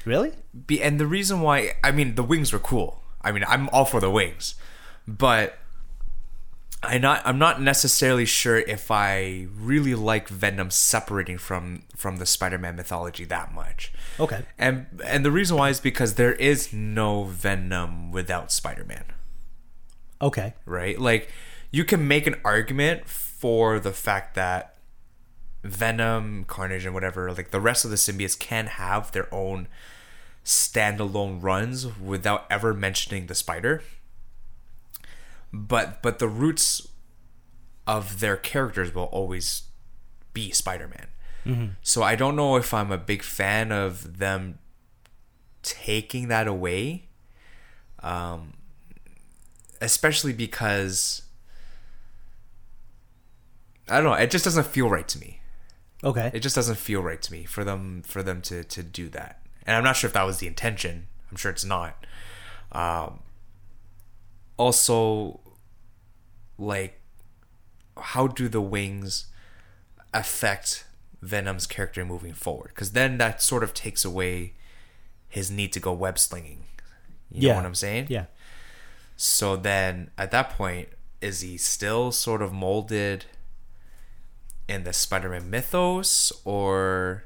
Really? 0.03 0.33
Be, 0.67 0.83
and 0.83 0.99
the 0.99 1.07
reason 1.07 1.39
why, 1.39 1.75
I 1.81 1.91
mean, 1.91 2.15
the 2.15 2.23
wings 2.23 2.51
were 2.51 2.59
cool. 2.59 3.01
I 3.21 3.31
mean, 3.31 3.45
I'm 3.47 3.69
all 3.69 3.85
for 3.85 4.01
the 4.01 4.09
wings, 4.09 4.55
but 5.07 5.57
I 6.83 6.97
not 6.97 7.21
I'm 7.25 7.37
not 7.37 7.61
necessarily 7.61 8.25
sure 8.25 8.57
if 8.57 8.91
I 8.91 9.47
really 9.57 9.95
like 9.95 10.27
Venom 10.29 10.69
separating 10.69 11.37
from 11.37 11.83
from 11.95 12.17
the 12.17 12.25
Spider-Man 12.25 12.75
mythology 12.77 13.23
that 13.25 13.53
much. 13.53 13.91
Okay. 14.19 14.43
And 14.57 14.87
and 15.03 15.25
the 15.25 15.31
reason 15.31 15.57
why 15.57 15.69
is 15.69 15.79
because 15.81 16.15
there 16.15 16.33
is 16.33 16.71
no 16.73 17.23
Venom 17.25 18.11
without 18.11 18.51
Spider-Man, 18.51 19.05
Okay. 20.21 20.53
right? 20.65 20.97
Like 20.99 21.29
you 21.71 21.83
can 21.83 22.07
make 22.07 22.25
an 22.27 22.35
argument 22.45 23.07
for 23.09 23.79
the 23.79 23.91
fact 23.91 24.35
that 24.35 24.75
Venom, 25.63 26.45
Carnage, 26.45 26.85
and 26.85 26.93
whatever, 26.93 27.31
like 27.33 27.51
the 27.51 27.59
rest 27.59 27.83
of 27.83 27.91
the 27.91 27.97
symbiotes 27.97 28.37
can 28.39 28.67
have 28.67 29.11
their 29.11 29.33
own 29.33 29.67
standalone 30.45 31.43
runs 31.43 31.85
without 31.99 32.45
ever 32.49 32.73
mentioning 32.73 33.27
the 33.27 33.35
spider. 33.35 33.83
But 35.51 36.01
but 36.01 36.19
the 36.19 36.27
roots 36.27 36.87
of 37.85 38.19
their 38.19 38.37
characters 38.37 38.93
will 38.93 39.05
always 39.05 39.63
be 40.33 40.51
Spider-Man. 40.51 41.07
So 41.81 42.03
I 42.03 42.15
don't 42.15 42.35
know 42.35 42.55
if 42.55 42.73
I'm 42.73 42.91
a 42.91 42.97
big 42.97 43.23
fan 43.23 43.71
of 43.71 44.19
them 44.19 44.59
taking 45.63 46.27
that 46.29 46.47
away. 46.47 47.09
Um 48.01 48.53
especially 49.81 50.33
because 50.33 51.23
I 53.87 53.95
don't 53.95 54.03
know, 54.03 54.13
it 54.13 54.29
just 54.29 54.45
doesn't 54.45 54.67
feel 54.67 54.89
right 54.89 55.07
to 55.07 55.19
me 55.19 55.38
Okay. 56.03 56.31
it 56.33 56.39
just 56.39 56.55
doesn't 56.55 56.77
feel 56.77 57.01
right 57.01 57.21
to 57.21 57.31
me 57.31 57.43
for 57.43 57.63
them 57.63 58.01
for 58.05 58.23
them 58.23 58.41
to 58.43 58.63
to 58.63 58.81
do 58.83 59.09
that 59.09 59.41
and 59.65 59.75
i'm 59.75 59.83
not 59.83 59.95
sure 59.97 60.07
if 60.07 60.13
that 60.13 60.23
was 60.23 60.37
the 60.39 60.47
intention 60.47 61.07
i'm 61.29 61.35
sure 61.37 61.51
it's 61.51 61.65
not 61.65 62.05
um 62.71 63.19
also 64.57 65.39
like 66.57 66.99
how 67.97 68.27
do 68.27 68.47
the 68.47 68.61
wings 68.61 69.25
affect 70.13 70.85
venom's 71.21 71.67
character 71.67 72.05
moving 72.05 72.33
forward 72.33 72.69
because 72.69 72.91
then 72.93 73.17
that 73.17 73.41
sort 73.41 73.63
of 73.63 73.73
takes 73.73 74.05
away 74.05 74.53
his 75.27 75.51
need 75.51 75.73
to 75.73 75.79
go 75.79 75.91
web 75.91 76.17
slinging 76.17 76.63
you 77.29 77.41
yeah. 77.47 77.51
know 77.53 77.57
what 77.59 77.65
i'm 77.65 77.75
saying 77.75 78.05
Yeah. 78.09 78.25
so 79.17 79.55
then 79.57 80.11
at 80.17 80.31
that 80.31 80.51
point, 80.51 80.89
is 81.21 81.41
he 81.41 81.57
still 81.57 82.11
sort 82.13 82.41
of 82.41 82.53
molded 82.53 83.25
in 84.69 84.83
the 84.83 84.93
Spider 84.93 85.29
Man 85.29 85.49
mythos, 85.49 86.31
or 86.45 87.25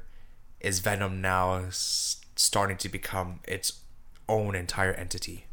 is 0.60 0.80
Venom 0.80 1.20
now 1.20 1.66
starting 1.70 2.78
to 2.78 2.88
become 2.88 3.40
its 3.46 3.80
own 4.28 4.54
entire 4.54 4.94
entity? 4.94 5.46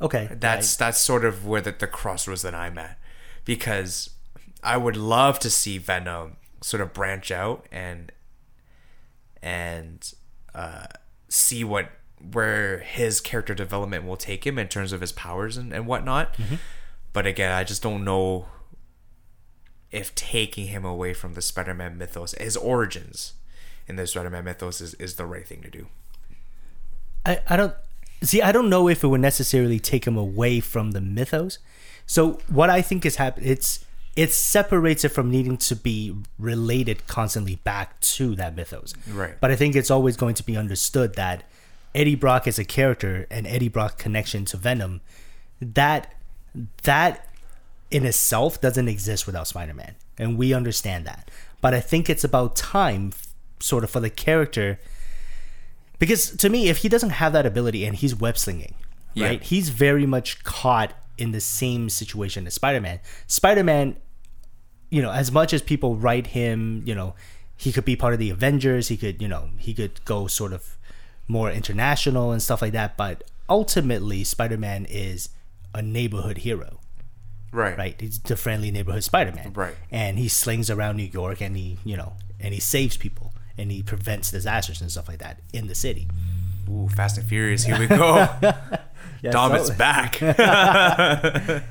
Okay. 0.00 0.28
That's 0.32 0.74
that's 0.74 1.00
sort 1.00 1.24
of 1.24 1.46
where 1.46 1.60
the, 1.60 1.70
the 1.72 1.86
crossroads 1.86 2.42
that 2.42 2.54
I'm 2.54 2.76
at. 2.78 2.98
Because 3.44 4.10
I 4.62 4.76
would 4.76 4.96
love 4.96 5.38
to 5.40 5.50
see 5.50 5.78
Venom 5.78 6.36
sort 6.60 6.80
of 6.80 6.92
branch 6.92 7.30
out 7.30 7.66
and 7.70 8.10
and 9.40 10.12
uh, 10.54 10.86
see 11.28 11.62
what 11.62 11.90
where 12.32 12.78
his 12.80 13.20
character 13.20 13.54
development 13.54 14.04
will 14.04 14.16
take 14.16 14.44
him 14.46 14.58
in 14.58 14.68
terms 14.68 14.92
of 14.92 15.00
his 15.00 15.12
powers 15.12 15.56
and, 15.56 15.72
and 15.72 15.86
whatnot. 15.86 16.36
But 17.12 17.26
again, 17.26 17.52
I 17.52 17.62
just 17.62 17.82
don't 17.82 18.04
know 18.04 18.46
if 19.92 20.14
taking 20.14 20.68
him 20.68 20.84
away 20.84 21.12
from 21.12 21.34
the 21.34 21.42
Spider-Man 21.42 21.98
mythos, 21.98 22.32
his 22.32 22.56
origins 22.56 23.34
in 23.86 23.96
the 23.96 24.06
Spider-Man 24.06 24.44
mythos 24.44 24.80
is, 24.80 24.94
is 24.94 25.16
the 25.16 25.26
right 25.26 25.46
thing 25.46 25.62
to 25.62 25.70
do. 25.70 25.86
I, 27.24 27.40
I 27.48 27.56
don't 27.56 27.74
see 28.22 28.42
I 28.42 28.50
don't 28.50 28.68
know 28.68 28.88
if 28.88 29.04
it 29.04 29.08
would 29.08 29.20
necessarily 29.20 29.78
take 29.78 30.06
him 30.06 30.16
away 30.16 30.60
from 30.60 30.90
the 30.90 31.00
mythos. 31.00 31.58
So 32.06 32.40
what 32.48 32.70
I 32.70 32.82
think 32.82 33.06
is 33.06 33.16
happening 33.16 33.48
it's 33.50 33.84
it 34.16 34.32
separates 34.32 35.04
it 35.04 35.10
from 35.10 35.30
needing 35.30 35.56
to 35.56 35.76
be 35.76 36.14
related 36.38 37.06
constantly 37.06 37.56
back 37.56 37.98
to 38.00 38.34
that 38.34 38.54
mythos. 38.54 38.94
Right. 39.08 39.34
But 39.40 39.50
I 39.50 39.56
think 39.56 39.74
it's 39.74 39.90
always 39.90 40.16
going 40.16 40.34
to 40.34 40.42
be 40.42 40.56
understood 40.56 41.14
that 41.14 41.44
Eddie 41.94 42.14
Brock 42.14 42.46
as 42.46 42.58
a 42.58 42.64
character 42.64 43.26
and 43.30 43.46
Eddie 43.46 43.68
Brock 43.68 43.98
connection 43.98 44.44
to 44.46 44.56
Venom, 44.56 45.00
that 45.60 46.14
that 46.82 47.28
in 47.92 48.04
itself 48.06 48.60
doesn't 48.60 48.88
exist 48.88 49.26
without 49.26 49.46
Spider-Man. 49.46 49.94
And 50.18 50.38
we 50.38 50.52
understand 50.54 51.06
that. 51.06 51.30
But 51.60 51.74
I 51.74 51.80
think 51.80 52.08
it's 52.10 52.24
about 52.24 52.56
time 52.56 53.12
sort 53.60 53.84
of 53.84 53.90
for 53.90 54.00
the 54.00 54.10
character 54.10 54.80
because 55.98 56.30
to 56.38 56.48
me, 56.48 56.68
if 56.68 56.78
he 56.78 56.88
doesn't 56.88 57.10
have 57.10 57.32
that 57.32 57.46
ability 57.46 57.84
and 57.84 57.94
he's 57.94 58.12
web 58.12 58.36
slinging, 58.36 58.74
Yeah. 59.14 59.26
right, 59.26 59.42
he's 59.42 59.68
very 59.68 60.04
much 60.04 60.42
caught 60.42 60.94
in 61.16 61.30
the 61.30 61.40
same 61.40 61.88
situation 61.88 62.44
as 62.48 62.54
Spider 62.54 62.80
Man. 62.80 62.98
Spider 63.28 63.62
Man, 63.62 63.94
you 64.90 65.00
know, 65.00 65.12
as 65.12 65.30
much 65.30 65.52
as 65.52 65.62
people 65.62 65.94
write 65.94 66.28
him, 66.28 66.82
you 66.84 66.94
know, 66.94 67.14
he 67.56 67.70
could 67.70 67.84
be 67.84 67.94
part 67.94 68.14
of 68.14 68.18
the 68.18 68.30
Avengers. 68.30 68.88
He 68.88 68.96
could, 68.96 69.22
you 69.22 69.28
know, 69.28 69.50
he 69.58 69.72
could 69.74 70.04
go 70.04 70.26
sort 70.26 70.52
of 70.52 70.76
more 71.28 71.48
international 71.50 72.32
and 72.32 72.42
stuff 72.42 72.62
like 72.62 72.72
that. 72.72 72.96
But 72.96 73.22
ultimately, 73.48 74.24
Spider 74.24 74.58
Man 74.58 74.86
is 74.88 75.28
a 75.72 75.82
neighborhood 75.82 76.38
hero 76.38 76.80
Right. 77.52 77.76
right? 77.76 78.00
He's 78.00 78.18
the 78.18 78.34
friendly 78.36 78.70
neighborhood 78.70 79.04
Spider-Man, 79.04 79.52
Right. 79.52 79.76
And 79.90 80.18
he 80.18 80.28
slings 80.28 80.70
around 80.70 80.96
New 80.96 81.04
York, 81.04 81.40
and 81.40 81.56
he, 81.56 81.78
you 81.84 81.96
know, 81.96 82.14
and 82.40 82.52
he 82.54 82.60
saves 82.60 82.96
people, 82.96 83.32
and 83.58 83.70
he 83.70 83.82
prevents 83.82 84.30
disasters 84.30 84.80
and 84.80 84.90
stuff 84.90 85.06
like 85.08 85.18
that 85.18 85.40
in 85.52 85.66
the 85.68 85.74
city. 85.74 86.08
Ooh, 86.70 86.88
Fast 86.88 87.18
and 87.18 87.26
Furious, 87.26 87.64
here 87.64 87.78
we 87.78 87.86
go. 87.86 88.26
Dom 89.30 89.54
is 89.54 89.66
so- 89.68 89.74
back. 89.74 90.18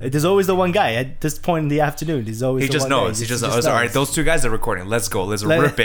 There's 0.00 0.24
always 0.24 0.46
the 0.46 0.54
one 0.54 0.72
guy 0.72 0.94
at 0.94 1.20
this 1.20 1.38
point 1.38 1.64
in 1.64 1.68
the 1.68 1.82
afternoon. 1.82 2.24
There's 2.24 2.42
always 2.42 2.62
He 2.62 2.68
the 2.68 2.72
just 2.72 2.84
one 2.84 2.90
guy. 2.90 3.04
knows. 3.04 3.18
He 3.18 3.26
just, 3.26 3.42
knows. 3.42 3.66
All 3.66 3.74
right, 3.74 3.92
those 3.92 4.10
two 4.12 4.24
guys 4.24 4.46
are 4.46 4.50
recording. 4.50 4.86
Let's 4.86 5.08
go. 5.08 5.24
Let's 5.24 5.44
rip 5.44 5.78
it. 5.78 5.84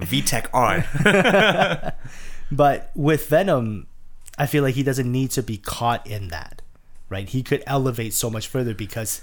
VTech 0.00 0.46
on. 0.54 1.92
But 2.50 2.90
with 2.94 3.28
Venom, 3.28 3.86
I 4.38 4.46
feel 4.46 4.62
like 4.62 4.74
he 4.76 4.82
doesn't 4.82 5.10
need 5.10 5.30
to 5.32 5.42
be 5.42 5.58
caught 5.58 6.06
in 6.06 6.28
that, 6.28 6.53
right? 7.14 7.28
He 7.28 7.42
could 7.42 7.62
elevate 7.66 8.12
so 8.12 8.28
much 8.28 8.46
further 8.48 8.74
because 8.74 9.22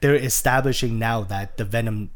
they're 0.00 0.14
establishing 0.32 0.98
now 0.98 1.18
that 1.34 1.56
the 1.58 1.64
Venom 1.64 2.10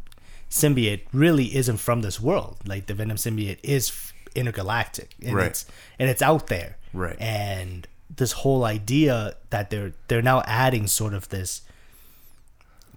symbiote 0.48 1.02
really 1.12 1.54
isn't 1.60 1.76
from 1.86 2.02
this 2.02 2.18
world. 2.20 2.56
Like 2.66 2.86
the 2.86 2.94
Venom 2.94 3.16
symbiote 3.18 3.58
is 3.62 4.12
intergalactic, 4.34 5.08
and 5.26 5.34
Right. 5.34 5.48
it's 5.50 5.66
and 5.98 6.08
it's 6.08 6.22
out 6.22 6.46
there, 6.46 6.76
Right. 6.92 7.16
And 7.20 7.86
this 8.20 8.32
whole 8.42 8.64
idea 8.64 9.36
that 9.50 9.70
they're 9.70 9.92
they're 10.08 10.22
now 10.32 10.42
adding 10.46 10.86
sort 10.86 11.14
of 11.14 11.28
this 11.28 11.62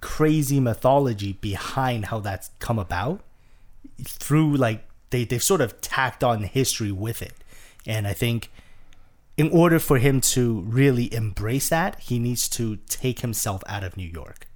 crazy 0.01 0.59
mythology 0.59 1.33
behind 1.33 2.05
how 2.05 2.19
that's 2.19 2.49
come 2.59 2.77
about 2.79 3.21
through 4.03 4.55
like 4.57 4.85
they 5.11 5.23
they've 5.23 5.43
sort 5.43 5.61
of 5.61 5.79
tacked 5.81 6.23
on 6.23 6.43
history 6.43 6.91
with 6.91 7.21
it 7.21 7.35
and 7.85 8.05
i 8.05 8.11
think 8.13 8.51
in 9.35 9.49
order 9.49 9.79
for 9.79 9.97
him 9.97 10.21
to 10.21 10.61
really 10.61 11.11
embrace 11.13 11.69
that 11.69 11.99
he 11.99 12.19
needs 12.19 12.47
to 12.49 12.77
take 12.87 13.19
himself 13.21 13.63
out 13.67 13.83
of 13.83 13.97
new 13.97 14.07
york 14.07 14.47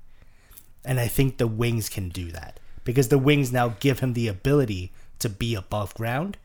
and 0.86 1.00
i 1.00 1.08
think 1.08 1.38
the 1.38 1.48
wings 1.48 1.90
can 1.90 2.10
do 2.10 2.32
that 2.32 2.60
because 2.84 3.10
the 3.10 3.18
wings 3.18 3.52
now 3.52 3.70
give 3.80 4.00
him 4.00 4.14
the 4.14 4.28
ability 4.28 4.92
to 5.20 5.30
be 5.30 5.56
above 5.56 5.94
ground 5.96 6.38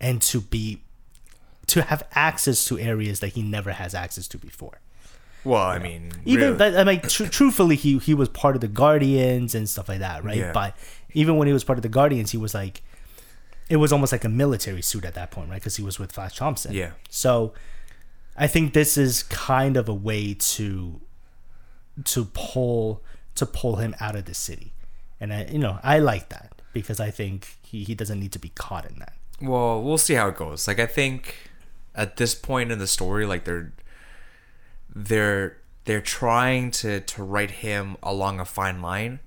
and 0.00 0.20
to 0.22 0.40
be 0.40 0.80
to 1.66 1.82
have 1.82 2.06
access 2.14 2.64
to 2.66 2.78
areas 2.78 3.20
that 3.20 3.28
he 3.28 3.42
never 3.42 3.72
has 3.72 3.94
access 3.94 4.28
to 4.28 4.38
before 4.38 4.80
Well, 5.44 5.62
I 5.62 5.78
mean, 5.78 6.10
even 6.24 6.56
really. 6.56 6.76
I 6.76 6.84
mean, 6.84 7.00
tr- 7.00 7.26
truthfully, 7.26 7.76
he 7.76 7.98
he 7.98 8.14
was 8.14 8.28
part 8.30 8.54
of 8.54 8.60
the 8.62 8.68
Guardians 8.68 9.54
and 9.54 9.68
stuff 9.68 9.88
like 9.90 10.00
that, 10.00 10.24
right? 10.24 10.38
Yeah. 10.38 10.52
But 10.52 10.74
even 11.12 11.36
when 11.36 11.46
he 11.46 11.52
was 11.52 11.64
part 11.64 11.78
of 11.78 11.82
the 11.82 11.90
Guardians, 11.90 12.30
he 12.32 12.38
was 12.38 12.54
like, 12.54 12.80
it 13.68 13.76
was 13.76 13.92
almost 13.92 14.12
like 14.12 14.24
a 14.24 14.28
military 14.28 14.82
suit 14.82 15.04
at 15.04 15.14
that 15.14 15.30
point, 15.30 15.48
right? 15.48 15.60
Because 15.60 15.76
he 15.76 15.82
was 15.82 15.98
with 15.98 16.12
Flash 16.12 16.36
Thompson. 16.36 16.72
Yeah. 16.72 16.90
So, 17.08 17.54
I 18.36 18.46
think 18.46 18.74
this 18.74 18.96
is 18.96 19.22
kind 19.24 19.76
of 19.76 19.88
a 19.88 19.94
way 19.94 20.34
to 20.34 21.00
to 22.04 22.24
pull 22.34 23.02
to 23.36 23.46
pull 23.46 23.76
him 23.76 23.94
out 24.00 24.16
of 24.16 24.24
the 24.26 24.34
city, 24.34 24.72
and 25.20 25.32
I 25.32 25.44
you 25.46 25.58
know 25.58 25.78
I 25.82 25.98
like 25.98 26.28
that 26.30 26.60
because 26.72 27.00
I 27.00 27.10
think 27.10 27.56
he 27.62 27.84
he 27.84 27.94
doesn't 27.94 28.18
need 28.20 28.32
to 28.32 28.38
be 28.38 28.50
caught 28.50 28.84
in 28.84 28.98
that. 28.98 29.14
well, 29.40 29.82
we'll 29.82 29.98
see 29.98 30.14
how 30.14 30.28
it 30.28 30.36
goes. 30.36 30.66
Like, 30.68 30.78
I 30.78 30.86
think 30.86 31.36
at 31.94 32.16
this 32.16 32.34
point 32.34 32.72
in 32.72 32.78
the 32.78 32.86
story, 32.86 33.24
like 33.26 33.44
they're 33.44 33.72
they're 34.94 35.56
they're 35.84 36.00
trying 36.00 36.70
to 36.72 37.00
to 37.00 37.22
write 37.22 37.50
him 37.50 37.96
along 38.02 38.40
a 38.40 38.44
fine 38.44 38.80
line 38.82 39.20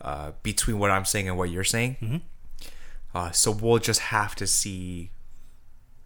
uh, 0.00 0.32
between 0.42 0.78
what 0.78 0.90
I'm 0.90 1.04
saying 1.04 1.28
and 1.28 1.38
what 1.38 1.50
you're 1.50 1.64
saying. 1.64 1.96
Mm-hmm. 2.02 2.16
Uh, 3.14 3.30
so 3.30 3.50
we'll 3.50 3.78
just 3.78 4.00
have 4.00 4.34
to 4.34 4.46
see 4.46 5.10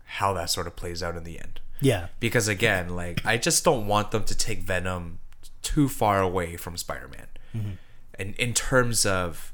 how 0.05 0.33
that 0.35 0.51
sort 0.51 0.67
of 0.67 0.77
plays 0.77 1.03
out 1.03 1.17
in 1.17 1.25
the 1.25 1.39
end. 1.39 1.61
Yeah. 1.81 2.09
because 2.19 2.49
again 2.49 2.89
like 2.97 3.25
i 3.25 3.37
just 3.37 3.65
don't 3.65 3.87
want 3.87 4.11
them 4.11 4.25
to 4.25 4.37
take 4.37 4.63
venom 4.63 5.21
too 5.63 5.89
far 5.89 6.21
away 6.21 6.57
from 6.57 6.77
spider-man 6.77 7.29
Mm-hmm. 7.57 7.71
and 8.19 8.35
in 8.35 8.53
terms 8.53 9.07
of 9.07 9.53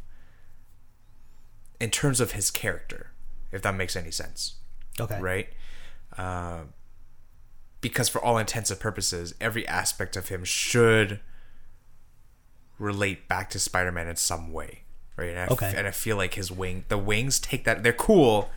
in 1.79 1.91
terms 1.91 2.21
of 2.21 2.33
his 2.33 2.51
character 2.51 3.11
if 3.53 3.61
that 3.61 3.75
makes 3.75 3.95
any 3.95 4.11
sense 4.11 4.55
Okay. 4.99 5.21
right 5.21 5.49
uh, 6.17 6.61
because 7.83 8.09
for 8.09 8.25
all 8.25 8.39
intents 8.39 8.71
and 8.71 8.81
purposes 8.81 9.35
every 9.39 9.69
aspect 9.69 10.17
of 10.17 10.29
him 10.29 10.45
should 10.45 11.21
relate 12.79 13.29
back 13.29 13.51
to 13.51 13.59
Spider-Man 13.59 14.09
in 14.09 14.17
some 14.17 14.51
way, 14.53 14.84
right? 15.17 15.31
And 15.31 15.39
I, 15.39 15.43
f- 15.45 15.53
Okay. 15.53 15.73
and 15.77 15.87
I 15.87 15.91
feel 15.91 16.17
like 16.17 16.35
his 16.35 16.51
wing, 16.51 16.85
the 16.89 16.99
wings 16.99 17.39
take 17.39 17.65
that. 17.65 17.83
They're 17.83 17.93
cool, 17.93 18.51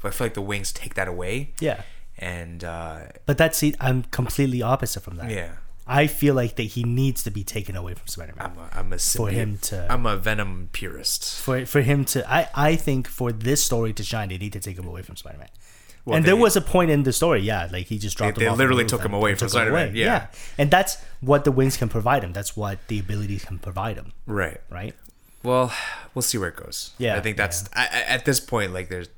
but 0.00 0.08
I 0.08 0.10
feel 0.12 0.26
like 0.26 0.34
the 0.34 0.42
wings 0.42 0.72
take 0.72 0.94
that 0.94 1.08
away. 1.08 1.50
Yeah. 1.60 1.82
And 2.18 2.62
uh, 2.64 2.98
But 3.26 3.38
that's 3.38 3.62
I'm 3.80 4.04
completely 4.04 4.62
opposite 4.62 5.00
from 5.02 5.16
that. 5.16 5.30
yeah, 5.30 5.52
I 5.86 6.06
feel 6.06 6.34
like 6.34 6.56
that 6.56 6.62
he 6.62 6.84
needs 6.84 7.22
to 7.24 7.30
be 7.30 7.42
taken 7.42 7.74
away 7.74 7.94
from 7.94 8.06
Spider-Man. 8.06 8.52
I'm 8.52 8.58
a, 8.58 8.68
I'm 8.72 8.92
a 8.92 8.98
For 8.98 9.28
him 9.30 9.58
to- 9.62 9.86
I'm 9.90 10.06
a 10.06 10.16
Venom 10.16 10.68
purist. 10.72 11.40
for 11.40 11.64
for 11.66 11.80
him 11.80 12.04
to 12.06 12.18
I 12.30 12.48
I 12.54 12.76
think 12.76 13.08
for 13.08 13.32
this 13.32 13.62
story 13.64 13.92
to 13.94 14.02
shine, 14.04 14.28
they 14.28 14.38
need 14.38 14.52
to 14.52 14.60
take 14.60 14.78
him 14.78 14.86
away 14.86 15.02
from 15.02 15.16
Spider-Man. 15.16 15.48
Well, 16.04 16.16
and 16.16 16.24
there 16.24 16.36
was 16.36 16.56
a 16.56 16.60
point 16.60 16.90
in 16.90 17.04
the 17.04 17.12
story, 17.12 17.40
yeah, 17.42 17.68
like 17.72 17.86
he 17.86 17.96
just 17.96 18.16
dropped 18.18 18.36
They- 18.38 18.44
they 18.44 18.50
literally 18.50 18.84
took 18.84 19.02
him 19.04 19.14
away 19.14 19.34
from 19.36 19.48
Spider-Man, 19.48 19.88
away. 19.90 19.98
yeah. 19.98 20.26
and 20.58 20.68
that's 20.70 20.98
what 21.20 21.44
the 21.44 21.52
wings 21.52 21.76
can 21.76 21.88
provide 21.88 22.22
him. 22.24 22.32
That's 22.32 22.56
what 22.56 22.78
the 22.88 22.98
abilities 22.98 23.44
can 23.44 23.58
provide 23.60 23.96
him, 23.96 24.12
Right. 24.26 24.60
right? 24.68 24.94
Well, 25.42 25.72
we'll 26.14 26.22
see 26.22 26.38
where 26.38 26.48
it 26.50 26.56
goes. 26.56 26.92
Yeah, 26.98 27.16
I 27.16 27.20
think 27.20 27.36
that's 27.36 27.68
I, 27.74 27.82
I- 27.86 28.02
at 28.02 28.24
this 28.24 28.40
point 28.40 28.72
like 28.72 28.88
there's 28.88 29.08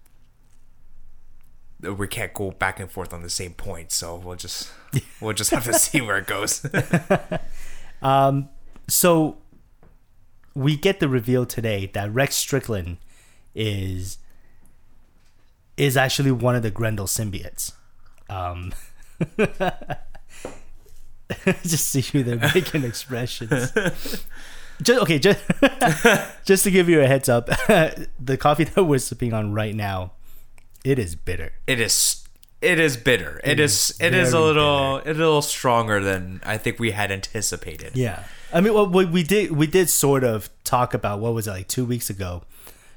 we 1.81 2.09
can't 2.09 2.33
go 2.33 2.51
back 2.51 2.81
and 2.81 2.91
forth 2.91 3.13
on 3.13 3.23
the 3.23 3.29
same 3.29 3.53
point, 3.53 3.93
so 3.93 4.17
we'll 4.17 4.37
just 4.37 4.71
we'll 5.21 5.35
just 5.35 5.51
have 5.51 5.65
to 5.65 5.75
see 5.75 6.01
where 6.01 6.19
it 6.19 6.27
goes. 6.27 6.65
Um, 8.03 8.51
so 8.87 9.39
we 10.55 10.77
get 10.77 11.01
the 11.01 11.09
reveal 11.09 11.47
today 11.47 11.91
that 11.95 12.13
Rex 12.13 12.37
Strickland 12.37 12.99
is 13.55 14.19
is 15.79 15.97
actually 15.97 16.31
one 16.31 16.55
of 16.55 16.63
the 16.63 16.71
Grendel 16.71 17.07
symbiotes. 17.07 17.73
Um, 18.29 18.73
just 21.63 21.89
see 21.89 22.05
you 22.13 22.23
there 22.25 22.37
making 22.55 22.85
expressions. 22.85 23.73
Just, 24.83 25.03
okay, 25.03 25.19
just, 25.19 25.41
just 26.45 26.65
to 26.65 26.71
give 26.71 26.89
you 26.89 27.01
a 27.01 27.07
heads 27.07 27.29
up, 27.29 27.47
the 28.19 28.37
coffee 28.39 28.65
that 28.65 28.85
we're 28.85 28.99
sipping 28.99 29.33
on 29.33 29.53
right 29.53 29.75
now, 29.75 30.13
it 30.85 30.99
is 30.99 31.15
bitter. 31.15 31.53
it 31.67 31.81
is 31.81 32.21
it 32.61 32.79
is 32.79 32.97
bitter. 32.97 33.41
it 33.45 33.61
is, 33.61 33.91
is 33.91 34.01
it 34.01 34.15
is 34.15 34.33
a 34.33 34.41
little 34.41 34.97
a 34.99 35.13
little 35.13 35.43
stronger 35.43 36.01
than 36.01 36.41
I 36.45 36.57
think 36.57 36.79
we 36.79 36.93
had 36.93 37.13
anticipated. 37.13 37.95
Yeah, 37.95 38.25
I 38.53 38.61
mean, 38.63 38.73
well, 38.73 38.89
we 38.89 39.05
we 39.05 39.23
did 39.23 39.53
we 39.53 39.67
did 39.67 39.91
sort 39.91 40.25
of 40.25 40.49
talk 40.65 40.95
about 40.95 41.21
what 41.21 41.35
was 41.35 41.47
it 41.47 41.51
like 41.51 41.69
two 41.69 41.85
weeks 41.85 42.09
ago. 42.09 42.43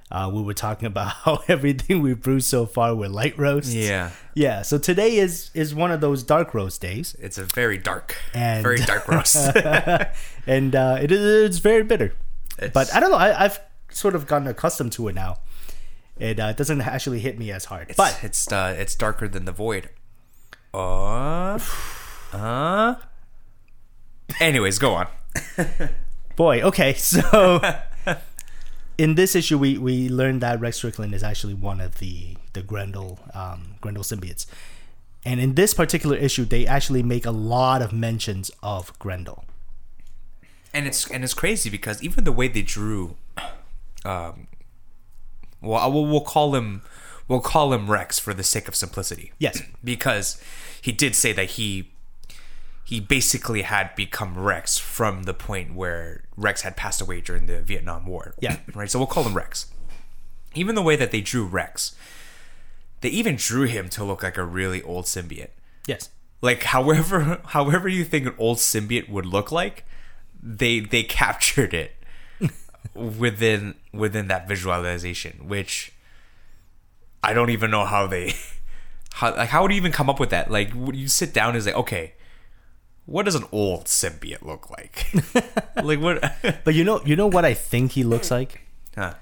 Uh, 0.10 0.32
we 0.34 0.42
were 0.42 0.54
talking 0.54 0.86
about 0.88 1.08
how 1.26 1.44
everything 1.48 2.02
we've 2.02 2.22
brewed 2.22 2.44
so 2.44 2.66
far 2.66 2.96
were 2.96 3.10
light 3.10 3.38
roasts. 3.38 3.74
Yeah. 3.74 4.12
yeah. 4.34 4.62
So 4.62 4.78
today 4.78 5.18
is 5.18 5.52
is 5.54 5.76
one 5.76 5.92
of 5.92 6.00
those 6.02 6.24
dark 6.24 6.54
roast 6.54 6.80
days, 6.82 7.16
It's 7.20 7.38
a 7.38 7.44
very 7.44 7.78
dark, 7.78 8.16
And- 8.34 8.64
very 8.64 8.78
dark 8.78 9.08
roast. 9.10 9.36
and 10.48 10.76
uh, 10.76 11.00
it 11.02 11.12
is 11.12 11.50
it's 11.50 11.58
very 11.60 11.84
bitter. 11.84 12.14
It's- 12.58 12.72
But 12.74 12.94
I 12.96 13.00
don't 13.02 13.12
know. 13.12 13.18
I, 13.18 13.44
I've 13.46 13.60
sort 13.90 14.16
of 14.16 14.28
gotten 14.28 14.48
accustomed 14.48 14.94
to 14.94 15.08
it 15.10 15.16
now. 15.16 15.38
It 16.20 16.40
uh, 16.40 16.54
doesn't 16.54 16.82
actually 16.82 17.20
hit 17.20 17.38
me 17.38 17.52
as 17.52 17.66
hard. 17.66 17.88
But 17.90 17.98
but 17.98 18.20
it's 18.24 18.52
uh, 18.52 18.76
it's 18.80 18.96
darker 18.96 19.28
than 19.28 19.46
the 19.46 19.52
void. 19.52 19.90
Uh, 20.74 21.60
uh. 22.34 22.96
Anyways, 24.40 24.80
go 24.80 24.94
on. 24.96 25.08
boy, 26.36 26.62
okay. 26.62 26.94
So 26.94 27.60
in 28.98 29.16
this 29.16 29.36
issue, 29.36 29.58
we 29.58 29.78
we 29.78 30.10
learned 30.10 30.42
that 30.42 30.60
Rex 30.60 30.78
Strickland 30.78 31.14
is 31.14 31.24
actually 31.24 31.54
one 31.54 31.80
of 31.80 32.00
the 32.00 32.36
the 32.54 32.62
Grendel 32.62 33.20
um, 33.34 33.76
Grendel 33.82 34.04
symbiotes, 34.04 34.46
and 35.26 35.40
in 35.40 35.56
this 35.56 35.74
particular 35.74 36.16
issue, 36.16 36.46
they 36.46 36.66
actually 36.66 37.04
make 37.04 37.26
a 37.26 37.32
lot 37.32 37.82
of 37.82 37.94
mentions 37.94 38.52
of 38.64 38.98
Grendel. 39.00 39.46
and 40.74 40.88
it's 40.88 41.10
and 41.10 41.24
it's 41.24 41.34
crazy 41.34 41.70
because 41.70 42.02
even 42.04 42.24
the 42.24 42.32
way 42.32 42.48
they 42.48 42.62
drew, 42.62 43.16
um, 44.06 44.48
well, 45.62 45.80
I 45.80 45.88
will, 45.88 46.06
we'll 46.06 46.22
call 46.22 46.56
him, 46.56 46.82
we'll 47.28 47.40
call 47.42 47.74
him 47.74 47.90
Rex 47.90 48.20
for 48.20 48.34
the 48.34 48.44
sake 48.44 48.68
of 48.68 48.76
simplicity. 48.76 49.32
Yes. 49.40 49.62
because 49.84 50.42
he 50.82 50.92
did 50.92 51.16
say 51.16 51.34
that 51.34 51.52
he 51.52 51.92
he 52.88 53.02
basically 53.02 53.64
had 53.64 53.94
become 53.96 54.38
Rex 54.40 54.78
from 54.78 55.24
the 55.24 55.34
point 55.34 55.76
where 55.76 56.24
Rex 56.38 56.62
had 56.62 56.78
passed 56.78 57.02
away 57.02 57.20
during 57.20 57.46
the 57.46 57.62
Vietnam 57.62 58.06
War. 58.06 58.34
Yeah. 58.40 58.58
right. 58.74 58.90
So 58.90 58.98
we'll 58.98 59.08
call 59.08 59.26
him 59.26 59.34
Rex. 59.34 59.66
Even 60.56 60.74
the 60.74 60.82
way 60.82 60.96
that 60.96 61.12
they 61.12 61.20
drew 61.20 61.46
Rex, 61.46 61.96
they 63.02 63.10
even 63.10 63.36
drew 63.36 63.64
him 63.66 63.90
to 63.90 64.06
look 64.06 64.24
like 64.24 64.38
a 64.38 64.46
really 64.46 64.82
old 64.84 65.04
symbiote 65.06 65.50
Yes. 65.86 66.10
like 66.42 66.64
however 66.64 67.42
however 67.48 67.90
you 67.90 68.06
think 68.06 68.26
an 68.26 68.36
old 68.38 68.58
symbiote 68.58 69.10
would 69.10 69.26
look 69.26 69.52
like 69.52 69.84
they 70.42 70.80
they 70.80 71.04
captured 71.04 71.74
it 71.74 71.92
within 72.96 73.76
within 73.94 74.28
that 74.30 74.48
visualization 74.48 75.48
which 75.48 75.92
i 77.24 77.34
don't 77.34 77.50
even 77.50 77.70
know 77.72 77.86
how 77.86 78.08
they 78.08 78.34
how 79.14 79.36
like 79.36 79.50
how 79.50 79.62
would 79.62 79.72
you 79.72 79.78
even 79.78 79.92
come 79.92 80.10
up 80.10 80.20
with 80.20 80.30
that 80.30 80.50
like 80.50 80.72
would 80.74 80.96
you 80.96 81.08
sit 81.08 81.34
down 81.34 81.54
and 81.56 81.64
say 81.64 81.74
okay 81.74 82.14
what 83.08 83.24
does 83.26 83.34
an 83.36 83.46
old 83.52 83.86
symbiote 83.86 84.44
look 84.44 84.70
like 84.70 85.08
like 85.84 86.00
what 86.00 86.22
But 86.64 86.76
you 86.76 86.84
know, 86.84 87.02
you 87.04 87.16
know 87.16 87.28
what 87.28 87.44
I 87.46 87.54
think 87.56 87.94
he 87.94 88.04
looks 88.04 88.30
like. 88.30 88.62
Huh. 88.96 89.16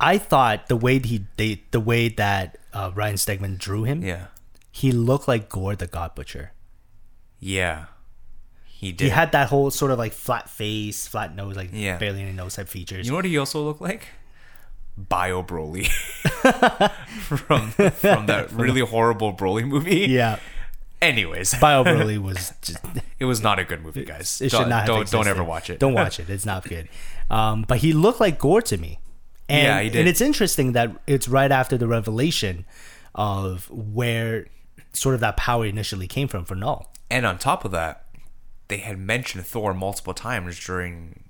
I 0.00 0.18
thought 0.18 0.66
the 0.66 0.76
way 0.76 0.98
he 0.98 1.26
they 1.36 1.62
the 1.70 1.78
way 1.80 2.08
that 2.08 2.58
uh, 2.72 2.90
Ryan 2.94 3.14
Stegman 3.16 3.58
drew 3.58 3.84
him, 3.84 4.02
yeah 4.02 4.26
he 4.72 4.90
looked 4.90 5.28
like 5.28 5.48
Gorr 5.48 5.76
the 5.76 5.86
God 5.86 6.14
Butcher. 6.16 6.52
yeah 7.38 7.86
he 8.64 8.90
did 8.90 9.04
He 9.04 9.10
had 9.10 9.30
that 9.32 9.48
whole 9.48 9.70
sort 9.70 9.92
of 9.92 9.98
like 9.98 10.12
flat 10.12 10.48
face, 10.50 11.06
flat 11.06 11.36
nose, 11.36 11.54
like 11.54 11.70
Yeah. 11.72 11.98
barely 11.98 12.22
any 12.22 12.32
nose 12.32 12.56
type 12.56 12.66
features. 12.68 13.06
You 13.06 13.12
know 13.12 13.16
what 13.16 13.26
he 13.26 13.38
also 13.38 13.62
looked 13.62 13.80
like? 13.80 14.08
Bio 14.96 15.42
Broly 15.42 15.86
from 17.20 17.70
from 17.92 18.26
that 18.26 18.50
really 18.52 18.80
horrible 18.80 19.32
Broly 19.32 19.66
movie. 19.66 20.06
yeah, 20.08 20.38
Anyways, 21.02 21.54
Bio 21.60 21.82
Broly 21.82 22.16
was 22.16 22.52
just 22.62 22.78
it 23.18 23.24
was 23.24 23.42
not 23.42 23.58
a 23.58 23.64
good 23.64 23.82
movie, 23.82 24.04
guys. 24.04 24.40
it 24.40 24.50
don't, 24.50 24.62
should 24.62 24.68
not 24.68 24.78
have 24.80 24.86
don't, 24.86 25.10
don't 25.10 25.26
ever 25.26 25.42
watch 25.42 25.68
it. 25.68 25.78
Don't 25.80 25.94
watch 25.94 26.20
it. 26.20 26.30
It's 26.30 26.46
not 26.46 26.64
good. 26.66 26.88
Um, 27.28 27.64
but 27.66 27.78
he 27.78 27.92
looked 27.92 28.20
like 28.20 28.38
Gorr 28.38 28.62
to 28.62 28.78
me. 28.78 29.00
And, 29.48 29.64
Yeah, 29.64 29.80
he 29.80 29.90
did. 29.90 29.98
And 30.00 30.08
it's 30.08 30.20
interesting 30.20 30.72
that 30.72 30.92
it's 31.06 31.28
right 31.28 31.50
after 31.50 31.76
the 31.76 31.88
revelation 31.88 32.64
of 33.14 33.68
where 33.70 34.46
sort 34.92 35.14
of 35.14 35.20
that 35.20 35.36
power 35.36 35.66
initially 35.66 36.06
came 36.06 36.28
from 36.28 36.44
for 36.44 36.54
Knull. 36.54 36.90
And 37.10 37.26
on 37.26 37.38
top 37.38 37.64
of 37.64 37.72
that, 37.72 38.06
they 38.68 38.78
had 38.78 38.98
mentioned 38.98 39.44
Thor 39.44 39.74
multiple 39.74 40.14
times 40.14 40.58
during 40.64 41.24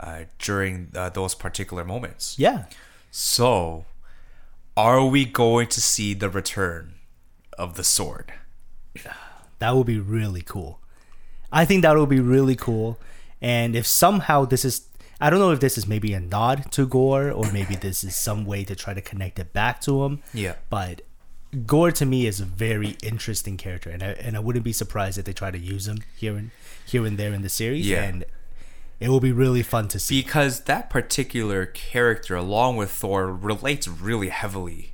uh, 0.00 0.24
during 0.38 0.90
uh, 0.94 1.10
those 1.10 1.34
particular 1.34 1.84
moments. 1.84 2.38
Yeah. 2.38 2.64
So, 3.10 3.84
are 4.76 5.04
we 5.04 5.24
going 5.24 5.68
to 5.68 5.80
see 5.80 6.14
the 6.14 6.28
return 6.28 6.94
of 7.58 7.76
the 7.76 7.84
sword? 7.84 8.32
That 9.58 9.76
would 9.76 9.86
be 9.86 9.98
really 9.98 10.42
cool. 10.42 10.80
I 11.52 11.64
think 11.64 11.82
that 11.82 11.96
would 11.96 12.08
be 12.08 12.20
really 12.20 12.56
cool. 12.56 12.98
And 13.42 13.74
if 13.76 13.86
somehow 13.86 14.44
this 14.44 14.64
is, 14.64 14.86
I 15.20 15.30
don't 15.30 15.38
know 15.38 15.50
if 15.50 15.60
this 15.60 15.76
is 15.76 15.86
maybe 15.86 16.12
a 16.14 16.20
nod 16.20 16.70
to 16.72 16.86
Gorr 16.86 17.30
or 17.30 17.50
maybe 17.52 17.74
this 17.74 18.04
is 18.04 18.16
some 18.16 18.44
way 18.44 18.64
to 18.64 18.74
try 18.74 18.94
to 18.94 19.00
connect 19.00 19.38
it 19.38 19.52
back 19.52 19.80
to 19.82 20.04
him. 20.04 20.22
Yeah. 20.32 20.54
But 20.70 21.02
Gorr 21.66 21.90
to 21.92 22.06
me 22.06 22.26
is 22.26 22.40
a 22.40 22.44
very 22.44 22.96
interesting 23.02 23.56
character, 23.56 23.90
and 23.90 24.02
I 24.02 24.12
and 24.12 24.36
I 24.36 24.40
wouldn't 24.40 24.64
be 24.64 24.72
surprised 24.72 25.18
if 25.18 25.24
they 25.24 25.32
try 25.32 25.50
to 25.50 25.58
use 25.58 25.88
him 25.88 25.98
here 26.16 26.36
and 26.36 26.52
here 26.86 27.04
and 27.04 27.18
there 27.18 27.32
in 27.32 27.42
the 27.42 27.48
series. 27.48 27.88
Yeah. 27.88 28.04
And 28.04 28.24
it 29.00 29.08
will 29.08 29.20
be 29.20 29.32
really 29.32 29.62
fun 29.62 29.88
to 29.88 29.98
see. 29.98 30.22
because 30.22 30.60
that 30.60 30.90
particular 30.90 31.66
character 31.66 32.36
along 32.36 32.76
with 32.76 32.90
thor 32.90 33.32
relates 33.32 33.88
really 33.88 34.28
heavily 34.28 34.92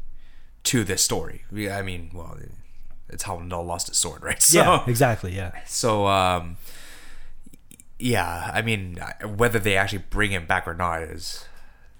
to 0.62 0.82
this 0.84 1.02
story 1.02 1.44
i 1.70 1.82
mean 1.82 2.10
well 2.14 2.38
it's 3.08 3.22
how 3.24 3.38
Knull 3.38 3.64
lost 3.64 3.88
his 3.88 3.96
sword 3.98 4.22
right 4.30 4.42
so 4.42 4.58
yeah, 4.60 4.84
exactly. 4.86 5.34
Yeah. 5.34 5.52
so 5.66 6.06
um 6.06 6.56
yeah 7.98 8.50
i 8.52 8.60
mean 8.60 8.98
whether 9.36 9.58
they 9.58 9.76
actually 9.76 10.02
bring 10.10 10.30
him 10.30 10.46
back 10.46 10.68
or 10.68 10.74
not 10.74 11.02
is 11.02 11.46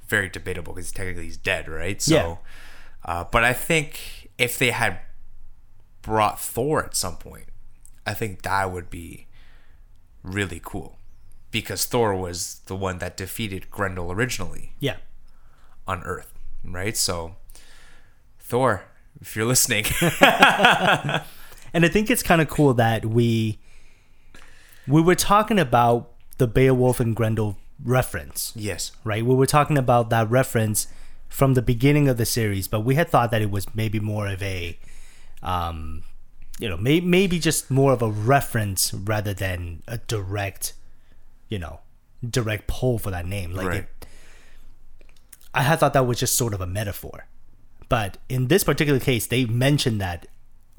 very 0.09 0.29
debatable 0.29 0.75
because 0.75 0.93
technically 0.93 1.25
he's 1.25 1.37
dead 1.39 1.69
right 1.69 2.03
so 2.03 2.15
Yeah. 2.15 2.37
uh, 3.05 3.25
but 3.25 3.45
i 3.45 3.53
think 3.53 4.29
if 4.37 4.59
they 4.59 4.71
had 4.73 4.99
brought 6.03 6.39
thor 6.39 6.85
at 6.85 6.95
some 6.95 7.17
point 7.17 7.47
i 8.07 8.13
think 8.13 8.43
that 8.43 8.71
would 8.71 8.91
be 8.91 9.27
really 10.23 10.61
cool 10.63 10.99
because 11.53 11.87
Thor 11.87 12.15
was 12.15 12.61
the 12.67 12.77
one 12.77 12.99
that 12.99 13.17
defeated 13.17 13.71
Grendel 13.71 14.13
originally 14.13 14.73
Yeah. 14.79 14.97
on 15.87 16.03
Earth, 16.03 16.35
right? 16.63 16.95
So, 16.95 17.37
Thor, 18.39 18.85
if 19.21 19.37
you're 19.37 19.47
listening, 19.47 19.85
And 21.75 21.85
I 21.85 21.89
think 21.89 22.11
it's 22.11 22.23
kind 22.23 22.41
of 22.41 22.49
cool 22.49 22.73
that 22.75 23.05
we 23.05 23.59
we 24.87 25.03
were 25.03 25.15
talking 25.15 25.59
about 25.59 26.13
the 26.39 26.47
Beowulf 26.47 27.01
and 27.01 27.15
Grendel 27.15 27.59
reference, 27.85 28.53
yes, 28.57 28.93
right? 29.05 29.25
We 29.25 29.35
were 29.35 29.47
talking 29.47 29.77
about 29.77 30.09
that 30.11 30.31
reference 30.31 30.87
from 31.29 31.55
the 31.55 31.63
beginning 31.63 32.09
of 32.09 32.17
the 32.17 32.25
series, 32.25 32.69
but 32.69 32.81
we 32.81 32.95
had 32.95 33.09
thought 33.11 33.31
that 33.31 33.43
it 33.43 33.51
was 33.51 33.67
maybe 33.75 34.01
more 34.01 34.29
of 34.29 34.43
a, 34.43 34.79
um, 35.43 36.03
you 36.59 36.69
know, 36.69 36.77
may, 36.77 37.01
maybe 37.01 37.39
just 37.39 37.71
more 37.71 37.93
of 37.93 38.01
a 38.01 38.09
reference 38.09 38.95
rather 38.95 39.35
than 39.35 39.83
a 39.89 39.99
direct, 39.99 40.73
you 41.49 41.59
know, 41.59 41.81
direct 42.29 42.69
pull 42.69 42.99
for 42.99 43.11
that 43.11 43.27
name. 43.27 43.53
Like 43.53 43.67
Right. 43.67 43.81
it, 43.81 44.07
I 45.53 45.63
had 45.63 45.81
thought 45.81 45.93
that 45.95 46.07
was 46.07 46.19
just 46.19 46.37
sort 46.37 46.55
of 46.55 46.61
a 46.61 46.67
metaphor, 46.67 47.27
but 47.89 48.19
in 48.29 48.49
this 48.49 48.65
particular 48.65 49.01
case, 49.01 49.27
they 49.27 49.45
mentioned 49.47 50.01
that 50.01 50.27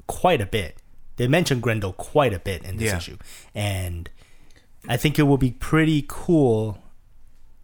quite 0.06 0.40
a 0.40 0.46
bit. 0.46 0.82
They 1.16 1.26
mentioned 1.28 1.62
Grendel 1.62 1.92
quite 1.92 2.32
a 2.32 2.38
bit 2.38 2.62
in 2.64 2.76
this 2.76 2.90
Yeah. 2.90 2.96
issue, 2.98 3.18
and 3.54 4.08
I 4.88 4.96
think 4.96 5.18
it 5.18 5.24
would 5.24 5.40
be 5.40 5.50
pretty 5.50 6.04
cool 6.06 6.78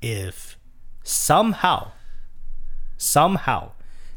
if 0.02 0.59
somehow, 1.02 1.92
somehow, 2.96 3.72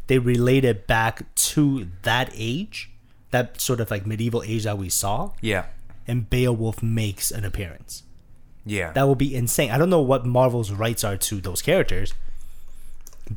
they 0.07 0.19
related 0.19 0.87
back 0.87 1.33
to 1.35 1.87
that 2.03 2.31
age, 2.33 2.89
that 3.31 3.59
sort 3.61 3.79
of 3.79 3.91
like 3.91 4.05
medieval 4.05 4.41
age 4.43 4.63
that 4.63 4.77
we 4.77 4.89
saw, 4.89 5.31
Yeah. 5.41 5.65
and 6.07 6.29
Beowulf 6.29 6.81
makes 6.81 7.29
an 7.31 7.43
appearance. 7.45 8.03
Yeah. 8.65 8.91
That 8.93 9.07
would 9.07 9.17
be 9.17 9.35
insane. 9.35 9.71
I 9.71 9.77
don't 9.77 9.89
know 9.89 10.01
what 10.01 10.25
Marvel's 10.25 10.71
rights 10.71 11.03
are 11.03 11.15
to 11.17 11.39
those 11.41 11.61
characters, 11.61 12.13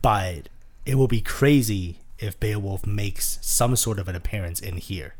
but 0.00 0.48
it 0.90 0.96
will 0.96 1.07
be 1.07 1.20
crazy 1.20 2.00
if 2.18 2.40
Beowulf 2.40 2.85
makes 2.85 3.38
some 3.42 3.76
sort 3.76 4.00
of 4.00 4.09
an 4.09 4.16
appearance 4.16 4.59
in 4.59 4.76
here. 4.76 5.14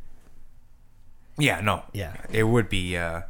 Yeah, 1.38 1.61
no. 1.61 1.85
Yeah. 1.92 2.16
It 2.28 2.42
would 2.42 2.68
be 2.68 2.96
uh 2.96 3.22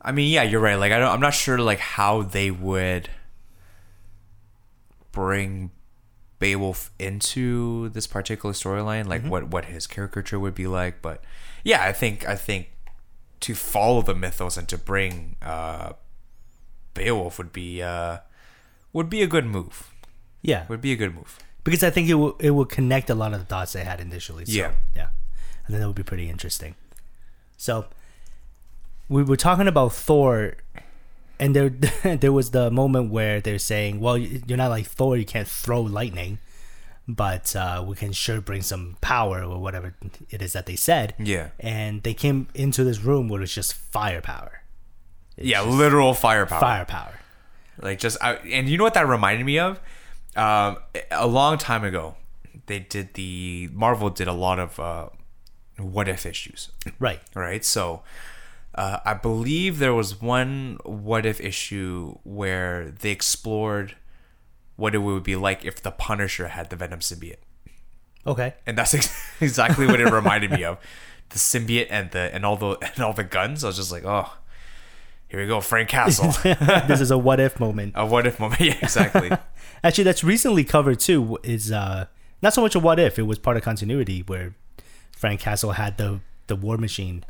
I 0.00 0.10
mean, 0.10 0.32
yeah, 0.32 0.42
you're 0.42 0.58
right. 0.58 0.76
Like 0.76 0.90
I 0.90 0.98
don't 0.98 1.10
I'm 1.10 1.20
not 1.20 1.34
sure 1.34 1.58
like 1.58 1.80
how 1.80 2.22
they 2.22 2.50
would 2.50 3.10
bring 5.12 5.70
Beowulf 6.38 6.90
into 6.98 7.90
this 7.90 8.06
particular 8.06 8.54
storyline, 8.54 9.06
like 9.06 9.22
what 9.22 9.48
what 9.48 9.66
his 9.66 9.86
caricature 9.86 10.40
would 10.40 10.54
be 10.54 10.66
like, 10.66 11.02
but 11.02 11.22
yeah, 11.62 11.84
I 11.84 11.92
think 11.92 12.26
I 12.26 12.36
think 12.36 12.70
to 13.40 13.54
follow 13.54 14.00
the 14.00 14.14
mythos 14.14 14.56
and 14.56 14.66
to 14.70 14.78
bring 14.78 15.36
uh 15.42 15.92
Beowulf 16.94 17.36
would 17.36 17.52
be 17.52 17.82
uh 17.82 18.20
would 18.94 19.10
be 19.10 19.22
a 19.22 19.26
good 19.26 19.44
move. 19.44 19.91
Yeah, 20.42 20.66
Would 20.68 20.80
be 20.80 20.92
a 20.92 20.96
good 20.96 21.14
move. 21.14 21.38
because 21.64 21.82
I 21.84 21.90
think 21.90 22.08
it 22.08 22.14
will 22.14 22.36
it 22.40 22.50
will 22.50 22.64
connect 22.66 23.08
a 23.10 23.14
lot 23.14 23.32
of 23.32 23.38
the 23.40 23.44
dots 23.46 23.72
they 23.74 23.84
had 23.84 24.00
initially. 24.00 24.44
So, 24.44 24.52
Yeah. 24.52 24.72
yeah, 24.94 25.08
I 25.64 25.68
think 25.68 25.78
that 25.80 25.86
would 25.86 25.96
be 25.96 26.02
pretty 26.02 26.28
interesting. 26.28 26.74
So 27.56 27.86
we 29.08 29.22
were 29.22 29.36
talking 29.36 29.68
about 29.68 29.92
Thor, 29.92 30.54
and 31.38 31.54
there 31.54 31.68
there 32.16 32.32
was 32.32 32.50
the 32.50 32.70
moment 32.70 33.10
where 33.10 33.40
they're 33.40 33.58
saying, 33.60 34.00
"Well, 34.00 34.18
you're 34.18 34.56
not 34.58 34.70
like 34.70 34.86
Thor; 34.86 35.16
you 35.16 35.24
can't 35.24 35.48
throw 35.48 35.80
lightning." 35.80 36.38
But 37.08 37.54
uh, 37.56 37.84
we 37.86 37.96
can 37.96 38.12
sure 38.12 38.40
bring 38.40 38.62
some 38.62 38.96
power 39.00 39.42
or 39.42 39.58
whatever 39.60 39.92
it 40.30 40.40
is 40.40 40.52
that 40.52 40.66
they 40.66 40.76
said. 40.76 41.14
Yeah. 41.18 41.48
And 41.58 42.00
they 42.04 42.14
came 42.14 42.46
into 42.54 42.84
this 42.84 43.00
room 43.00 43.28
where 43.28 43.42
it's 43.42 43.52
just 43.52 43.74
firepower. 43.74 44.62
yeah, 45.36 45.62
literal 45.62 46.14
firepower. 46.14 46.60
Firepower. 46.60 47.14
Like 47.80 47.98
just 47.98 48.18
I, 48.22 48.34
and 48.34 48.68
you 48.68 48.78
know 48.78 48.84
what 48.84 48.94
that 48.94 49.08
reminded 49.08 49.44
me 49.44 49.58
of? 49.58 49.80
Um, 50.36 50.78
a 51.10 51.26
long 51.26 51.58
time 51.58 51.84
ago, 51.84 52.16
they 52.66 52.78
did 52.78 53.14
the 53.14 53.68
Marvel 53.72 54.08
did 54.10 54.28
a 54.28 54.32
lot 54.32 54.58
of 54.58 54.78
uh, 54.80 55.08
what 55.78 56.08
if 56.08 56.24
issues, 56.24 56.70
Right. 56.98 57.20
right? 57.34 57.64
So 57.64 58.02
uh, 58.74 58.98
I 59.04 59.14
believe 59.14 59.78
there 59.78 59.92
was 59.94 60.20
one 60.22 60.78
what 60.84 61.26
if 61.26 61.40
issue 61.40 62.16
where 62.24 62.90
they 62.90 63.10
explored 63.10 63.96
what 64.76 64.94
it 64.94 64.98
would 64.98 65.22
be 65.22 65.36
like 65.36 65.64
if 65.64 65.82
the 65.82 65.90
Punisher 65.90 66.48
had 66.48 66.70
the 66.70 66.76
Venom 66.76 67.00
symbiote, 67.00 67.36
Okay. 68.26 68.54
and 68.66 68.78
that's 68.78 68.94
ex- 68.94 69.30
exactly 69.40 69.86
what 69.86 70.00
it 70.00 70.10
reminded 70.10 70.50
me 70.50 70.64
of. 70.64 70.78
The 71.28 71.38
symbiote 71.38 71.88
and 71.90 72.10
the 72.10 72.30
and 72.34 72.44
all 72.46 72.56
the 72.56 72.70
and 72.80 73.00
all 73.00 73.12
the 73.12 73.24
guns. 73.24 73.64
I 73.64 73.66
was 73.68 73.76
just 73.76 73.92
like, 73.92 74.04
oh, 74.06 74.32
here 75.28 75.40
we 75.40 75.46
go, 75.46 75.60
Frank 75.60 75.88
Castle. 75.90 76.30
this 76.88 77.00
is 77.00 77.10
a 77.10 77.18
what 77.18 77.40
if 77.40 77.58
moment. 77.60 77.92
a 77.96 78.06
what 78.06 78.26
if 78.26 78.38
moment. 78.40 78.60
Yeah, 78.60 78.76
exactly. 78.82 79.30
Actually, 79.84 80.04
that's 80.04 80.22
recently 80.24 80.64
covered 80.64 81.00
too. 81.00 81.38
Is 81.42 81.72
uh, 81.72 82.06
not 82.42 82.54
so 82.54 82.60
much 82.62 82.74
a 82.74 82.78
what 82.80 82.98
if. 83.00 83.18
It 83.18 83.22
was 83.22 83.38
part 83.38 83.56
of 83.56 83.62
continuity 83.62 84.20
where 84.26 84.54
Frank 85.16 85.40
Castle 85.40 85.72
had 85.72 85.96
the 85.98 86.20
the 86.46 86.56
War 86.56 86.76
Machine, 86.76 87.24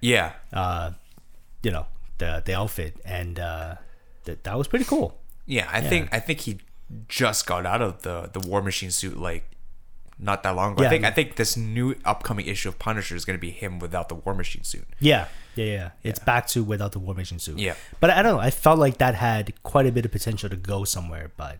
Yeah. 0.00 0.32
uh, 0.52 0.92
you 1.62 1.70
know, 1.70 1.86
the 2.18 2.42
the 2.44 2.54
outfit, 2.54 2.96
and 3.04 3.38
uh, 3.38 3.74
that 4.24 4.44
that 4.44 4.56
was 4.58 4.68
pretty 4.68 4.84
cool. 4.84 5.18
Yeah, 5.46 5.68
I 5.70 5.80
think 5.82 6.08
I 6.12 6.20
think 6.20 6.40
he 6.40 6.58
just 7.08 7.46
got 7.46 7.66
out 7.66 7.82
of 7.82 8.02
the 8.02 8.30
the 8.32 8.40
War 8.48 8.62
Machine 8.62 8.90
suit 8.90 9.18
like 9.18 9.44
not 10.18 10.42
that 10.44 10.54
long 10.54 10.72
ago. 10.72 10.82
Yeah. 10.82 10.88
I 10.88 10.90
think 10.90 11.04
I 11.04 11.10
think 11.10 11.36
this 11.36 11.56
new 11.56 11.96
upcoming 12.04 12.46
issue 12.46 12.68
of 12.68 12.78
Punisher 12.78 13.16
is 13.16 13.24
going 13.24 13.36
to 13.36 13.40
be 13.40 13.50
him 13.50 13.78
without 13.78 14.08
the 14.08 14.14
War 14.14 14.34
Machine 14.34 14.62
suit. 14.64 14.86
Yeah, 15.00 15.26
yeah, 15.54 15.64
yeah. 15.64 15.90
It's 16.02 16.18
back 16.20 16.46
to 16.48 16.62
without 16.64 16.92
the 16.92 16.98
War 16.98 17.14
Machine 17.14 17.38
suit. 17.38 17.58
Yeah. 17.58 17.74
but 18.00 18.10
I 18.10 18.22
don't 18.22 18.36
know. 18.36 18.40
I 18.40 18.50
felt 18.50 18.78
like 18.78 18.98
that 18.98 19.14
had 19.16 19.52
quite 19.62 19.86
a 19.86 19.92
bit 19.92 20.04
of 20.06 20.12
potential 20.12 20.48
to 20.48 20.56
go 20.56 20.84
somewhere, 20.84 21.30
but 21.36 21.58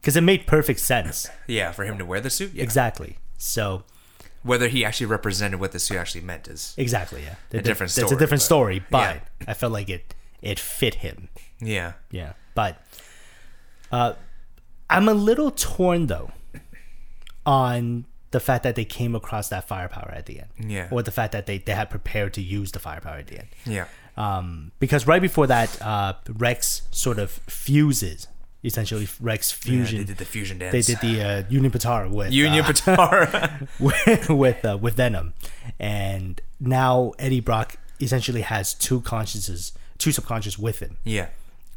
because 0.00 0.16
it 0.16 0.22
made 0.22 0.46
perfect 0.46 0.80
sense. 0.80 1.28
Yeah, 1.46 1.72
for 1.72 1.84
him 1.84 1.98
to 1.98 2.04
wear 2.04 2.20
the 2.20 2.30
suit. 2.30 2.52
Yeah. 2.54 2.62
Exactly. 2.62 3.18
So 3.38 3.84
Whether 4.42 4.68
he 4.68 4.84
actually 4.84 5.06
represented 5.06 5.60
what 5.60 5.72
the 5.72 5.78
suit 5.78 5.96
actually 5.98 6.22
meant 6.22 6.48
is 6.48 6.74
exactly, 6.78 7.22
yeah. 7.22 7.34
A 7.58 7.62
different 7.62 7.96
It's 7.96 8.10
a 8.12 8.16
different 8.16 8.40
but- 8.42 8.52
story, 8.52 8.84
but 8.90 9.16
yeah. 9.16 9.20
I 9.48 9.54
felt 9.54 9.72
like 9.72 9.88
it 9.88 10.14
it 10.42 10.58
fit 10.58 10.96
him. 10.96 11.28
yeah. 11.60 11.92
Yeah, 12.10 12.32
but 12.54 12.82
uh, 13.92 14.14
I'm 14.88 15.08
a 15.08 15.14
little 15.14 15.50
torn 15.50 16.06
though 16.06 16.30
on 17.46 18.04
the 18.30 18.40
fact 18.40 18.62
that 18.62 18.76
they 18.76 18.84
came 18.84 19.14
across 19.14 19.48
that 19.48 19.66
firepower 19.66 20.12
at 20.14 20.26
the 20.26 20.40
end. 20.40 20.48
Yeah. 20.70 20.88
Or 20.90 21.02
the 21.02 21.10
fact 21.10 21.32
that 21.32 21.46
they, 21.46 21.58
they 21.58 21.72
had 21.72 21.90
prepared 21.90 22.32
to 22.34 22.40
use 22.42 22.70
the 22.72 22.78
firepower 22.78 23.16
at 23.18 23.26
the 23.26 23.38
end. 23.40 23.48
Yeah. 23.66 23.86
Um, 24.16 24.70
because 24.78 25.06
right 25.06 25.20
before 25.22 25.46
that, 25.48 25.80
uh, 25.82 26.12
Rex 26.28 26.82
sort 26.90 27.18
of 27.18 27.30
fuses. 27.30 28.28
Essentially, 28.62 29.08
Rex 29.20 29.52
Yeah, 29.64 29.70
fusion. 29.70 29.98
they 29.98 30.04
did 30.04 30.18
the 30.18 30.24
fusion 30.26 30.58
dance. 30.58 30.72
they 30.72 30.82
did 30.94 31.00
the 31.00 31.22
uh, 31.22 31.42
Union 31.48 31.72
Patara 31.72 32.10
with 32.10 32.30
Union 32.32 32.62
uh, 32.64 32.68
Patara. 32.68 33.68
with 33.80 34.28
with, 34.28 34.64
uh, 34.64 34.76
with 34.78 34.94
Venom, 34.96 35.32
and 35.78 36.40
now 36.60 37.12
Eddie 37.18 37.40
Brock 37.40 37.76
essentially 38.00 38.42
has 38.42 38.74
two 38.74 39.00
consciences, 39.00 39.72
two 39.98 40.12
subconscious 40.12 40.58
with 40.58 40.80
him, 40.80 40.98
yeah. 41.04 41.28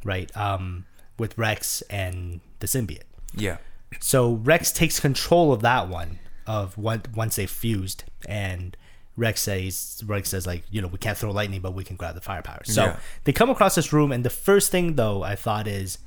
right? 0.03 0.35
Um, 0.35 0.85
with 1.17 1.37
Rex 1.37 1.81
and 1.83 2.41
the 2.59 2.67
symbiote. 2.67 3.03
Yeah. 3.35 3.57
So 3.99 4.33
Rex 4.33 4.71
takes 4.71 4.99
control 4.99 5.53
of 5.53 5.61
that 5.61 5.87
one 5.87 6.19
of 6.45 6.77
one 6.77 7.03
once 7.15 7.37
they 7.37 7.45
fused, 7.45 8.03
and 8.27 8.75
Rex 9.15 9.43
says 9.43 10.03
Rex 10.05 10.29
says 10.29 10.45
like 10.45 10.63
you 10.69 10.81
know 10.81 10.87
we 10.87 10.97
can't 10.97 11.17
throw 11.17 11.31
lightning, 11.31 11.61
but 11.61 11.73
we 11.73 11.83
can 11.83 11.95
grab 11.95 12.15
the 12.15 12.21
firepower. 12.21 12.63
So 12.65 12.83
Yeah. 12.85 12.99
they 13.23 13.31
come 13.31 13.49
across 13.49 13.75
this 13.75 13.93
room, 13.93 14.11
and 14.11 14.25
the 14.25 14.29
first 14.29 14.71
thing 14.71 14.95
though 14.95 15.23
I 15.23 15.35
thought 15.35 15.67
is 15.67 15.97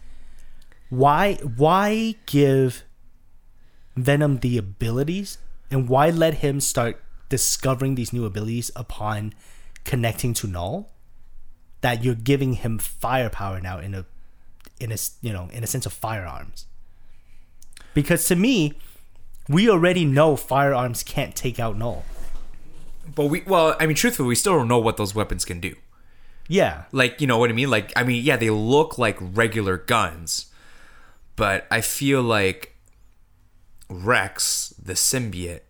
why 0.89 1.35
why 1.35 2.15
give 2.27 2.85
Venom 3.97 4.39
the 4.39 4.59
abilities, 4.59 5.39
and 5.71 5.89
why 5.89 6.11
let 6.11 6.35
him 6.35 6.61
start 6.61 7.03
discovering 7.29 7.95
these 7.95 8.13
new 8.13 8.25
abilities 8.25 8.71
upon 8.77 9.35
connecting 9.85 10.35
to 10.35 10.47
Knull? 10.47 10.91
That 11.81 12.03
you're 12.05 12.15
giving 12.15 12.55
him 12.55 12.79
firepower 12.79 13.61
now 13.61 13.79
in 13.79 13.95
a 13.95 14.07
in 14.81 14.93
a 14.93 14.97
you 15.23 15.33
know 15.33 15.49
in 15.53 15.65
a 15.65 15.67
sense 15.67 15.87
of 15.87 15.93
firearms 15.93 16.67
because 17.95 18.27
to 18.27 18.37
me 18.37 18.75
we 19.49 19.71
already 19.71 20.05
know 20.05 20.37
firearms 20.37 21.03
can't 21.03 21.35
take 21.35 21.59
out 21.59 21.77
knull 21.79 22.05
But 23.15 23.27
we 23.27 23.43
well, 23.47 23.77
I 23.79 23.87
mean 23.87 23.97
truthfully, 23.97 24.29
we 24.29 24.35
still 24.35 24.55
don't 24.55 24.69
know 24.69 24.79
what 24.79 24.97
those 24.97 25.15
weapons 25.15 25.45
can 25.45 25.61
do. 25.61 25.77
yeah 26.49 26.85
Like, 26.93 27.21
you 27.21 27.27
know 27.27 27.39
what 27.39 27.51
I 27.51 27.53
mean? 27.53 27.71
Like, 27.71 27.93
I 27.97 28.03
mean, 28.03 28.23
yeah, 28.23 28.37
they 28.37 28.51
look 28.51 28.99
like 28.99 29.17
regular 29.21 29.77
guns, 29.79 30.47
but 31.37 31.67
I 31.71 31.81
feel 31.81 32.23
like 32.23 32.75
Rex, 33.89 34.75
the 34.83 34.95
symbiote, 34.95 35.61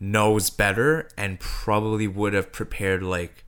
knows 0.00 0.50
better 0.50 1.08
and 1.16 1.38
probably 1.40 2.08
would 2.08 2.32
have 2.34 2.52
prepared 2.52 3.02
like 3.02 3.44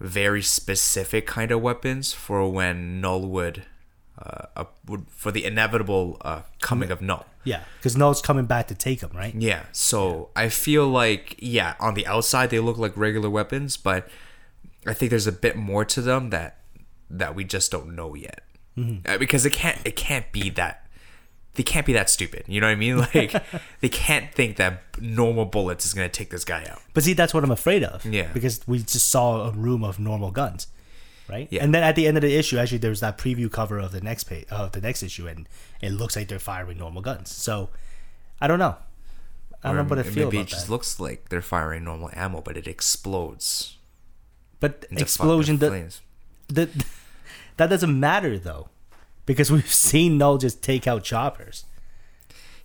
very 0.00 0.42
specific 0.42 1.26
kind 1.26 1.50
of 1.50 1.62
weapons 1.62 2.12
for 2.12 2.50
when 2.50 3.00
Knull 3.00 3.28
would, 3.28 3.62
uh, 4.18 4.46
uh, 4.56 4.64
would 4.86 5.06
for 5.08 5.30
the 5.30 5.44
inevitable 5.44 6.18
uh, 6.20 6.42
coming 6.60 6.90
of 6.90 7.00
Knull. 7.00 7.24
yeah 7.44 7.60
because 7.78 7.96
knull's 7.96 8.20
coming 8.20 8.44
back 8.46 8.66
to 8.68 8.74
take 8.74 9.00
him 9.00 9.10
right 9.14 9.34
Yeah, 9.34 9.64
so 9.72 10.30
I 10.34 10.48
feel 10.48 10.86
like 10.88 11.36
yeah, 11.38 11.74
on 11.80 11.94
the 11.94 12.06
outside 12.06 12.50
they 12.50 12.60
look 12.60 12.76
like 12.76 12.96
regular 12.96 13.30
weapons, 13.30 13.76
but 13.76 14.08
I 14.86 14.92
think 14.94 15.10
there's 15.10 15.26
a 15.26 15.32
bit 15.32 15.56
more 15.56 15.84
to 15.84 16.02
them 16.02 16.30
that 16.30 16.60
that 17.08 17.34
we 17.34 17.44
just 17.44 17.70
don't 17.70 17.94
know 17.94 18.14
yet. 18.14 18.40
Uh, 18.78 19.16
because 19.18 19.46
it 19.46 19.52
can't 19.52 19.78
it 19.84 19.96
can't 19.96 20.30
be 20.32 20.50
that 20.50 20.86
they 21.54 21.62
can't 21.62 21.86
be 21.86 21.94
that 21.94 22.10
stupid. 22.10 22.44
You 22.46 22.60
know 22.60 22.66
what 22.66 22.72
I 22.72 22.76
mean? 22.76 22.98
Like 23.14 23.42
they 23.80 23.88
can't 23.88 24.30
think 24.34 24.56
that 24.56 24.82
normal 25.00 25.46
bullets 25.46 25.86
is 25.86 25.94
going 25.94 26.06
to 26.08 26.12
take 26.12 26.28
this 26.30 26.44
guy 26.44 26.66
out. 26.70 26.80
but 26.92 27.02
see 27.02 27.14
that's 27.14 27.32
what 27.34 27.42
i'm 27.44 27.50
afraid 27.50 27.82
of 27.84 28.04
Yeah. 28.04 28.28
because 28.32 28.60
we 28.66 28.78
just 28.78 29.10
saw 29.10 29.48
a 29.48 29.50
room 29.52 29.82
of 29.84 29.98
normal 29.98 30.30
guns 30.30 30.66
right 31.28 31.48
Yeah. 31.50 31.62
and 31.64 31.74
then 31.74 31.82
at 31.82 31.96
the 31.96 32.06
end 32.06 32.16
of 32.16 32.22
the 32.22 32.34
issue 32.36 32.56
actually 32.58 32.78
there's 32.78 33.00
that 33.00 33.16
preview 33.18 33.50
cover 33.50 33.78
of 33.78 33.92
the 33.92 34.00
next 34.00 34.24
page 34.24 34.46
of 34.50 34.72
the 34.72 34.80
next 34.80 35.02
issue 35.02 35.26
and 35.26 35.48
it 35.82 35.90
looks 35.92 36.16
like 36.16 36.28
they're 36.28 36.38
firing 36.38 36.78
normal 36.78 37.02
guns 37.02 37.30
so 37.30 37.68
i 38.40 38.46
don't 38.46 38.58
know 38.58 38.76
i 39.62 39.68
don't 39.68 39.76
know 39.76 39.84
what 39.84 39.98
i 39.98 40.02
Or 40.02 40.04
feel 40.04 40.24
maybe 40.26 40.36
about 40.38 40.46
it 40.48 40.50
just 40.50 40.66
that 40.66 40.72
looks 40.72 41.00
like 41.00 41.28
they're 41.30 41.42
firing 41.42 41.84
normal 41.84 42.10
ammo, 42.14 42.40
but 42.40 42.56
it 42.56 42.66
explodes. 42.66 43.76
but 44.60 44.84
explosion 44.92 45.58
the, 45.58 45.88
the 46.48 46.68
That 47.56 47.68
doesn't 47.70 47.98
matter 47.98 48.38
though, 48.38 48.68
because 49.24 49.50
we've 49.50 49.72
seen 49.72 50.18
Knull 50.18 50.38
just 50.38 50.62
take 50.62 50.86
out 50.86 51.04
choppers. 51.04 51.64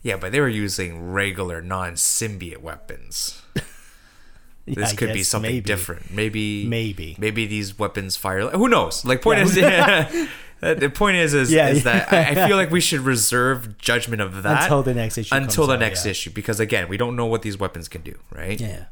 Yeah, 0.04 0.18
but 0.18 0.32
they 0.32 0.40
were 0.40 0.50
using 0.50 1.12
regular 1.12 1.62
non-symbiote 1.62 2.58
weapons. 2.62 3.42
Yeah, 3.56 3.62
This 4.76 4.94
could 4.94 5.14
be 5.14 5.24
something 5.24 5.52
maybe. 5.52 5.62
different. 5.66 6.12
Maybe 6.12 6.66
Maybe. 6.68 7.16
maybe 7.20 7.46
these 7.46 7.78
weapons 7.78 8.16
fire. 8.18 8.48
Who 8.50 8.68
knows? 8.68 9.04
Like 9.06 9.22
point 9.22 9.40
Yeah. 9.56 10.10
is, 10.10 10.28
the 10.62 10.90
point 10.94 11.18
is, 11.18 11.34
is, 11.34 11.52
Yeah, 11.52 11.70
is 11.70 11.84
that 11.84 12.12
I 12.14 12.30
I 12.44 12.48
feel 12.48 12.58
like 12.58 12.70
we 12.72 12.80
should 12.82 13.02
reserve 13.02 13.78
judgment 13.80 14.22
of 14.22 14.44
that 14.44 14.64
Until 14.64 14.84
the 14.84 14.94
next 14.94 15.18
issue 15.18 15.34
Until 15.36 15.66
the 15.68 15.74
out, 15.74 15.80
next 15.80 16.06
issue, 16.06 16.30
because 16.32 16.60
again, 16.60 16.88
we 16.88 16.98
don't 16.98 17.16
know 17.16 17.26
what 17.26 17.42
these 17.44 17.58
weapons 17.60 17.88
can 17.88 18.02
do, 18.02 18.16
right? 18.36 18.60
Yeah, 18.60 18.86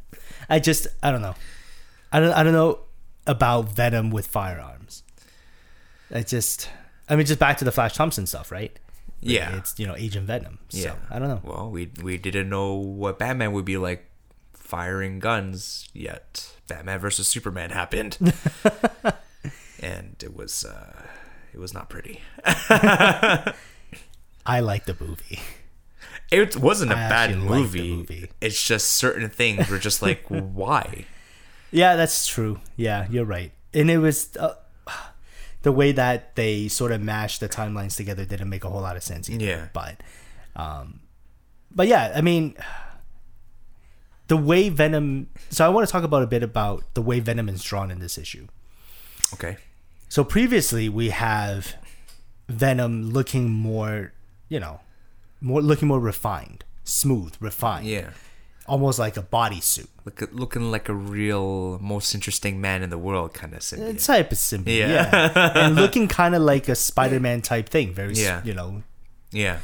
I 0.49 0.59
just 0.59 0.87
I 1.03 1.11
don't 1.11 1.21
know. 1.21 1.35
I 2.11 2.19
don't 2.19 2.33
I 2.33 2.43
don't 2.43 2.53
know 2.53 2.79
about 3.27 3.69
Venom 3.71 4.09
with 4.11 4.27
firearms. 4.27 4.78
I 6.11 6.23
just 6.23 6.69
I 7.07 7.15
mean 7.15 7.25
just 7.25 7.39
back 7.39 7.57
to 7.57 7.65
the 7.65 7.71
Flash 7.71 7.95
Thompson 7.95 8.25
stuff, 8.25 8.51
right? 8.51 8.77
Yeah. 9.21 9.57
it's 9.57 9.77
you 9.79 9.87
know 9.87 9.95
Agent 9.97 10.27
Venom. 10.27 10.59
So 10.69 10.77
Yeah. 10.79 10.95
I 11.09 11.19
don't 11.19 11.27
know. 11.27 11.41
Well, 11.43 11.69
we 11.69 11.91
we 12.01 12.17
didn't 12.17 12.49
know 12.49 12.73
what 12.73 13.19
Batman 13.19 13.51
would 13.53 13.65
be 13.65 13.77
like 13.77 14.05
firing 14.53 15.19
guns 15.19 15.89
yet. 15.93 16.53
Batman 16.67 16.99
versus 16.99 17.27
Superman 17.27 17.71
happened, 17.71 18.17
and 19.81 20.15
it 20.21 20.35
was 20.35 20.63
uh, 20.63 21.03
it 21.53 21.59
was 21.59 21.73
not 21.73 21.89
pretty. 21.89 22.21
I 24.45 24.59
like 24.61 24.85
the 24.85 24.95
movie. 24.99 25.39
It 26.31 26.55
wasn't 26.57 26.91
a 26.91 26.95
I 26.95 27.09
bad 27.09 27.35
movie. 27.37 27.95
movie. 27.95 28.29
It's 28.39 28.63
just 28.63 28.91
certain 28.91 29.29
things 29.29 29.67
were 29.69 29.79
just 29.79 30.01
like 30.03 30.23
why. 30.27 31.05
Yeah, 31.71 31.95
that's 31.95 32.27
true. 32.27 32.59
Yeah, 32.75 33.07
you're 33.09 33.25
right. 33.25 33.51
And 33.73 33.89
it 33.89 33.97
was 33.97 34.35
uh, 34.37 34.53
the 35.61 35.71
way 35.71 35.91
that 35.91 36.35
they 36.35 36.67
sort 36.67 36.91
of 36.91 37.01
mashed 37.01 37.39
the 37.39 37.49
timelines 37.49 37.95
together 37.95 38.25
didn't 38.25 38.49
make 38.49 38.63
a 38.63 38.69
whole 38.69 38.81
lot 38.81 38.95
of 38.95 39.03
sense 39.03 39.29
either. 39.29 39.45
Yeah. 39.45 39.67
But 39.73 40.01
um 40.55 41.01
but 41.71 41.87
yeah, 41.87 42.13
I 42.15 42.21
mean 42.21 42.55
the 44.27 44.37
way 44.37 44.69
Venom 44.69 45.27
so 45.49 45.65
I 45.65 45.69
want 45.69 45.87
to 45.87 45.91
talk 45.91 46.03
about 46.03 46.23
a 46.23 46.27
bit 46.27 46.43
about 46.43 46.83
the 46.93 47.01
way 47.01 47.19
Venom 47.19 47.49
is 47.49 47.63
drawn 47.63 47.91
in 47.91 47.99
this 47.99 48.17
issue. 48.17 48.47
Okay. 49.33 49.57
So 50.07 50.23
previously 50.23 50.89
we 50.89 51.09
have 51.09 51.75
Venom 52.47 53.11
looking 53.11 53.49
more, 53.49 54.13
you 54.47 54.59
know, 54.59 54.79
more 55.41 55.61
looking 55.61 55.87
more 55.87 55.99
refined, 55.99 56.63
smooth, 56.83 57.35
refined. 57.39 57.85
Yeah. 57.85 58.11
Almost 58.69 58.99
like 58.99 59.17
a 59.17 59.23
bodysuit. 59.23 59.87
Look, 60.05 60.21
looking 60.31 60.69
like 60.71 60.89
a 60.89 60.93
real 60.93 61.79
most 61.79 62.13
interesting 62.13 62.61
man 62.61 62.83
in 62.83 62.89
the 62.89 62.97
world 62.97 63.33
kind 63.33 63.53
of 63.53 63.59
symbiote. 63.61 63.89
It's 63.95 64.05
type 64.05 64.31
of 64.31 64.37
symbiote, 64.37 64.77
Yeah. 64.77 65.09
yeah, 65.35 65.51
and 65.65 65.75
looking 65.75 66.07
kind 66.07 66.35
of 66.35 66.41
like 66.43 66.69
a 66.69 66.75
Spider-Man 66.75 67.41
type 67.41 67.69
thing, 67.69 67.93
very, 67.93 68.13
Yeah. 68.13 68.41
you 68.43 68.53
know. 68.53 68.83
Yeah. 69.31 69.59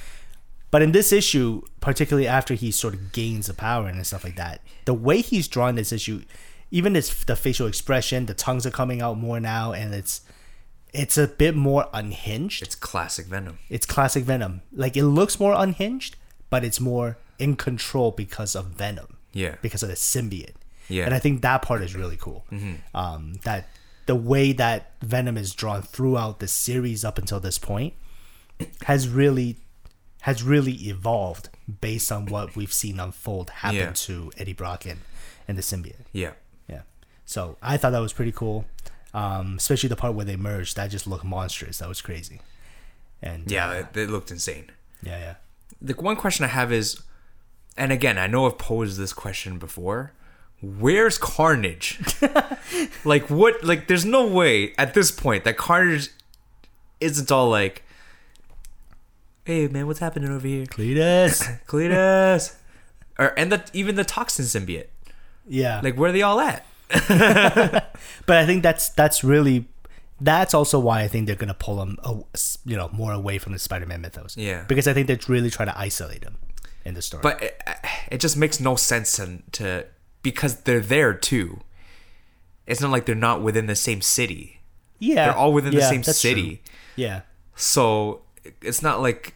But 0.71 0.81
in 0.81 0.91
this 0.91 1.11
issue, 1.11 1.61
particularly 1.79 2.27
after 2.27 2.53
he 2.55 2.71
sort 2.71 2.95
of 2.95 3.11
gains 3.13 3.47
the 3.47 3.53
power 3.53 3.87
and 3.87 4.05
stuff 4.05 4.23
like 4.23 4.35
that, 4.35 4.61
the 4.85 4.93
way 4.93 5.21
he's 5.21 5.47
drawn 5.47 5.75
this 5.75 5.91
issue, 5.93 6.23
even 6.71 6.95
his 6.95 7.23
the 7.25 7.35
facial 7.35 7.67
expression, 7.67 8.25
the 8.25 8.33
tongues 8.33 8.65
are 8.65 8.71
coming 8.71 9.01
out 9.01 9.17
more 9.17 9.39
now, 9.39 9.71
and 9.71 9.93
it's 9.93 10.21
it's 10.93 11.17
a 11.17 11.27
bit 11.27 11.55
more 11.55 11.87
unhinged. 11.93 12.61
It's 12.63 12.75
classic 12.75 13.27
Venom. 13.27 13.59
It's 13.69 13.85
classic 13.85 14.23
Venom. 14.23 14.61
Like 14.73 14.97
it 14.97 15.05
looks 15.05 15.39
more 15.39 15.53
unhinged, 15.53 16.15
but 16.49 16.63
it's 16.65 16.79
more 16.79 17.17
in 17.39 17.55
control 17.55 18.11
because 18.11 18.55
of 18.55 18.65
Venom. 18.67 19.17
Yeah. 19.33 19.55
Because 19.61 19.83
of 19.83 19.89
the 19.89 19.95
symbiote. 19.95 20.55
Yeah. 20.87 21.05
And 21.05 21.13
I 21.13 21.19
think 21.19 21.41
that 21.41 21.61
part 21.61 21.81
is 21.81 21.95
really 21.95 22.17
cool. 22.17 22.45
Um, 22.93 23.33
that 23.43 23.67
the 24.05 24.15
way 24.15 24.53
that 24.53 24.91
Venom 25.01 25.35
is 25.37 25.53
drawn 25.53 25.81
throughout 25.81 26.39
the 26.39 26.47
series 26.47 27.03
up 27.03 27.17
until 27.17 27.39
this 27.39 27.57
point 27.57 27.93
has 28.83 29.07
really 29.09 29.57
has 30.21 30.41
really 30.43 30.73
evolved 30.73 31.49
based 31.81 32.11
on 32.11 32.25
what 32.27 32.55
we've 32.55 32.73
seen 32.73 32.99
unfold 32.99 33.49
happen 33.49 33.77
Yeah. 33.77 33.91
to 33.93 34.31
Eddie 34.37 34.53
Brock 34.53 34.85
and, 34.85 34.99
and 35.47 35.57
the 35.57 35.61
symbiote. 35.61 36.05
Yeah. 36.13 36.31
Yeah. 36.67 36.81
So 37.25 37.57
I 37.61 37.77
thought 37.77 37.91
that 37.91 37.99
was 37.99 38.13
pretty 38.13 38.31
cool. 38.31 38.65
Um, 39.13 39.55
especially 39.57 39.89
the 39.89 39.95
part 39.95 40.13
where 40.15 40.25
they 40.25 40.35
merged. 40.35 40.75
That 40.77 40.89
just 40.91 41.05
looked 41.07 41.23
monstrous. 41.25 41.77
That 41.79 41.87
was 41.89 42.01
crazy. 42.01 42.41
And 43.21 43.49
Yeah, 43.51 43.69
uh, 43.69 43.73
it, 43.73 43.97
it 43.97 44.09
looked 44.09 44.29
insane. 44.31 44.71
yeah, 45.03 45.17
yeah. 45.19 45.35
The 45.81 45.93
one 45.93 46.15
question 46.15 46.43
I 46.45 46.49
have 46.49 46.71
is, 46.71 47.01
and 47.77 47.91
again, 47.91 48.17
I 48.17 48.27
know 48.27 48.45
I've 48.45 48.57
posed 48.57 48.97
this 48.97 49.13
question 49.13 49.57
before. 49.57 50.13
Where's 50.61 51.17
Carnage? 51.17 51.99
like 53.05 53.29
what? 53.29 53.63
Like, 53.63 53.87
there's 53.87 54.05
no 54.05 54.25
way 54.25 54.73
at 54.77 54.93
this 54.93 55.11
point 55.11 55.43
that 55.43 55.57
Carnage 55.57 56.09
isn't 57.01 57.31
all 57.31 57.49
like, 57.49 57.83
"Hey, 59.43 59.67
man, 59.67 59.87
what's 59.87 59.99
happening 59.99 60.29
over 60.29 60.47
here, 60.47 60.65
Cletus. 60.65 61.59
Cletus?" 61.67 62.55
or 63.19 63.37
and 63.37 63.51
the 63.51 63.63
even 63.73 63.95
the 63.95 64.05
toxin 64.05 64.45
symbiote. 64.45 64.87
yeah. 65.47 65.81
Like, 65.83 65.97
where 65.97 66.09
are 66.09 66.13
they 66.13 66.21
all 66.21 66.39
at? 66.39 66.65
but 66.89 68.37
I 68.37 68.45
think 68.45 68.63
that's 68.63 68.89
that's 68.89 69.23
really 69.23 69.65
that's 70.21 70.53
also 70.53 70.79
why 70.79 71.01
I 71.01 71.07
think 71.09 71.27
they're 71.27 71.35
gonna 71.35 71.53
pull 71.53 71.81
him, 71.81 71.97
uh, 72.03 72.15
you 72.63 72.77
know, 72.77 72.89
more 72.93 73.11
away 73.11 73.37
from 73.37 73.51
the 73.53 73.59
Spider-Man 73.59 74.01
mythos. 74.01 74.37
Yeah. 74.37 74.63
Because 74.67 74.87
I 74.87 74.93
think 74.93 75.07
they're 75.07 75.19
really 75.27 75.49
trying 75.49 75.67
to 75.67 75.77
isolate 75.77 76.23
him 76.23 76.37
in 76.85 76.93
the 76.93 77.01
story. 77.01 77.21
But 77.21 77.41
it, 77.43 77.61
it 78.11 78.19
just 78.19 78.37
makes 78.37 78.59
no 78.59 78.75
sense 78.75 79.15
to, 79.17 79.39
to 79.53 79.85
because 80.21 80.61
they're 80.61 80.79
there 80.79 81.13
too. 81.13 81.61
It's 82.67 82.79
not 82.81 82.91
like 82.91 83.05
they're 83.05 83.15
not 83.15 83.41
within 83.41 83.65
the 83.67 83.75
same 83.75 84.01
city. 84.01 84.61
yeah, 84.99 85.25
They're 85.27 85.35
all 85.37 85.53
within 85.53 85.73
the 85.75 85.81
same 85.81 86.03
city. 86.03 86.57
true. 86.57 86.73
Yeah. 86.95 87.21
So 87.55 88.21
it's 88.61 88.81
not 88.81 89.01
like 89.01 89.35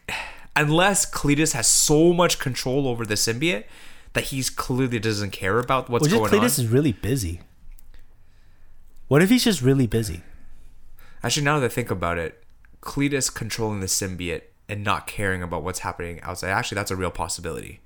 unless 0.56 1.08
Cletus 1.10 1.52
has 1.52 1.66
so 1.68 2.12
much 2.12 2.38
control 2.38 2.88
over 2.88 3.04
the 3.06 3.14
symbiote 3.14 3.64
that 4.14 4.24
he's 4.24 4.50
clearly 4.50 4.98
doesn't 4.98 5.30
care 5.30 5.58
about 5.58 5.88
what's 5.88 6.08
Well, 6.08 6.20
going 6.20 6.30
Cletus 6.32 6.34
on. 6.34 6.40
Cletus 6.46 6.58
is 6.58 6.66
really 6.68 6.92
busy. 6.92 7.40
What 9.08 9.22
if 9.22 9.30
he's 9.30 9.44
just 9.44 9.62
really 9.62 9.86
busy? 9.86 10.22
Actually, 11.22 11.44
now 11.44 11.58
that 11.60 11.66
I 11.66 11.68
think 11.68 11.90
about 11.90 12.18
it, 12.18 12.42
Cletus 12.80 13.32
controlling 13.32 13.80
the 13.80 13.86
symbiote 13.86 14.42
and 14.70 14.84
not 14.84 15.06
caring 15.06 15.42
about 15.42 15.62
what's 15.62 15.80
happening 15.80 16.20
outside. 16.22 16.50
Actually, 16.50 16.76
that's 16.76 16.90
a 16.90 16.96
real 16.96 17.10
possibility. 17.10 17.80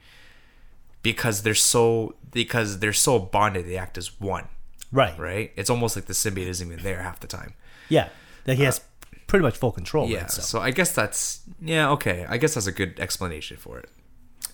Because 1.02 1.42
they're 1.42 1.54
so 1.54 2.14
because 2.32 2.78
they're 2.78 2.92
so 2.94 3.18
bonded, 3.18 3.66
they 3.66 3.76
act 3.76 3.98
as 3.98 4.18
one, 4.20 4.48
Right. 4.90 5.18
right? 5.18 5.52
It's 5.54 5.68
almost 5.68 5.96
like 5.96 6.06
the 6.06 6.14
symbiote 6.14 6.46
isn't 6.46 6.66
even 6.72 6.82
there 6.82 7.02
half 7.02 7.20
the 7.20 7.26
time. 7.26 7.54
Yeah. 7.90 8.08
That 8.44 8.56
he 8.56 8.62
has 8.64 8.80
pretty 9.26 9.42
much 9.42 9.56
full 9.56 9.70
control. 9.72 10.06
Uh, 10.06 10.10
Yeah, 10.10 10.26
so. 10.28 10.60
I 10.60 10.70
guess 10.70 10.92
that's 10.92 11.40
yeah 11.60 11.90
okay. 11.90 12.24
I 12.28 12.38
guess 12.38 12.54
that's 12.54 12.66
a 12.66 12.72
good 12.72 12.98
explanation 12.98 13.58
for 13.58 13.78
it. 13.78 13.90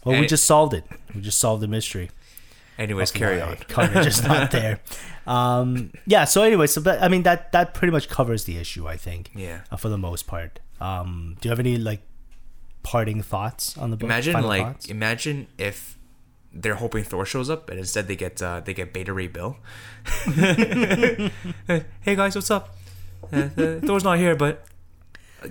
well, 0.05 0.15
we 0.15 0.21
and- 0.21 0.29
just 0.29 0.45
solved 0.45 0.75
it. 0.75 0.85
We 1.15 1.21
just 1.21 1.39
solved 1.39 1.63
the 1.63 1.69
mystery. 1.69 2.11
Anyways, 2.79 3.11
carry 3.13 3.41
on. 3.43 3.57
Carnage 3.69 4.07
is 4.07 4.23
not 4.25 4.51
there. 4.51 4.81
Um, 5.27 5.93
yeah. 6.07 6.25
So 6.25 6.43
anyway, 6.43 6.67
so 6.67 6.81
that, 6.81 7.03
I 7.03 7.09
mean 7.09 7.23
that 7.23 7.53
that 7.53 7.75
pretty 7.75 7.93
much 7.93 8.09
covers 8.09 8.45
the 8.45 8.57
issue. 8.57 8.89
I 8.89 8.97
think. 8.97 9.31
Yeah. 9.35 9.61
Uh, 9.71 9.77
for 9.77 9.89
the 9.89 9.99
most 9.99 10.27
part. 10.27 10.59
Um, 10.81 11.37
do 11.41 11.47
you 11.49 11.51
have 11.51 11.61
any 11.61 11.77
like 11.77 12.01
parting 12.83 13.23
thoughts 13.23 13.77
on 13.79 13.91
the 13.91 13.97
book? 13.97 14.05
Imagine 14.05 14.33
Final 14.35 14.49
like 14.49 14.63
thoughts? 14.63 14.87
imagine 14.87 15.47
if 15.59 15.99
they're 16.53 16.75
hoping 16.77 17.05
Thor 17.05 17.25
shows 17.25 17.49
up 17.49 17.71
and 17.71 17.79
instead 17.79 18.09
they 18.09 18.17
get 18.17 18.43
uh, 18.43 18.61
they 18.61 18.75
get 18.75 18.93
Beta 18.93 19.13
Ray 19.13 19.29
Bill. 19.29 19.57
hey 20.27 21.31
guys, 22.05 22.35
what's 22.35 22.51
up? 22.51 22.75
Uh, 23.33 23.49
uh, 23.57 23.81
Thor's 23.81 24.03
not 24.05 24.19
here, 24.19 24.35
but 24.35 24.65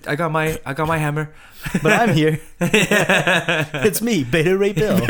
I 0.05 0.15
got 0.15 0.31
my 0.31 0.59
I 0.65 0.73
got 0.73 0.87
my 0.87 0.97
hammer. 0.97 1.33
but 1.81 1.93
I'm 1.93 2.13
here. 2.13 2.39
it's 2.59 4.01
me, 4.01 4.23
Beta 4.23 4.57
Ray 4.57 4.73
Bill. 4.73 4.99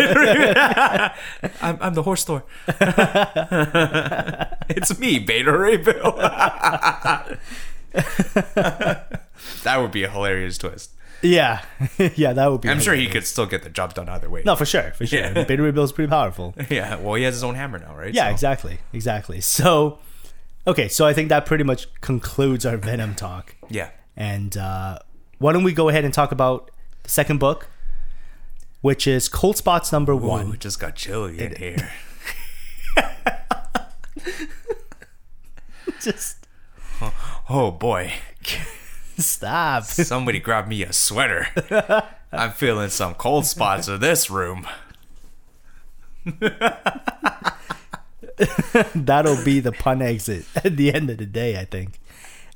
I'm, 1.61 1.77
I'm 1.81 1.93
the 1.95 2.03
horse 2.03 2.23
Thor. 2.23 2.43
it's 4.69 4.97
me, 4.99 5.19
Beta 5.19 5.57
Ray 5.57 5.77
Bill. 5.77 6.11
that 9.63 9.77
would 9.77 9.91
be 9.91 10.03
a 10.03 10.09
hilarious 10.09 10.57
twist. 10.57 10.91
Yeah, 11.21 11.63
yeah, 12.15 12.33
that 12.33 12.51
would 12.51 12.61
be. 12.61 12.69
I'm 12.69 12.79
sure 12.79 12.93
he 12.95 13.07
could 13.07 13.25
still 13.25 13.45
get 13.45 13.63
the 13.63 13.69
job 13.69 13.93
done 13.93 14.07
either 14.09 14.29
way. 14.29 14.43
No, 14.45 14.55
for 14.55 14.65
sure, 14.65 14.91
for 14.91 15.05
sure. 15.05 15.19
Yeah. 15.19 15.43
Beta 15.43 15.61
Ray 15.61 15.71
Bill's 15.71 15.91
pretty 15.91 16.09
powerful. 16.09 16.53
Yeah, 16.69 16.95
well, 16.97 17.15
he 17.15 17.23
has 17.23 17.33
his 17.35 17.43
own 17.43 17.55
hammer 17.55 17.79
now, 17.79 17.95
right? 17.95 18.13
Yeah, 18.13 18.27
So- 18.27 18.31
exactly, 18.31 18.79
exactly. 18.93 19.41
So, 19.41 19.99
okay, 20.67 20.87
so 20.87 21.05
I 21.05 21.13
think 21.13 21.29
that 21.29 21.45
pretty 21.45 21.63
much 21.63 21.87
concludes 22.01 22.65
our 22.65 22.77
Venom 22.77 23.15
talk. 23.15 23.55
Yeah. 23.69 23.89
And 24.15 24.55
uh, 24.57 24.99
why 25.39 25.53
don't 25.53 25.63
we 25.63 25.73
go 25.73 25.89
ahead 25.89 26.03
and 26.05 26.13
talk 26.13 26.31
about 26.31 26.69
the 27.03 27.09
second 27.09 27.39
book, 27.39 27.67
which 28.81 29.07
is 29.07 29.27
Cold 29.29 29.57
Spots 29.57 29.91
number 29.91 30.11
Ooh, 30.13 30.17
one. 30.17 30.53
it 30.53 30.59
just 30.59 30.79
got 30.79 30.95
chilly 30.95 31.39
in 31.39 31.55
here. 31.55 31.91
Just 36.01 36.45
Oh 37.49 37.71
boy. 37.71 38.13
Stop. 39.19 39.83
Somebody 39.85 40.39
grab 40.39 40.67
me 40.67 40.83
a 40.83 40.93
sweater. 40.93 41.47
I'm 42.31 42.51
feeling 42.51 42.89
some 42.89 43.15
cold 43.15 43.45
spots 43.45 43.87
in 43.87 43.99
this 43.99 44.29
room. 44.29 44.67
That'll 48.95 49.43
be 49.43 49.59
the 49.59 49.71
pun 49.71 50.01
exit 50.01 50.45
at 50.63 50.77
the 50.77 50.93
end 50.93 51.09
of 51.09 51.17
the 51.17 51.25
day, 51.25 51.59
I 51.59 51.65
think. 51.65 51.99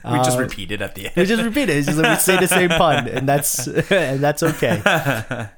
We 0.06 0.18
just 0.18 0.38
repeat 0.38 0.70
it 0.72 0.82
at 0.82 0.96
the 0.96 1.06
end. 1.06 1.16
We 1.16 1.26
just 1.26 1.42
repeat 1.42 1.70
it. 1.70 1.78
It's 1.78 1.88
just 1.88 1.98
like 1.98 2.18
we 2.18 2.20
say 2.20 2.38
the 2.38 2.48
same 2.48 2.70
pun, 2.70 3.08
and 3.08 3.28
that's 3.28 3.68
and 3.68 4.20
that's 4.20 4.44
okay. 4.44 4.82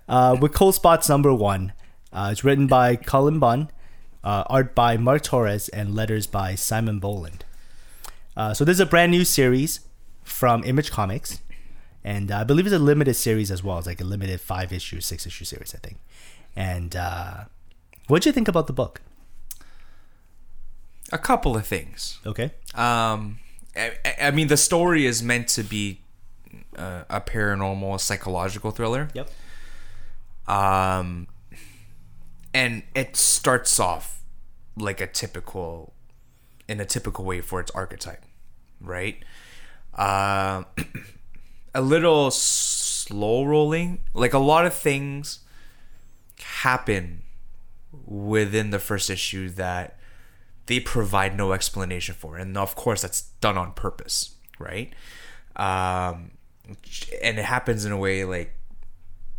Uh, 0.08 0.38
with 0.40 0.54
Cold 0.54 0.76
Spots 0.76 1.10
number 1.10 1.34
one, 1.34 1.74
uh, 2.14 2.30
it's 2.32 2.44
written 2.44 2.68
by 2.68 2.96
Cullen 2.96 3.40
Bunn, 3.40 3.72
uh, 4.24 4.44
art 4.46 4.76
by 4.76 4.98
Mark 4.98 5.24
Torres, 5.24 5.68
and 5.70 5.96
letters 5.96 6.28
by 6.28 6.54
Simon 6.54 7.00
Bowland. 7.00 7.44
Uh, 8.38 8.54
so 8.54 8.64
this 8.64 8.76
is 8.76 8.82
a 8.82 8.86
brand 8.86 9.12
new 9.12 9.26
series 9.26 9.80
from 10.26 10.64
Image 10.66 10.92
Comics, 10.92 11.40
and 12.04 12.32
uh, 12.32 12.40
I 12.40 12.44
believe 12.44 12.66
it's 12.66 12.76
a 12.76 12.80
limited 12.80 13.14
series 13.14 13.50
as 13.50 13.64
well. 13.64 13.78
It's 13.78 13.88
like 13.88 14.02
a 14.02 14.04
limited 14.04 14.42
five 14.42 14.74
issue, 14.74 15.00
six 15.00 15.26
issue 15.26 15.46
series, 15.46 15.74
I 15.74 15.78
think. 15.78 16.00
And 16.56 16.96
uh, 16.96 17.46
what'd 18.08 18.26
you 18.26 18.32
think 18.34 18.48
about 18.48 18.68
the 18.68 18.74
book? 18.74 19.02
A 21.12 21.18
couple 21.18 21.56
of 21.56 21.66
things. 21.66 22.20
Okay. 22.26 22.52
Um, 22.74 23.40
I, 23.76 23.94
I 24.22 24.32
mean, 24.32 24.48
the 24.48 24.58
story 24.58 25.06
is 25.06 25.22
meant 25.22 25.48
to 25.50 25.64
be 25.64 26.02
uh, 26.76 27.04
a 27.10 27.22
paranormal 27.22 28.00
psychological 28.00 28.72
thriller. 28.72 29.10
Yep. 29.14 29.30
Um, 30.48 31.28
and 32.54 32.84
it 32.96 33.16
starts 33.16 33.80
off 33.80 34.24
like 34.78 35.00
a 35.00 35.08
typical, 35.08 35.94
in 36.68 36.80
a 36.80 36.86
typical 36.86 37.26
way 37.26 37.42
for 37.42 37.60
its 37.60 37.72
archetype, 37.72 38.24
right? 38.82 39.24
Um, 39.96 40.66
a 41.74 41.82
little 41.82 42.32
slow 42.32 43.46
rolling. 43.46 44.00
Like 44.14 44.34
a 44.34 44.40
lot 44.40 44.66
of 44.66 44.74
things 44.74 45.40
happen 46.40 47.24
within 48.06 48.72
the 48.72 48.80
first 48.80 49.10
issue 49.10 49.50
that 49.50 49.98
they 50.66 50.80
provide 50.80 51.38
no 51.38 51.54
explanation 51.54 52.16
for, 52.16 52.38
and 52.38 52.58
of 52.58 52.76
course 52.76 53.02
that's 53.02 53.22
done 53.42 53.58
on 53.58 53.74
purpose, 53.74 54.36
right? 54.58 54.94
Um, 55.56 56.32
and 57.22 57.38
it 57.38 57.46
happens 57.46 57.86
in 57.86 57.92
a 57.92 57.98
way 57.98 58.26
like 58.26 58.54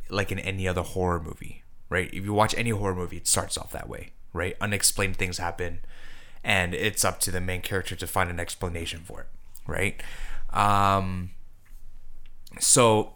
like 0.09 0.31
in 0.31 0.39
any 0.39 0.69
other 0.69 0.83
horror 0.83 1.21
movie, 1.21 1.65
right? 1.89 2.09
If 2.13 2.25
you 2.25 2.33
watch 2.33 2.55
any 2.57 2.71
horror 2.71 2.95
movie, 2.95 3.17
it 3.17 3.27
starts 3.27 3.59
off 3.59 3.73
that 3.73 3.89
way, 3.89 4.11
right? 4.33 4.57
Unexplained 4.61 5.17
things 5.17 5.39
happen, 5.39 5.81
and 6.45 6.75
it's 6.75 7.05
up 7.05 7.19
to 7.21 7.31
the 7.33 7.41
main 7.41 7.61
character 7.61 7.97
to 7.97 8.07
find 8.07 8.31
an 8.31 8.39
explanation 8.39 9.01
for 9.05 9.23
it, 9.23 9.27
right? 9.67 10.01
Um, 10.57 11.31
so 12.59 13.13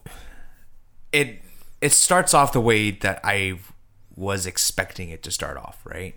it 1.10 1.42
it 1.80 1.92
starts 1.92 2.34
off 2.34 2.52
the 2.52 2.60
way 2.60 2.90
that 2.90 3.20
I 3.24 3.58
was 4.14 4.46
expecting 4.46 5.08
it 5.08 5.22
to 5.22 5.30
start 5.30 5.56
off, 5.56 5.80
right? 5.84 6.14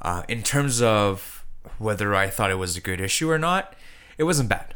Uh, 0.00 0.22
in 0.28 0.42
terms 0.42 0.80
of 0.80 1.44
whether 1.76 2.14
I 2.14 2.28
thought 2.28 2.50
it 2.50 2.54
was 2.54 2.76
a 2.76 2.80
good 2.80 3.00
issue 3.00 3.30
or 3.30 3.38
not, 3.38 3.74
it 4.16 4.24
wasn't 4.24 4.48
bad. 4.48 4.74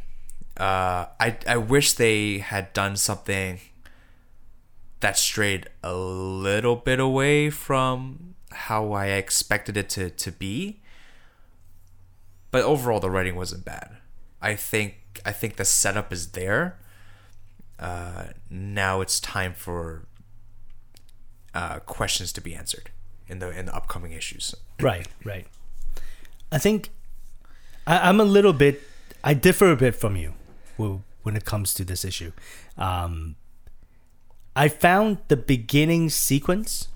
Uh, 0.57 1.07
I 1.19 1.39
I 1.49 1.57
wish 1.57 1.95
they 1.95 2.39
had 2.39 2.73
done 2.75 2.97
something 2.97 3.59
that 5.01 5.19
strayed 5.19 5.69
a 5.83 5.95
little 5.95 6.77
bit 6.77 7.01
away 7.01 7.51
from 7.51 8.35
how 8.53 8.93
I 8.93 9.07
expected 9.07 9.77
it 9.77 9.89
to, 9.91 10.11
to 10.11 10.31
be. 10.31 10.81
But 12.51 12.63
overall, 12.65 13.01
the 13.01 13.11
writing 13.11 13.35
wasn't 13.35 13.65
bad. 13.65 13.97
I 14.41 14.55
think 14.55 15.02
I 15.25 15.33
think 15.33 15.57
the 15.57 15.65
setup 15.65 16.13
is 16.13 16.33
there. 16.33 16.79
Uh, 17.79 18.27
now 18.49 19.01
it's 19.01 19.19
time 19.21 19.55
for 19.55 20.07
uh, 21.55 21.81
questions 21.81 22.33
to 22.33 22.41
be 22.41 22.55
answered 22.55 22.91
in 23.29 23.39
the 23.39 23.51
in 23.51 23.67
the 23.67 23.75
upcoming 23.75 24.13
issues. 24.13 24.55
Right, 24.81 25.09
right. 25.25 25.47
I 26.51 26.59
think 26.59 26.91
I, 27.87 28.09
I'm 28.09 28.21
a 28.21 28.25
little 28.25 28.53
bit. 28.53 28.83
I 29.25 29.35
differ 29.35 29.71
a 29.71 29.77
bit 29.77 29.95
from 29.95 30.17
you 30.17 30.35
when 31.23 31.37
it 31.37 31.45
comes 31.45 31.75
to 31.75 31.85
this 31.85 32.05
issue. 32.05 32.33
Um, 32.77 33.37
I 34.55 34.69
found 34.69 35.19
the 35.29 35.37
beginning 35.37 36.11
sequence 36.11 36.89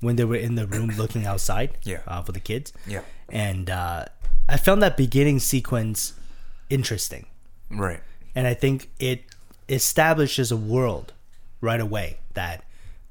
when 0.00 0.16
they 0.16 0.24
were 0.24 0.36
in 0.36 0.54
the 0.54 0.66
room 0.66 0.90
looking 0.96 1.26
outside. 1.26 1.78
Yeah. 1.84 2.00
Uh, 2.06 2.22
for 2.22 2.32
the 2.32 2.40
kids. 2.40 2.72
Yeah. 2.86 3.02
And 3.28 3.70
uh, 3.70 4.06
I 4.48 4.56
found 4.56 4.82
that 4.82 4.96
beginning 4.96 5.38
sequence 5.38 6.14
interesting, 6.70 7.26
Right. 7.72 8.00
and 8.34 8.46
I 8.46 8.54
think 8.54 8.90
it 8.98 9.24
establishes 9.68 10.50
a 10.52 10.56
world 10.56 11.12
right 11.60 11.80
away 11.80 12.18
that 12.34 12.64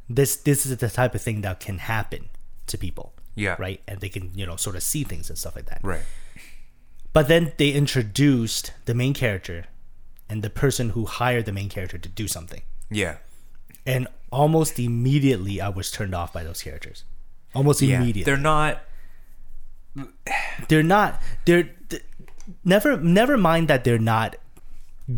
this 0.09 0.36
this 0.36 0.66
is 0.66 0.76
the 0.78 0.89
type 0.89 1.16
of 1.16 1.22
thing 1.22 1.41
that 1.41 1.59
can 1.59 1.78
happen 1.80 2.30
to 2.68 2.78
people. 2.78 3.14
Yeah. 3.36 3.55
Right, 3.57 3.82
and 3.88 3.99
they 4.01 4.09
can 4.09 4.32
you 4.36 4.45
know 4.45 4.57
sort 4.57 4.76
of 4.76 4.84
see 4.84 5.03
things 5.03 5.30
and 5.30 5.38
stuff 5.38 5.55
like 5.55 5.66
that. 5.68 5.80
Right. 5.84 6.03
But 7.14 7.28
then 7.28 7.53
they 7.57 7.72
introduced 7.72 8.74
the 8.86 8.93
main 8.93 9.14
character 9.14 9.66
and 10.30 10.41
the 10.43 10.49
person 10.49 10.91
who 10.91 11.05
hired 11.05 11.45
the 11.45 11.51
main 11.51 11.70
character 11.70 11.97
to 11.97 12.09
do 12.09 12.28
something. 12.28 12.62
Yeah. 12.89 13.18
And 13.86 14.07
almost 14.32 14.80
immediately 14.80 15.59
I 15.62 15.70
was 15.70 15.91
turned 15.91 16.14
off 16.16 16.32
by 16.34 16.43
those 16.43 16.62
characters. 16.62 17.03
Almost 17.55 17.82
Yeah. 17.82 17.97
immediately. 17.97 18.24
They're 18.24 18.38
not. 18.38 18.84
They're 20.70 20.84
not 20.84 21.22
they're 21.45 21.64
th- 21.89 22.03
never 22.64 22.97
never 22.97 23.36
mind 23.38 23.68
that 23.68 23.84
they're 23.84 23.99
not 23.99 24.38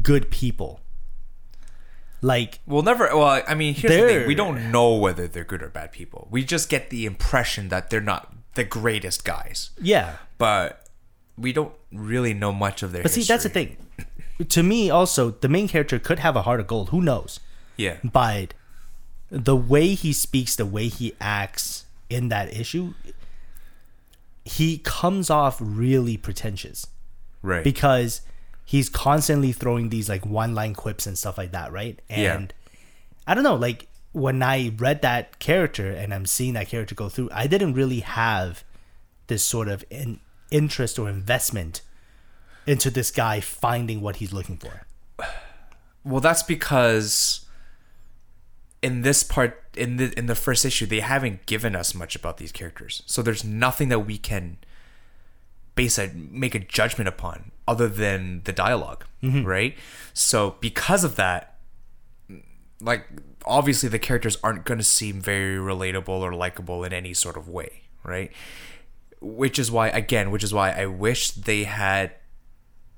good 0.02 0.32
people. 0.32 0.80
Like 2.22 2.60
we'll 2.66 2.84
never. 2.84 3.06
Well, 3.16 3.44
I 3.46 3.54
mean, 3.54 3.74
here's 3.74 3.94
the 3.94 4.08
thing: 4.08 4.28
we 4.28 4.36
don't 4.36 4.72
know 4.72 4.96
whether 4.96 5.28
they're 5.28 5.44
good 5.44 5.62
or 5.62 5.70
bad 5.70 5.92
people. 5.92 6.28
We 6.32 6.44
just 6.46 6.70
get 6.70 6.90
the 6.90 7.06
impression 7.06 7.68
that 7.70 7.90
they're 7.90 8.00
not 8.00 8.34
the 8.54 8.64
greatest 8.64 9.26
guys, 9.26 9.72
yeah. 9.82 10.18
but 10.38 10.88
we 11.38 11.52
don't 11.52 11.74
really 11.92 12.34
know 12.34 12.54
much 12.54 12.82
of 12.84 12.92
their. 12.92 13.02
But 13.02 13.12
see 13.12 13.24
that's 13.24 13.44
the 13.44 13.50
thing. 13.50 13.78
To 14.50 14.64
me 14.64 14.90
also 14.90 15.32
the 15.32 15.50
main 15.50 15.68
character 15.68 16.00
could 16.00 16.20
have 16.20 16.36
a 16.36 16.42
heart 16.44 16.60
of 16.60 16.68
gold, 16.68 16.90
who 16.90 17.02
knows? 17.02 17.40
Yeah. 17.76 17.98
but 18.04 18.54
the 19.30 19.56
way 19.56 19.96
he 19.96 20.14
speaks, 20.14 20.56
the 20.56 20.66
way 20.66 20.88
he 20.88 21.16
acts 21.20 21.86
in 22.10 22.30
that 22.30 22.56
issue, 22.56 22.94
he 24.46 24.78
comes 24.78 25.30
off 25.30 25.58
really 25.60 26.18
pretentious 26.18 26.88
Right. 27.42 27.64
because 27.64 28.22
he's 28.66 28.90
constantly 28.90 29.52
throwing 29.52 29.90
these 29.90 30.10
like 30.10 30.26
one 30.26 30.56
line 30.56 30.74
quips 30.74 31.06
and 31.06 31.18
stuff 31.18 31.38
like 31.38 31.52
that, 31.52 31.72
right? 31.72 32.02
Yeah. 32.10 32.36
And 32.36 32.54
I 33.28 33.34
don't 33.34 33.44
know, 33.44 33.56
like 33.56 33.88
when 34.12 34.42
I 34.44 34.74
read 34.78 35.02
that 35.02 35.40
character 35.40 35.92
and 35.92 36.14
I'm 36.14 36.26
seeing 36.26 36.54
that 36.54 36.70
character 36.70 36.96
go 36.96 37.10
through, 37.10 37.30
I 37.32 37.48
didn't 37.48 37.74
really 37.74 38.02
have 38.02 38.64
this 39.28 39.46
sort 39.46 39.68
of 39.68 39.84
in, 39.90 40.20
interest 40.52 41.00
or 41.00 41.10
investment 41.10 41.82
into 42.66 42.90
this 42.90 43.12
guy 43.12 43.40
finding 43.40 44.02
what 44.02 44.18
he's 44.18 44.32
looking 44.32 44.58
for. 44.58 44.86
Well, 46.06 46.22
that's 46.22 46.44
because 46.44 47.46
in 48.82 49.02
this 49.02 49.24
part 49.24 49.64
in 49.76 49.98
the 49.98 50.18
in 50.20 50.26
the 50.26 50.36
first 50.36 50.66
issue 50.66 50.86
they 50.86 51.00
haven't 51.00 51.46
given 51.46 51.76
us 51.76 51.96
much 51.96 52.16
about 52.16 52.38
these 52.38 52.52
characters. 52.52 53.02
So 53.06 53.22
there's 53.22 53.44
nothing 53.44 53.90
that 53.90 54.02
we 54.02 54.18
can 54.18 54.58
base 55.76 55.98
a 55.98 56.12
make 56.14 56.56
a 56.56 56.60
judgment 56.60 57.08
upon 57.08 57.52
other 57.68 57.88
than 57.88 58.42
the 58.44 58.52
dialog 58.54 59.04
right? 59.46 59.76
So 60.14 60.56
because 60.60 61.04
of 61.04 61.16
that 61.16 61.56
like 62.82 63.08
obviously 63.46 63.88
the 63.90 64.00
characters 64.00 64.38
aren't 64.44 64.66
going 64.66 64.78
to 64.78 64.84
seem 64.84 65.22
very 65.22 65.56
relatable 65.58 66.10
or 66.10 66.34
likable 66.36 66.84
in 66.84 66.92
any 66.92 67.14
sort 67.14 67.38
of 67.38 67.48
way, 67.48 67.84
right? 68.04 68.32
Which 69.22 69.58
is 69.58 69.72
why 69.72 69.88
again, 69.90 70.30
which 70.32 70.44
is 70.44 70.54
why 70.54 70.72
I 70.72 70.88
wish 70.88 71.32
they 71.32 71.64
had 71.64 72.12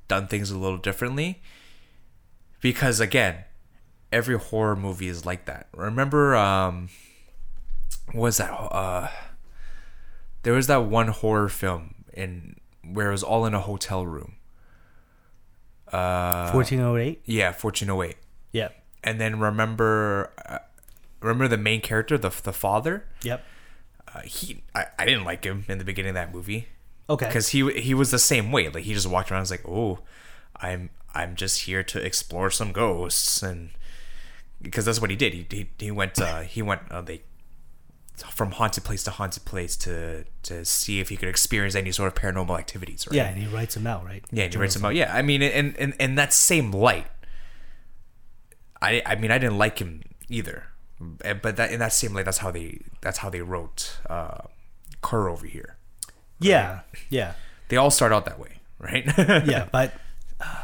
done 0.08 0.28
things 0.28 0.52
a 0.52 0.58
little 0.58 0.78
differently 0.78 1.42
because 2.62 3.00
again 3.00 3.44
every 4.12 4.38
horror 4.38 4.76
movie 4.76 5.08
is 5.08 5.26
like 5.26 5.46
that 5.46 5.68
remember 5.74 6.36
um 6.36 6.90
what 8.12 8.22
was 8.22 8.38
that 8.38 8.52
uh 8.52 9.08
there 10.44 10.54
was 10.54 10.68
that 10.68 10.84
one 10.86 11.08
horror 11.08 11.50
film 11.50 11.96
in 12.14 12.56
where 12.94 13.08
it 13.10 13.12
was 13.12 13.24
all 13.24 13.46
in 13.46 13.54
a 13.54 13.60
hotel 13.60 14.06
room 14.06 14.36
Uh, 15.92 16.52
1408? 16.52 17.22
yeah 17.26 17.48
1408 17.52 18.18
Yeah. 18.52 18.70
and 19.04 19.22
then 19.22 19.40
remember 19.40 20.32
uh, 20.50 20.60
remember 21.22 21.48
the 21.48 21.58
main 21.58 21.82
character 21.82 22.18
the, 22.18 22.30
the 22.44 22.54
father 22.54 23.06
Yep. 23.24 23.44
uh, 24.14 24.22
he 24.22 24.64
I, 24.74 24.86
I 24.98 25.06
didn't 25.06 25.26
like 25.26 25.44
him 25.44 25.66
in 25.68 25.78
the 25.78 25.86
beginning 25.86 26.10
of 26.10 26.16
that 26.16 26.34
movie 26.34 26.68
Okay. 27.08 27.28
because 27.28 27.50
he 27.50 27.72
he 27.74 27.94
was 27.94 28.10
the 28.10 28.18
same 28.18 28.52
way. 28.52 28.68
Like 28.68 28.84
he 28.84 28.94
just 28.96 29.06
walked 29.06 29.30
around, 29.30 29.42
and 29.42 29.44
was 29.44 29.52
like, 29.52 29.68
"Oh, 29.70 30.00
I'm 30.56 30.90
I'm 31.14 31.36
just 31.36 31.62
here 31.62 31.84
to 31.84 32.04
explore 32.04 32.50
some 32.50 32.72
ghosts," 32.72 33.44
and 33.44 33.70
because 34.60 34.86
that's 34.86 35.00
what 35.00 35.12
he 35.12 35.16
did. 35.16 35.32
He 35.36 35.46
he, 35.52 35.70
he 35.78 35.92
went 35.92 36.20
uh, 36.20 36.42
he 36.42 36.64
went 36.64 36.82
uh, 36.90 37.02
they 37.02 37.22
from 38.24 38.52
haunted 38.52 38.84
place 38.84 39.04
to 39.04 39.12
haunted 39.12 39.46
place 39.46 39.76
to 39.78 40.26
to 40.44 40.64
see 40.66 41.00
if 41.00 41.10
he 41.10 41.18
could 41.18 41.30
experience 41.30 41.76
any 41.76 41.92
sort 41.92 42.08
of 42.08 42.16
paranormal 42.22 42.58
activities. 42.58 43.06
Right? 43.08 43.16
Yeah, 43.16 43.28
and 43.28 43.38
he 43.38 43.48
writes 43.48 43.76
them 43.76 43.88
out, 43.88 44.06
right? 44.06 44.24
yeah. 44.32 44.46
And 44.46 44.54
he 44.54 44.60
writes 44.60 44.74
them 44.74 44.86
out. 44.86 44.96
Yeah, 44.96 45.14
I 45.14 45.22
mean, 45.22 45.42
in 45.42 45.76
in 45.76 45.94
in 46.00 46.16
that 46.16 46.34
same 46.34 46.72
light, 46.72 47.08
I 48.82 49.02
I 49.06 49.16
mean, 49.16 49.32
I 49.32 49.38
didn't 49.38 49.58
like 49.58 49.80
him 49.80 50.02
either, 50.30 50.64
but 51.00 51.58
that 51.58 51.72
in 51.72 51.80
that 51.80 51.94
same 51.94 52.14
light, 52.14 52.26
that's 52.26 52.40
how 52.40 52.52
they 52.52 52.82
that's 53.02 53.20
how 53.20 53.30
they 53.30 53.42
wrote 53.42 53.98
uh, 54.10 54.40
Kerr 55.02 55.30
over 55.30 55.46
here. 55.46 55.78
Yeah, 56.40 56.82
yeah, 57.10 57.34
They 57.70 57.78
all 57.78 57.92
start 57.92 58.12
out 58.12 58.26
that 58.26 58.40
way, 58.40 58.60
right? 58.80 59.06
yeah. 59.18 59.68
But 59.72 59.94
uh, 60.40 60.64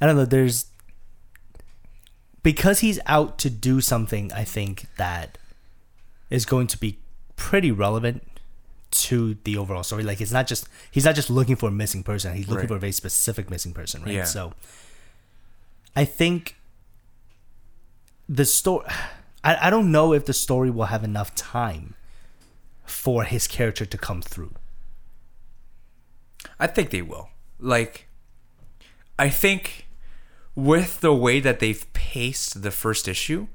I 0.00 0.06
don't 0.06 0.16
know. 0.16 0.24
There's 0.24 0.66
because 2.42 2.80
he's 2.80 2.98
out 3.06 3.38
to 3.38 3.50
do 3.50 3.80
something. 3.80 4.32
I 4.32 4.44
think 4.44 4.86
that 4.96 5.38
is 6.30 6.46
going 6.46 6.66
to 6.68 6.78
be 6.78 6.98
pretty 7.36 7.70
relevant 7.72 8.22
to 8.92 9.36
the 9.44 9.56
overall 9.56 9.82
story. 9.82 10.02
Like 10.02 10.20
it's 10.20 10.32
not 10.32 10.46
just 10.46 10.68
he's 10.90 11.04
not 11.04 11.14
just 11.14 11.30
looking 11.30 11.56
for 11.56 11.68
a 11.68 11.72
missing 11.72 12.02
person. 12.02 12.34
He's 12.34 12.48
looking 12.48 12.60
Right. 12.62 12.68
for 12.68 12.76
a 12.76 12.80
very 12.80 12.92
specific 12.92 13.50
missing 13.50 13.72
person, 13.72 14.02
right? 14.02 14.12
Yeah. 14.14 14.24
So 14.24 14.52
I 15.94 16.04
think 16.04 16.56
the 18.28 18.44
story. 18.44 18.86
I, 19.42 19.68
I 19.68 19.70
don't 19.70 19.90
know 19.90 20.12
if 20.12 20.26
the 20.26 20.32
story 20.32 20.70
will 20.70 20.84
have 20.86 21.02
enough 21.04 21.34
time 21.34 21.94
for 22.84 23.24
his 23.24 23.46
character 23.46 23.86
to 23.86 23.96
come 23.98 24.20
through. 24.22 24.52
I 26.58 26.66
think 26.66 26.90
they 26.90 27.02
will. 27.02 27.28
Like, 27.58 28.06
I 29.18 29.28
think 29.30 29.86
with 30.54 31.00
the 31.00 31.14
way 31.14 31.40
that 31.40 31.60
they've 31.60 31.90
paced 31.92 32.62
the 32.62 32.70
first 32.70 33.08
issue, 33.08 33.48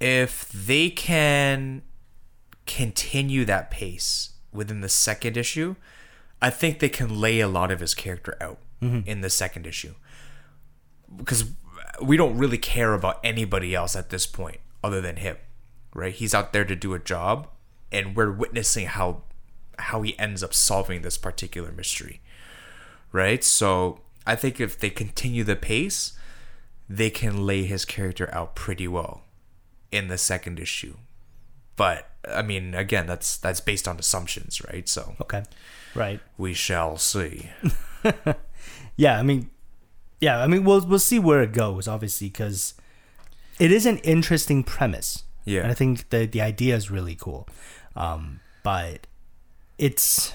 if 0.00 0.50
they 0.50 0.88
can 0.88 1.82
continue 2.66 3.44
that 3.44 3.70
pace 3.70 4.30
within 4.52 4.80
the 4.80 4.88
second 4.88 5.36
issue, 5.36 5.76
I 6.40 6.50
think 6.50 6.78
they 6.78 6.88
can 6.88 7.20
lay 7.20 7.40
a 7.40 7.48
lot 7.48 7.70
of 7.70 7.80
his 7.80 7.94
character 7.94 8.36
out 8.40 8.58
mm-hmm. 8.80 9.08
in 9.08 9.20
the 9.20 9.30
second 9.30 9.66
issue. 9.66 9.94
Because 11.14 11.50
we 12.02 12.16
don't 12.16 12.38
really 12.38 12.58
care 12.58 12.94
about 12.94 13.20
anybody 13.22 13.74
else 13.74 13.94
at 13.94 14.08
this 14.08 14.26
point 14.26 14.60
other 14.82 15.00
than 15.00 15.16
him, 15.16 15.36
right? 15.94 16.14
He's 16.14 16.34
out 16.34 16.52
there 16.52 16.64
to 16.64 16.74
do 16.74 16.94
a 16.94 16.98
job, 16.98 17.48
and 17.92 18.16
we're 18.16 18.32
witnessing 18.32 18.86
how 18.86 19.22
how 19.78 20.02
he 20.02 20.18
ends 20.18 20.42
up 20.42 20.52
solving 20.52 21.00
this 21.00 21.16
particular 21.16 21.72
mystery, 21.72 22.20
right? 23.12 23.42
So 23.42 24.02
I 24.26 24.36
think 24.36 24.60
if 24.60 24.78
they 24.78 24.90
continue 24.90 25.42
the 25.42 25.56
pace, 25.56 26.12
they 26.88 27.08
can 27.08 27.46
lay 27.46 27.64
his 27.64 27.86
character 27.86 28.28
out 28.32 28.54
pretty 28.54 28.86
well 28.86 29.22
in 29.92 30.08
the 30.08 30.18
second 30.18 30.58
issue. 30.60 30.96
But 31.76 32.08
I 32.28 32.42
mean, 32.42 32.74
again, 32.74 33.06
that's 33.06 33.36
that's 33.36 33.60
based 33.60 33.88
on 33.88 33.98
assumptions, 33.98 34.60
right? 34.72 34.88
So 34.88 35.14
Okay. 35.20 35.42
Right. 35.94 36.20
we 36.38 36.54
shall 36.54 36.96
see. 36.98 37.50
Yeah, 38.96 39.18
I 39.18 39.22
mean, 39.22 39.50
yeah, 40.20 40.42
I 40.42 40.46
mean, 40.46 40.64
we'll 40.64 40.82
we'll 40.86 40.98
see 40.98 41.18
where 41.18 41.42
it 41.42 41.52
goes, 41.52 41.88
obviously, 41.88 42.28
because 42.28 42.74
it 43.58 43.72
is 43.72 43.86
an 43.86 43.96
interesting 43.98 44.62
premise. 44.62 45.24
Yeah. 45.46 45.62
and 45.62 45.70
I 45.70 45.74
think 45.74 46.10
the 46.10 46.26
the 46.26 46.42
idea 46.42 46.76
is 46.76 46.90
really 46.90 47.14
cool, 47.14 47.48
um, 47.96 48.40
but 48.62 49.06
it's 49.78 50.34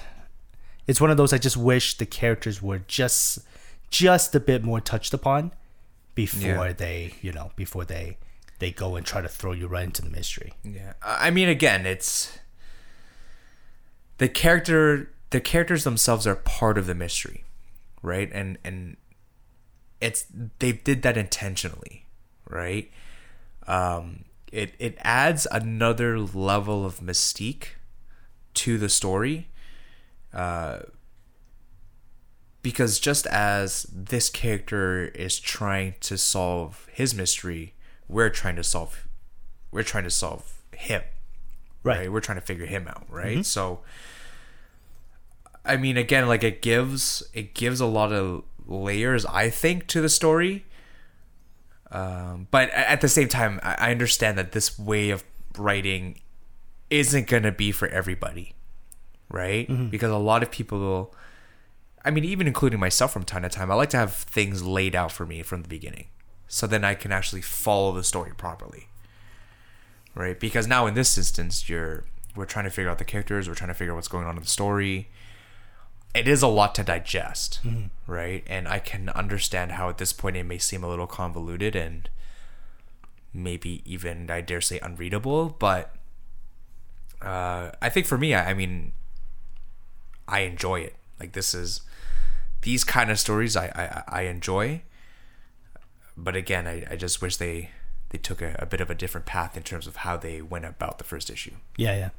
it's 0.88 1.00
one 1.00 1.10
of 1.12 1.16
those 1.16 1.32
I 1.32 1.38
just 1.38 1.56
wish 1.56 1.96
the 1.96 2.06
characters 2.06 2.60
were 2.60 2.80
just 2.88 3.38
just 3.88 4.34
a 4.34 4.40
bit 4.40 4.64
more 4.64 4.80
touched 4.80 5.14
upon 5.14 5.52
before 6.16 6.66
Yeah. 6.66 6.72
they 6.72 7.14
you 7.22 7.30
know 7.32 7.52
before 7.54 7.84
they 7.84 8.18
they 8.58 8.70
go 8.70 8.96
and 8.96 9.04
try 9.04 9.20
to 9.20 9.28
throw 9.28 9.52
you 9.52 9.66
right 9.66 9.84
into 9.84 10.02
the 10.02 10.10
mystery. 10.10 10.54
Yeah, 10.64 10.94
I 11.02 11.30
mean, 11.30 11.48
again, 11.48 11.86
it's 11.86 12.38
the 14.18 14.28
character. 14.28 15.12
The 15.30 15.40
characters 15.40 15.84
themselves 15.84 16.26
are 16.26 16.36
part 16.36 16.78
of 16.78 16.86
the 16.86 16.94
mystery, 16.94 17.44
right? 18.02 18.30
And 18.32 18.58
and 18.64 18.96
it's 20.00 20.26
they 20.58 20.72
did 20.72 21.02
that 21.02 21.16
intentionally, 21.16 22.06
right? 22.48 22.90
Um, 23.66 24.24
it 24.52 24.74
it 24.78 24.96
adds 25.00 25.46
another 25.50 26.18
level 26.18 26.86
of 26.86 27.00
mystique 27.00 27.74
to 28.54 28.78
the 28.78 28.88
story, 28.88 29.48
uh, 30.32 30.80
because 32.62 32.98
just 32.98 33.26
as 33.26 33.86
this 33.92 34.30
character 34.30 35.06
is 35.08 35.38
trying 35.38 35.94
to 36.00 36.16
solve 36.16 36.86
his 36.92 37.14
mystery, 37.14 37.74
we're 38.08 38.30
trying 38.30 38.56
to 38.56 38.62
solve 38.64 39.06
we're 39.70 39.82
trying 39.82 40.04
to 40.04 40.10
solve 40.10 40.62
him 40.74 41.02
Right. 41.82 41.98
right? 41.98 42.12
We're 42.12 42.20
trying 42.20 42.38
to 42.38 42.44
figure 42.44 42.66
him 42.66 42.88
out, 42.88 43.04
right? 43.08 43.44
So, 43.46 43.80
I 45.64 45.76
mean, 45.76 45.96
again, 45.96 46.26
like 46.26 46.42
it 46.42 46.60
gives 46.62 47.22
it 47.32 47.54
gives 47.54 47.80
a 47.80 47.86
lot 47.86 48.12
of 48.12 48.42
layers, 48.66 49.24
I 49.26 49.50
think, 49.50 49.86
to 49.88 50.00
the 50.00 50.08
story. 50.08 50.64
Um, 51.92 52.48
but 52.50 52.70
at 52.70 53.00
the 53.00 53.08
same 53.08 53.28
time, 53.28 53.60
I 53.62 53.90
understand 53.92 54.36
that 54.38 54.52
this 54.52 54.76
way 54.78 55.10
of 55.10 55.22
writing 55.56 56.18
isn't 56.90 57.28
gonna 57.28 57.52
be 57.52 57.70
for 57.72 57.86
everybody, 57.88 58.54
right? 59.30 59.90
Because 59.90 60.10
a 60.10 60.16
lot 60.18 60.42
of 60.42 60.50
people 60.50 60.78
will. 60.80 61.14
I 62.04 62.10
mean, 62.10 62.24
even 62.24 62.46
including 62.46 62.78
myself 62.80 63.12
from 63.12 63.22
time 63.24 63.42
to 63.42 63.48
time, 63.48 63.70
I 63.70 63.74
like 63.74 63.90
to 63.90 63.96
have 63.96 64.12
things 64.14 64.62
laid 64.64 64.94
out 64.94 65.10
for 65.12 65.26
me 65.26 65.42
from 65.42 65.62
the 65.62 65.68
beginning, 65.68 66.06
so 66.48 66.66
then 66.66 66.84
I 66.84 66.94
can 66.94 67.12
actually 67.12 67.42
follow 67.42 67.92
the 67.92 68.04
story 68.04 68.32
properly 68.36 68.88
right? 70.16 70.40
Because 70.40 70.66
now 70.66 70.86
in 70.86 70.94
this 70.94 71.16
instance, 71.16 71.68
you're 71.68 72.04
we're 72.34 72.46
trying 72.46 72.64
to 72.64 72.70
figure 72.70 72.90
out 72.90 72.98
the 72.98 73.04
characters, 73.04 73.48
we're 73.48 73.54
trying 73.54 73.68
to 73.68 73.74
figure 73.74 73.92
out 73.92 73.96
what's 73.96 74.08
going 74.08 74.26
on 74.26 74.36
in 74.36 74.42
the 74.42 74.48
story. 74.48 75.08
It 76.14 76.26
is 76.26 76.42
a 76.42 76.48
lot 76.48 76.74
to 76.76 76.82
digest, 76.82 77.60
right? 78.06 78.42
And 78.46 78.66
I 78.66 78.78
can 78.78 79.10
understand 79.10 79.72
how 79.72 79.88
at 79.88 79.98
this 79.98 80.12
point 80.12 80.36
it 80.36 80.44
may 80.44 80.58
seem 80.58 80.82
a 80.82 80.88
little 80.88 81.06
convoluted 81.06 81.76
and 81.76 82.08
maybe 83.32 83.82
even 83.84 84.30
I 84.30 84.40
dare 84.40 84.62
say 84.62 84.78
unreadable, 84.80 85.50
but 85.58 85.94
uh, 87.20 87.70
I 87.82 87.90
think 87.90 88.06
for 88.06 88.16
me, 88.16 88.34
I, 88.34 88.50
I 88.50 88.54
mean, 88.54 88.92
I 90.26 90.40
enjoy 90.40 90.80
it. 90.80 90.96
Like 91.20 91.32
this 91.32 91.54
is 91.54 91.82
these 92.62 92.84
kind 92.84 93.10
of 93.10 93.18
stories 93.18 93.56
I 93.56 93.66
I, 94.08 94.20
I 94.20 94.22
enjoy, 94.22 94.82
but 96.16 96.36
again, 96.36 96.66
I, 96.66 96.86
I 96.90 96.96
just 96.96 97.20
wish 97.20 97.36
they 97.36 97.70
they 98.10 98.18
took 98.18 98.40
a, 98.40 98.56
a 98.58 98.66
bit 98.66 98.80
of 98.80 98.90
a 98.90 98.94
different 98.94 99.26
path 99.26 99.56
in 99.56 99.62
terms 99.62 99.86
of 99.86 99.96
how 99.96 100.16
they 100.16 100.40
went 100.40 100.64
about 100.64 100.98
the 100.98 101.04
first 101.04 101.28
issue. 101.28 101.54
Yeah, 101.76 102.10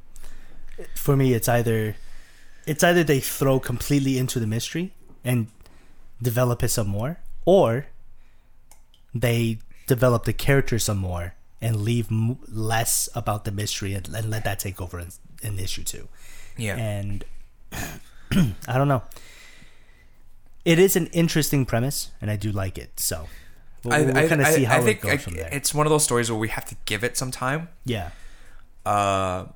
yeah. 0.78 0.86
For 0.94 1.16
me, 1.16 1.32
it's 1.32 1.48
either 1.48 1.96
it's 2.66 2.84
either 2.84 3.02
they 3.02 3.20
throw 3.20 3.58
completely 3.58 4.18
into 4.18 4.38
the 4.38 4.46
mystery 4.46 4.92
and 5.24 5.48
develop 6.20 6.62
it 6.62 6.68
some 6.68 6.88
more, 6.88 7.18
or 7.44 7.86
they 9.14 9.58
develop 9.86 10.24
the 10.24 10.32
character 10.32 10.78
some 10.78 10.98
more 10.98 11.34
and 11.60 11.76
leave 11.76 12.12
m- 12.12 12.38
less 12.46 13.08
about 13.14 13.44
the 13.44 13.50
mystery 13.50 13.94
and, 13.94 14.06
and 14.14 14.30
let 14.30 14.44
that 14.44 14.58
take 14.58 14.80
over 14.80 15.00
in, 15.00 15.08
in 15.42 15.58
issue 15.58 15.82
two. 15.82 16.08
Yeah. 16.56 16.76
And 16.76 17.24
I 17.72 18.76
don't 18.76 18.88
know. 18.88 19.02
It 20.64 20.78
is 20.78 20.96
an 20.96 21.06
interesting 21.06 21.64
premise, 21.64 22.10
and 22.20 22.30
I 22.30 22.36
do 22.36 22.52
like 22.52 22.76
it. 22.76 23.00
So 23.00 23.26
we'll, 23.88 23.98
I, 24.16 24.20
we'll 24.20 24.28
kind 24.28 24.40
of 24.40 24.46
see 24.48 24.64
how 24.64 24.78
I 24.78 24.82
think 24.82 24.98
it 25.04 25.06
goes 25.08 25.22
from 25.22 25.34
there. 25.34 25.48
it's 25.52 25.74
one 25.74 25.86
of 25.86 25.90
those 25.90 26.04
stories 26.04 26.30
where 26.30 26.38
we 26.38 26.48
have 26.48 26.64
to 26.66 26.76
give 26.84 27.02
it 27.04 27.16
some 27.16 27.30
time. 27.30 27.68
yeah, 27.84 28.10
Uh, 28.86 29.46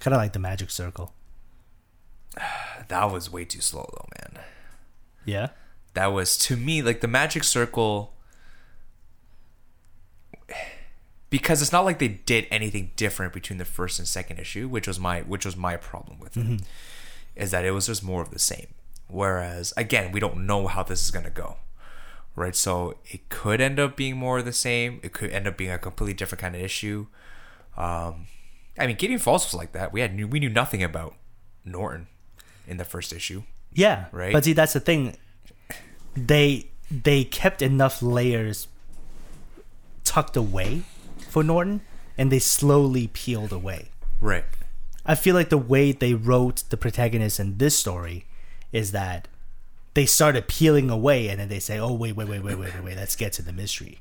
kind 0.00 0.14
of 0.14 0.18
like 0.20 0.32
the 0.32 0.38
Magic 0.38 0.70
Circle. 0.70 1.12
that 2.88 3.10
was 3.10 3.30
way 3.30 3.44
too 3.44 3.60
slow 3.60 3.88
though, 3.94 4.08
man. 4.20 4.44
Yeah. 5.24 5.48
That 5.94 6.06
was 6.06 6.36
to 6.38 6.56
me 6.56 6.82
like 6.82 7.00
the 7.00 7.08
Magic 7.08 7.44
Circle 7.44 8.14
because 11.30 11.62
it's 11.62 11.72
not 11.72 11.84
like 11.84 11.98
they 11.98 12.08
did 12.08 12.46
anything 12.50 12.90
different 12.96 13.32
between 13.32 13.58
the 13.58 13.64
first 13.64 13.98
and 13.98 14.06
second 14.06 14.38
issue, 14.38 14.68
which 14.68 14.86
was 14.86 14.98
my 15.00 15.20
which 15.22 15.44
was 15.46 15.56
my 15.56 15.76
problem 15.76 16.18
with 16.18 16.36
it. 16.36 16.62
Is 17.36 17.50
that 17.52 17.64
it 17.64 17.70
was 17.70 17.86
just 17.86 18.02
more 18.02 18.20
of 18.22 18.30
the 18.30 18.38
same. 18.38 18.68
Whereas 19.08 19.72
again, 19.76 20.12
we 20.12 20.20
don't 20.20 20.46
know 20.46 20.66
how 20.66 20.82
this 20.82 21.02
is 21.02 21.10
gonna 21.10 21.30
go. 21.30 21.56
Right? 22.34 22.56
So 22.56 22.96
it 23.04 23.28
could 23.28 23.60
end 23.60 23.78
up 23.78 23.96
being 23.96 24.16
more 24.16 24.38
of 24.38 24.44
the 24.44 24.52
same. 24.52 25.00
It 25.02 25.12
could 25.12 25.30
end 25.30 25.46
up 25.46 25.56
being 25.56 25.70
a 25.70 25.78
completely 25.78 26.14
different 26.14 26.40
kind 26.40 26.54
of 26.54 26.60
issue. 26.62 27.06
Um 27.76 28.26
I 28.78 28.86
mean 28.86 28.96
Gideon 28.96 29.18
Falls 29.18 29.44
was 29.44 29.54
like 29.54 29.72
that. 29.72 29.92
We 29.92 30.00
had 30.00 30.32
we 30.32 30.40
knew 30.40 30.48
nothing 30.50 30.82
about 30.82 31.16
Norton 31.64 32.08
in 32.66 32.76
the 32.76 32.84
first 32.84 33.12
issue. 33.12 33.42
Yeah, 33.74 34.06
Right? 34.12 34.32
But 34.32 34.44
see, 34.44 34.52
that's 34.52 34.72
the 34.74 34.80
thing. 34.80 35.16
They 36.14 36.66
they 36.90 37.24
kept 37.24 37.62
enough 37.62 38.02
layers 38.02 38.68
tucked 40.04 40.36
away 40.36 40.82
for 41.30 41.42
Norton, 41.42 41.80
and 42.18 42.30
they 42.30 42.38
slowly 42.38 43.08
peeled 43.08 43.52
away. 43.52 43.88
Right. 44.20 44.44
I 45.06 45.14
feel 45.14 45.34
like 45.34 45.48
the 45.48 45.58
way 45.58 45.92
they 45.92 46.14
wrote 46.14 46.64
the 46.68 46.76
protagonist 46.76 47.40
in 47.40 47.58
this 47.58 47.76
story 47.78 48.26
is 48.72 48.92
that 48.92 49.26
they 49.94 50.06
started 50.06 50.48
peeling 50.48 50.88
away, 50.90 51.28
and 51.28 51.38
then 51.40 51.48
they 51.48 51.60
say, 51.60 51.78
"Oh, 51.78 51.92
wait, 51.92 52.16
wait, 52.16 52.28
wait, 52.28 52.42
wait, 52.42 52.56
wait, 52.58 52.74
wait, 52.74 52.84
wait. 52.84 52.96
Let's 52.96 53.16
get 53.16 53.32
to 53.34 53.42
the 53.42 53.52
mystery." 53.52 53.98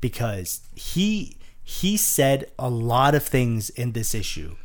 Because 0.00 0.60
he 0.74 1.36
he 1.62 1.96
said 1.96 2.50
a 2.58 2.70
lot 2.70 3.14
of 3.14 3.22
things 3.22 3.68
in 3.70 3.92
this 3.92 4.14
issue 4.14 4.56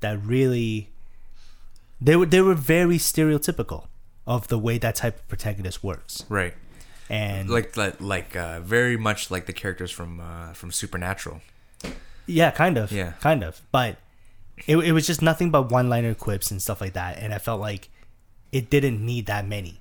that 0.00 0.22
really 0.24 0.90
they 2.00 2.14
were 2.16 2.26
they 2.26 2.40
were 2.40 2.54
very 2.54 2.98
stereotypical 2.98 3.86
of 4.26 4.48
the 4.48 4.58
way 4.58 4.78
that 4.78 4.94
type 4.96 5.16
of 5.16 5.28
protagonist 5.28 5.82
works, 5.84 6.24
Right. 6.28 6.54
and 7.10 7.50
like 7.50 7.76
like, 7.76 8.00
like 8.00 8.36
uh, 8.36 8.60
very 8.60 8.96
much 8.96 9.30
like 9.30 9.46
the 9.46 9.52
characters 9.52 9.90
from 9.90 10.20
uh, 10.20 10.52
from 10.52 10.70
Supernatural. 10.70 11.40
Yeah, 12.26 12.50
kind 12.52 12.78
of. 12.78 12.90
Yeah. 12.92 13.12
kind 13.20 13.42
of. 13.42 13.60
But 13.72 13.96
it 14.66 14.76
it 14.78 14.92
was 14.92 15.06
just 15.06 15.22
nothing 15.22 15.50
but 15.50 15.70
one 15.72 15.88
liner 15.90 16.14
quips 16.14 16.50
and 16.52 16.62
stuff 16.62 16.80
like 16.80 16.92
that, 16.92 17.18
and 17.18 17.34
I 17.34 17.38
felt 17.38 17.60
like 17.60 17.90
it 18.54 18.70
didn't 18.70 19.04
need 19.04 19.26
that 19.26 19.46
many. 19.46 19.80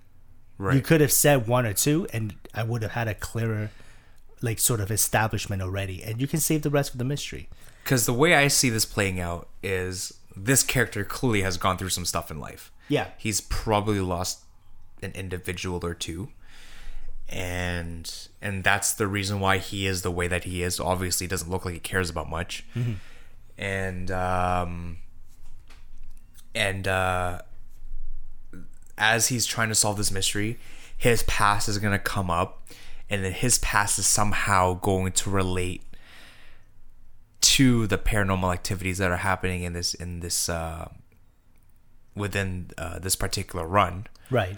You 0.60 0.82
could 0.82 1.02
have 1.02 1.12
said 1.12 1.48
one 1.48 1.66
or 1.66 1.74
two, 1.74 2.08
and 2.12 2.36
I 2.54 2.64
would 2.64 2.82
have 2.82 2.92
had 2.92 3.08
a 3.08 3.14
clearer, 3.14 3.70
like, 4.42 4.60
sort 4.60 4.80
of 4.80 4.90
establishment 4.92 5.62
already, 5.62 6.02
and 6.04 6.20
you 6.20 6.28
can 6.28 6.40
save 6.40 6.62
the 6.64 6.70
rest 6.70 6.92
for 6.92 6.98
the 6.98 7.04
mystery. 7.04 7.50
Because 7.84 8.06
the 8.06 8.14
way 8.14 8.34
I 8.34 8.48
see 8.48 8.70
this 8.70 8.86
playing 8.86 9.20
out 9.20 9.48
is 9.62 10.14
this 10.36 10.64
character 10.64 11.04
clearly 11.04 11.42
has 11.42 11.58
gone 11.58 11.78
through 11.78 11.90
some 11.90 12.06
stuff 12.06 12.32
in 12.32 12.40
life. 12.40 12.72
Yeah. 12.88 13.08
He's 13.18 13.42
probably 13.42 14.00
lost 14.00 14.40
an 15.02 15.12
individual 15.12 15.86
or 15.86 15.94
two. 15.94 16.30
And 17.30 18.12
and 18.42 18.64
that's 18.64 18.94
the 18.94 19.08
reason 19.08 19.40
why 19.40 19.58
he 19.58 19.88
is 19.88 20.02
the 20.02 20.12
way 20.12 20.28
that 20.28 20.44
he 20.44 20.62
is. 20.62 20.80
Obviously, 20.80 21.26
doesn't 21.28 21.50
look 21.50 21.66
like 21.66 21.74
he 21.74 21.80
cares 21.80 22.10
about 22.10 22.30
much. 22.30 22.66
And 23.58 24.12
um 24.12 24.98
and 26.54 26.88
uh 26.88 27.42
as 28.98 29.28
he's 29.28 29.46
trying 29.46 29.70
to 29.70 29.76
solve 29.76 29.98
this 29.98 30.12
mystery, 30.12 30.60
his 30.98 31.24
past 31.24 31.68
is 31.70 31.78
gonna 31.80 32.00
come 32.00 32.30
up, 32.30 32.68
and 33.10 33.24
then 33.26 33.34
his 33.34 33.58
past 33.60 33.98
is 34.00 34.08
somehow 34.08 34.74
going 34.76 35.12
to 35.14 35.30
relate 35.30 35.82
to 37.42 37.88
the 37.88 37.98
paranormal 37.98 38.54
activities 38.54 38.98
that 39.00 39.12
are 39.12 39.18
happening 39.18 39.64
in 39.64 39.74
this 39.74 39.94
in 39.94 40.22
this 40.22 40.48
uh, 40.50 40.90
within 42.16 42.70
uh, 42.78 43.00
this 43.00 43.16
particular 43.16 43.68
run, 43.68 44.08
Right. 44.30 44.58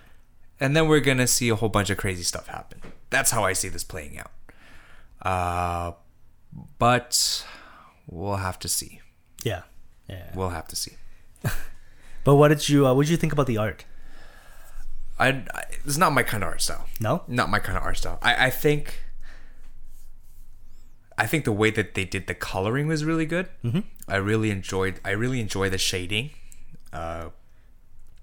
and 0.59 0.75
then 0.75 0.87
we're 0.87 0.99
gonna 0.99 1.27
see 1.27 1.49
a 1.49 1.55
whole 1.55 1.69
bunch 1.69 1.89
of 1.89 1.97
crazy 1.97 2.23
stuff 2.23 2.47
happen. 2.47 2.81
That's 3.09 3.31
how 3.31 3.43
I 3.43 3.53
see 3.53 3.69
this 3.69 3.83
playing 3.83 4.19
out. 4.19 4.31
Uh, 5.21 5.93
but 6.77 7.45
we'll 8.07 8.35
have 8.37 8.59
to 8.59 8.67
see. 8.67 9.01
Yeah. 9.43 9.63
Yeah. 10.09 10.31
We'll 10.35 10.49
have 10.49 10.67
to 10.69 10.75
see. 10.75 10.93
But 12.23 12.35
what 12.37 12.47
did 12.47 12.67
you 12.69 12.87
uh, 12.87 12.93
what 12.95 13.03
did 13.05 13.11
you 13.11 13.17
think 13.17 13.33
about 13.33 13.45
the 13.47 13.57
art? 13.57 13.85
I, 15.17 15.27
I 15.29 15.63
it's 15.85 15.97
not 15.97 16.13
my 16.13 16.23
kind 16.23 16.43
of 16.43 16.49
art 16.49 16.61
style. 16.61 16.85
No? 16.99 17.23
not 17.27 17.49
my 17.49 17.59
kind 17.59 17.77
of 17.77 17.83
art 17.83 17.97
style. 17.97 18.19
I, 18.21 18.47
I 18.47 18.49
think 18.49 19.01
I 21.17 21.27
think 21.27 21.45
the 21.45 21.51
way 21.51 21.69
that 21.71 21.93
they 21.93 22.05
did 22.05 22.27
the 22.27 22.33
coloring 22.33 22.87
was 22.87 23.05
really 23.05 23.25
good. 23.25 23.47
Mm-hmm. 23.63 23.79
I 24.07 24.17
really 24.17 24.51
enjoyed 24.51 24.99
I 25.05 25.11
really 25.11 25.39
enjoy 25.39 25.69
the 25.69 25.77
shading 25.77 26.31
uh, 26.91 27.29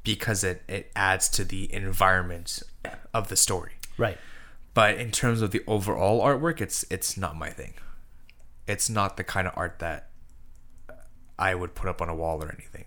because 0.04 0.44
it, 0.44 0.62
it 0.68 0.90
adds 0.94 1.28
to 1.30 1.44
the 1.44 1.72
environment 1.72 2.62
of 3.14 3.28
the 3.28 3.36
story. 3.36 3.72
Right. 3.96 4.18
But 4.74 4.96
in 4.96 5.10
terms 5.10 5.42
of 5.42 5.50
the 5.50 5.62
overall 5.66 6.22
artwork, 6.22 6.60
it's 6.60 6.84
it's 6.90 7.16
not 7.16 7.36
my 7.36 7.50
thing. 7.50 7.74
It's 8.66 8.88
not 8.88 9.16
the 9.16 9.24
kind 9.24 9.46
of 9.46 9.54
art 9.56 9.78
that 9.80 10.08
I 11.38 11.54
would 11.54 11.74
put 11.74 11.88
up 11.88 12.00
on 12.00 12.08
a 12.08 12.14
wall 12.14 12.42
or 12.42 12.52
anything. 12.52 12.84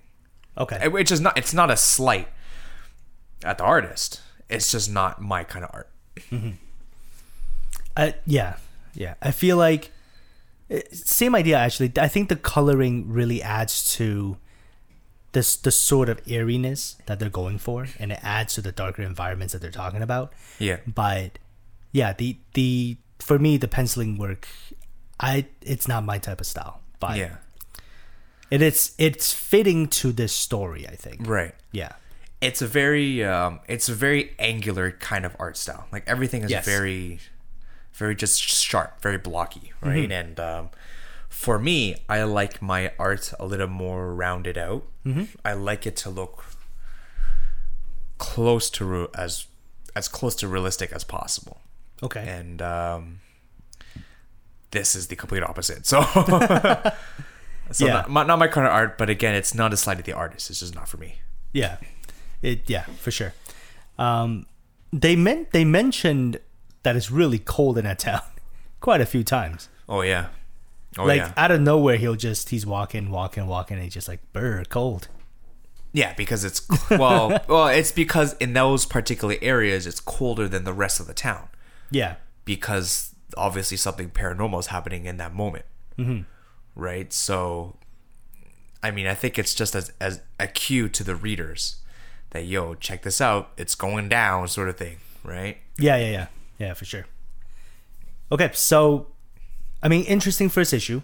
Okay. 0.58 0.88
Which 0.88 1.12
is 1.12 1.20
not 1.20 1.38
it's 1.38 1.54
not 1.54 1.70
a 1.70 1.78
slight 1.78 2.28
at 3.46 3.58
the 3.58 3.64
artist. 3.64 4.22
It's 4.50 4.72
just 4.72 4.90
not 4.92 5.22
my 5.22 5.44
kind 5.44 5.66
of 5.66 5.72
art. 5.74 5.90
Uh, 7.98 8.12
yeah, 8.26 8.58
yeah. 8.94 9.14
I 9.22 9.32
feel 9.32 9.58
like 9.58 9.92
uh, 10.70 10.80
same 10.92 11.36
idea 11.36 11.58
actually. 11.58 11.92
I 11.98 12.08
think 12.08 12.30
the 12.30 12.36
coloring 12.36 13.10
really 13.12 13.42
adds 13.42 13.94
to 13.96 14.38
this 15.32 15.56
the 15.56 15.72
sort 15.72 16.10
of 16.10 16.20
eeriness 16.28 16.98
that 17.06 17.20
they're 17.20 17.30
going 17.30 17.58
for, 17.58 17.88
and 18.00 18.12
it 18.12 18.20
adds 18.22 18.54
to 18.56 18.62
the 18.62 18.72
darker 18.72 19.02
environments 19.02 19.54
that 19.54 19.62
they're 19.62 19.72
talking 19.72 20.02
about. 20.02 20.34
Yeah. 20.60 20.78
But 20.88 21.40
yeah, 21.92 22.14
the 22.14 22.38
the 22.54 22.98
for 23.20 23.40
me 23.40 23.58
the 23.58 23.68
penciling 23.68 24.18
work, 24.18 24.48
I 25.20 25.48
it's 25.62 25.88
not 25.88 26.04
my 26.04 26.18
type 26.18 26.42
of 26.42 26.48
style. 26.48 26.82
But 27.00 27.18
Yeah. 27.18 27.36
it 28.52 28.62
is 28.62 28.94
it's 28.98 29.32
fitting 29.34 29.88
to 29.88 30.12
this 30.12 30.34
story. 30.34 30.88
I 30.88 30.96
think. 30.96 31.28
Right. 31.28 31.56
Yeah. 31.72 31.94
It's 32.42 32.62
a 32.62 32.68
very 32.68 33.24
um, 33.24 33.60
it's 33.68 33.90
a 33.90 33.94
very 33.94 34.34
angular 34.40 34.92
kind 34.92 35.26
of 35.26 35.36
art 35.40 35.58
style. 35.58 35.88
Like 35.92 36.04
everything 36.08 36.44
is 36.44 36.52
Yes. 36.52 36.66
very, 36.66 37.20
very 37.94 38.16
just 38.16 38.42
sharp, 38.42 39.02
very 39.02 39.18
blocky, 39.18 39.74
right? 39.82 40.12
And 40.12 40.40
um, 40.40 40.70
for 41.30 41.58
me, 41.60 41.98
I 42.10 42.24
like 42.24 42.62
my 42.62 42.92
art 43.00 43.34
a 43.40 43.46
little 43.46 43.68
more 43.68 44.14
rounded 44.14 44.58
out. 44.58 44.84
Mm-hmm. 45.06 45.24
I 45.44 45.54
like 45.54 45.86
it 45.88 45.96
to 45.98 46.10
look 46.10 46.46
close 48.18 48.70
to 48.72 49.10
as 49.16 49.48
as 49.96 50.08
close 50.08 50.36
to 50.36 50.48
realistic 50.48 50.92
as 50.92 51.04
possible. 51.04 51.62
Okay. 52.04 52.26
And 52.28 52.62
um, 52.62 53.20
this 54.72 54.96
is 54.96 55.08
the 55.08 55.16
complete 55.16 55.44
opposite. 55.44 55.86
So. 55.86 56.02
So 57.72 57.88
Yeah. 57.88 57.94
not, 57.94 58.10
my- 58.12 58.24
not 58.24 58.38
my 58.38 58.48
kind 58.48 58.68
of 58.68 58.74
art, 58.74 58.96
but 58.96 59.10
again, 59.10 59.34
it's 59.34 59.56
not 59.56 59.74
a 59.74 59.78
slight 59.78 59.98
at 59.98 60.06
the 60.06 60.14
artist. 60.14 60.52
It's 60.52 60.60
just 60.60 60.76
not 60.76 60.88
for 60.88 60.98
me. 60.98 61.16
Yeah, 61.52 61.78
it 62.46 62.70
yeah 62.70 62.84
for 63.00 63.12
sure. 63.12 63.34
Um, 63.98 64.46
they 64.92 65.16
meant 65.16 65.52
they 65.52 65.66
mentioned 65.66 66.40
that 66.84 66.96
it's 66.96 67.12
really 67.12 67.40
cold 67.40 67.78
in 67.78 67.86
that 67.86 68.00
town 68.00 68.22
quite 68.80 69.02
a 69.02 69.06
few 69.06 69.24
times. 69.24 69.70
Oh 69.90 70.02
yeah. 70.02 70.28
Oh 70.98 71.06
like 71.06 71.20
yeah. 71.20 71.34
out 71.36 71.52
of 71.52 71.62
nowhere, 71.62 71.98
he'll 71.98 72.16
just 72.16 72.50
he's 72.50 72.66
walking, 72.66 73.10
walking, 73.10 73.48
walking, 73.48 73.76
and 73.76 73.84
he's 73.84 73.94
just 73.94 74.08
like 74.08 74.22
brr, 74.32 74.64
cold. 74.70 75.08
Yeah, 75.92 76.14
because 76.14 76.44
it's 76.44 76.68
well, 76.90 77.40
well, 77.48 77.68
it's 77.68 77.92
because 77.92 78.34
in 78.34 78.54
those 78.54 78.86
particular 78.86 79.36
areas 79.42 79.88
it's 79.88 80.00
colder 80.00 80.48
than 80.48 80.66
the 80.66 80.74
rest 80.74 81.00
of 81.00 81.08
the 81.08 81.14
town 81.14 81.48
Yeah, 81.90 82.16
because 82.44 83.16
obviously 83.38 83.78
something 83.78 84.10
paranormal 84.10 84.60
is 84.60 84.68
happening 84.68 85.06
in 85.06 85.18
that 85.18 85.34
moment, 85.34 85.66
mm-hmm. 85.98 86.22
right? 86.76 87.12
So, 87.12 87.78
I 88.84 88.92
mean, 88.92 89.08
I 89.08 89.14
think 89.14 89.40
it's 89.40 89.56
just 89.56 89.74
as 89.76 89.92
as 90.00 90.22
a 90.40 90.48
cue 90.48 90.90
to 90.90 91.04
the 91.04 91.16
readers 91.16 91.78
that 92.36 92.44
yo, 92.46 92.76
check 92.76 93.02
this 93.04 93.20
out, 93.22 93.52
it's 93.58 93.76
going 93.76 94.10
down, 94.10 94.48
sort 94.48 94.70
of 94.70 94.78
thing, 94.78 94.98
right? 95.24 95.58
yeah, 95.78 95.98
yeah, 95.98 96.12
yeah, 96.12 96.28
yeah, 96.60 96.74
for 96.74 96.86
sure. 96.86 97.06
Okay, 98.32 98.50
so 98.54 99.08
I 99.82 99.88
mean, 99.88 100.04
interesting 100.06 100.50
first 100.50 100.74
issue, 100.74 101.02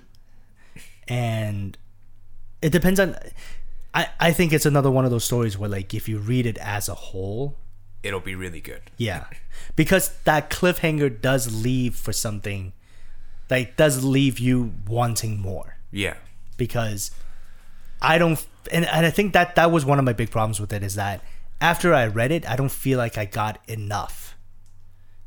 and 1.07 1.77
it 2.61 2.71
depends 2.71 2.99
on. 2.99 3.15
I 3.93 4.07
I 4.19 4.31
think 4.31 4.53
it's 4.53 4.65
another 4.65 4.89
one 4.89 5.05
of 5.05 5.11
those 5.11 5.23
stories 5.25 5.57
where 5.57 5.69
like 5.69 5.93
if 5.93 6.07
you 6.07 6.17
read 6.17 6.45
it 6.45 6.57
as 6.59 6.87
a 6.89 6.95
whole, 6.95 7.57
It'll 8.03 8.19
be 8.19 8.35
really 8.35 8.61
good. 8.61 8.81
Yeah, 8.97 9.25
because 9.75 10.09
that 10.23 10.49
cliffhanger 10.49 11.21
does 11.21 11.53
leave 11.63 11.95
for 11.95 12.13
something, 12.13 12.73
like 13.49 13.77
does 13.77 14.03
leave 14.03 14.39
you 14.39 14.73
wanting 14.87 15.39
more. 15.39 15.77
Yeah, 15.91 16.15
Because 16.57 17.11
I 18.01 18.17
don't, 18.17 18.43
and, 18.71 18.85
and 18.85 19.05
I 19.05 19.09
think 19.11 19.33
that 19.33 19.55
that 19.55 19.71
was 19.71 19.85
one 19.85 19.99
of 19.99 20.05
my 20.05 20.13
big 20.13 20.31
problems 20.31 20.59
with 20.59 20.73
it 20.73 20.83
is 20.83 20.95
that 20.95 21.21
after 21.59 21.93
I 21.93 22.07
read 22.07 22.31
it, 22.31 22.49
I 22.49 22.55
don't 22.55 22.71
feel 22.71 22.97
like 22.97 23.17
I 23.17 23.25
got 23.25 23.59
enough. 23.67 24.35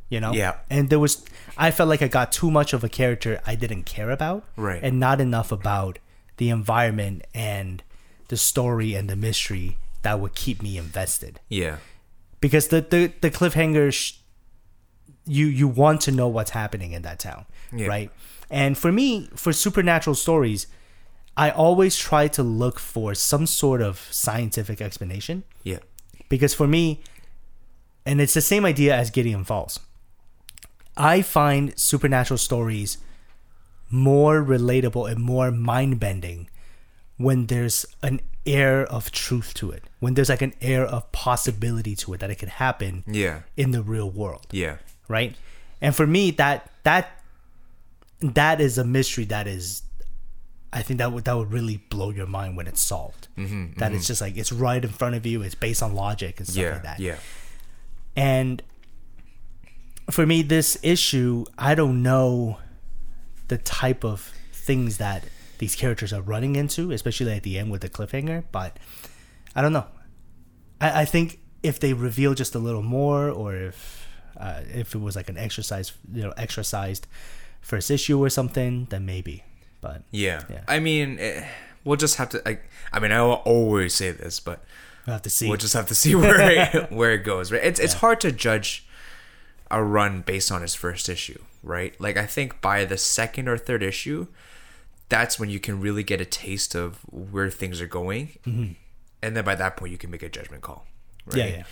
You 0.08 0.20
know. 0.20 0.32
Yeah. 0.32 0.56
And 0.70 0.90
there 0.90 0.98
was, 0.98 1.24
I 1.56 1.70
felt 1.70 1.88
like 1.88 2.02
I 2.02 2.08
got 2.08 2.30
too 2.32 2.50
much 2.50 2.72
of 2.72 2.84
a 2.84 2.88
character 2.88 3.40
I 3.46 3.54
didn't 3.54 3.84
care 3.84 4.10
about. 4.10 4.44
Right. 4.56 4.80
And 4.82 5.00
not 5.00 5.20
enough 5.20 5.50
about 5.52 5.98
the 6.36 6.50
environment 6.50 7.24
and 7.32 7.82
the 8.28 8.36
story 8.36 8.94
and 8.94 9.08
the 9.08 9.16
mystery 9.16 9.78
that 10.02 10.18
would 10.20 10.34
keep 10.34 10.62
me 10.62 10.76
invested 10.76 11.40
yeah, 11.48 11.76
because 12.40 12.68
the 12.68 12.80
the, 12.80 13.12
the 13.20 13.30
cliffhanger 13.30 13.92
sh- 13.92 14.14
you 15.26 15.46
you 15.46 15.68
want 15.68 16.00
to 16.02 16.10
know 16.12 16.26
what's 16.28 16.50
happening 16.50 16.92
in 16.92 17.02
that 17.02 17.18
town 17.20 17.46
Yeah. 17.72 17.86
right 17.86 18.10
and 18.50 18.76
for 18.76 18.90
me 18.92 19.28
for 19.34 19.52
supernatural 19.52 20.14
stories 20.14 20.66
i 21.36 21.50
always 21.50 21.96
try 21.96 22.28
to 22.28 22.42
look 22.42 22.78
for 22.78 23.14
some 23.14 23.46
sort 23.46 23.80
of 23.82 23.98
scientific 24.10 24.80
explanation. 24.80 25.44
Yeah, 25.62 25.78
because 26.28 26.54
for 26.54 26.66
me 26.66 27.00
and 28.06 28.20
it's 28.20 28.34
the 28.34 28.42
same 28.42 28.64
idea 28.64 28.94
as 28.94 29.10
gideon 29.10 29.44
falls. 29.44 29.80
I 30.96 31.22
find 31.22 31.76
supernatural 31.78 32.38
stories 32.38 32.98
more 33.90 34.42
relatable 34.42 35.10
and 35.10 35.22
more 35.22 35.50
mind-bending 35.50 36.48
when 37.16 37.46
there's 37.46 37.86
an 38.02 38.20
air 38.46 38.84
of 38.86 39.10
truth 39.10 39.54
to 39.54 39.70
it 39.70 39.84
when 40.00 40.12
there's 40.12 40.28
like 40.28 40.42
an 40.42 40.52
air 40.60 40.84
of 40.84 41.10
possibility 41.12 41.96
to 41.96 42.12
it 42.12 42.20
that 42.20 42.30
it 42.30 42.34
could 42.34 42.48
happen 42.48 43.02
yeah, 43.06 43.40
in 43.56 43.70
the 43.70 43.82
real 43.82 44.10
world. 44.10 44.46
Yeah, 44.50 44.76
right? 45.08 45.34
And 45.80 45.96
for 45.96 46.06
me 46.06 46.30
that 46.32 46.70
that 46.82 47.22
that 48.20 48.60
is 48.60 48.76
a 48.76 48.84
mystery 48.84 49.24
that 49.26 49.46
is 49.46 49.82
i 50.74 50.82
think 50.82 50.98
that 50.98 51.10
would 51.12 51.24
that 51.24 51.36
would 51.36 51.50
really 51.52 51.78
blow 51.88 52.10
your 52.10 52.26
mind 52.26 52.56
when 52.56 52.66
it's 52.66 52.80
solved. 52.82 53.28
Mm-hmm, 53.38 53.78
That 53.78 53.92
it's 53.92 54.06
just 54.06 54.20
like 54.20 54.36
it's 54.36 54.52
right 54.52 54.82
in 54.84 54.90
front 54.90 55.14
of 55.14 55.24
you 55.24 55.40
it's 55.42 55.54
based 55.54 55.82
on 55.82 55.94
logic 55.94 56.38
and 56.40 56.46
stuff 56.48 56.62
yeah, 56.62 56.72
like 56.72 56.82
that. 56.82 57.00
yeah, 57.00 57.16
and 58.16 58.62
for 60.10 60.26
me 60.26 60.42
this 60.42 60.76
issue 60.82 61.44
i 61.56 61.74
don't 61.74 62.02
know 62.02 62.58
the 63.48 63.56
type 63.58 64.04
of 64.04 64.32
things 64.52 64.98
that 64.98 65.24
these 65.58 65.74
characters 65.74 66.12
are 66.12 66.20
running 66.22 66.56
into 66.56 66.90
especially 66.92 67.32
at 67.32 67.42
the 67.42 67.58
end 67.58 67.70
with 67.70 67.80
the 67.80 67.88
cliffhanger 67.88 68.44
but 68.52 68.78
i 69.56 69.62
don't 69.62 69.72
know. 69.72 69.86
I, 70.80 71.02
I 71.02 71.04
think 71.04 71.38
if 71.62 71.80
they 71.80 71.92
reveal 71.94 72.34
just 72.34 72.54
a 72.54 72.58
little 72.58 72.82
more 72.82 73.30
or 73.30 73.54
if 73.54 74.06
uh, 74.36 74.60
if 74.74 74.94
it 74.94 75.00
was 75.00 75.14
like 75.16 75.28
an 75.30 75.38
exercise 75.38 75.92
you 76.12 76.22
know 76.22 76.32
exercised 76.36 77.06
first 77.60 77.90
issue 77.90 78.22
or 78.22 78.28
something 78.28 78.86
then 78.90 79.06
maybe 79.06 79.44
but 79.84 80.02
yeah. 80.10 80.42
Yeah. 80.50 80.62
I 80.66 80.78
mean, 80.80 81.18
eh, 81.20 81.46
we'll 81.84 81.96
just 81.96 82.16
have 82.16 82.30
to. 82.30 82.48
I, 82.48 82.58
I 82.92 83.00
mean, 83.00 83.12
I 83.12 83.20
will 83.22 83.42
always 83.44 83.94
say 83.94 84.10
this, 84.12 84.40
but 84.40 84.64
We'll 85.06 85.12
have 85.14 85.22
to 85.22 85.30
see. 85.30 85.48
We'll 85.48 85.58
just 85.58 85.74
have 85.74 85.86
to 85.88 85.94
see 85.94 86.14
where 86.14 86.40
it, 86.40 86.90
where 86.98 87.12
it 87.12 87.24
goes. 87.24 87.52
Right? 87.52 87.62
It's 87.62 87.78
it's 87.78 87.94
hard 87.94 88.20
to 88.22 88.32
judge 88.32 88.86
a 89.70 89.82
run 89.82 90.22
based 90.22 90.50
on 90.50 90.62
his 90.62 90.74
first 90.74 91.08
issue, 91.08 91.42
right? 91.62 91.92
Like 92.00 92.16
I 92.16 92.24
think 92.26 92.60
by 92.62 92.84
the 92.86 92.96
second 92.96 93.48
or 93.48 93.58
third 93.58 93.82
issue, 93.82 94.28
that's 95.10 95.38
when 95.38 95.50
you 95.50 95.60
can 95.60 95.80
really 95.80 96.02
get 96.02 96.20
a 96.22 96.24
taste 96.24 96.74
of 96.74 97.00
where 97.10 97.50
things 97.50 97.80
are 97.82 97.86
going, 97.86 98.38
Mm-hmm. 98.46 98.72
and 99.22 99.36
then 99.36 99.44
by 99.44 99.54
that 99.56 99.76
point 99.76 99.92
you 99.92 99.98
can 99.98 100.10
make 100.10 100.22
a 100.22 100.28
judgment 100.30 100.62
call. 100.62 100.86
Right? 101.26 101.36
yeah, 101.36 101.46
yeah. 101.58 101.64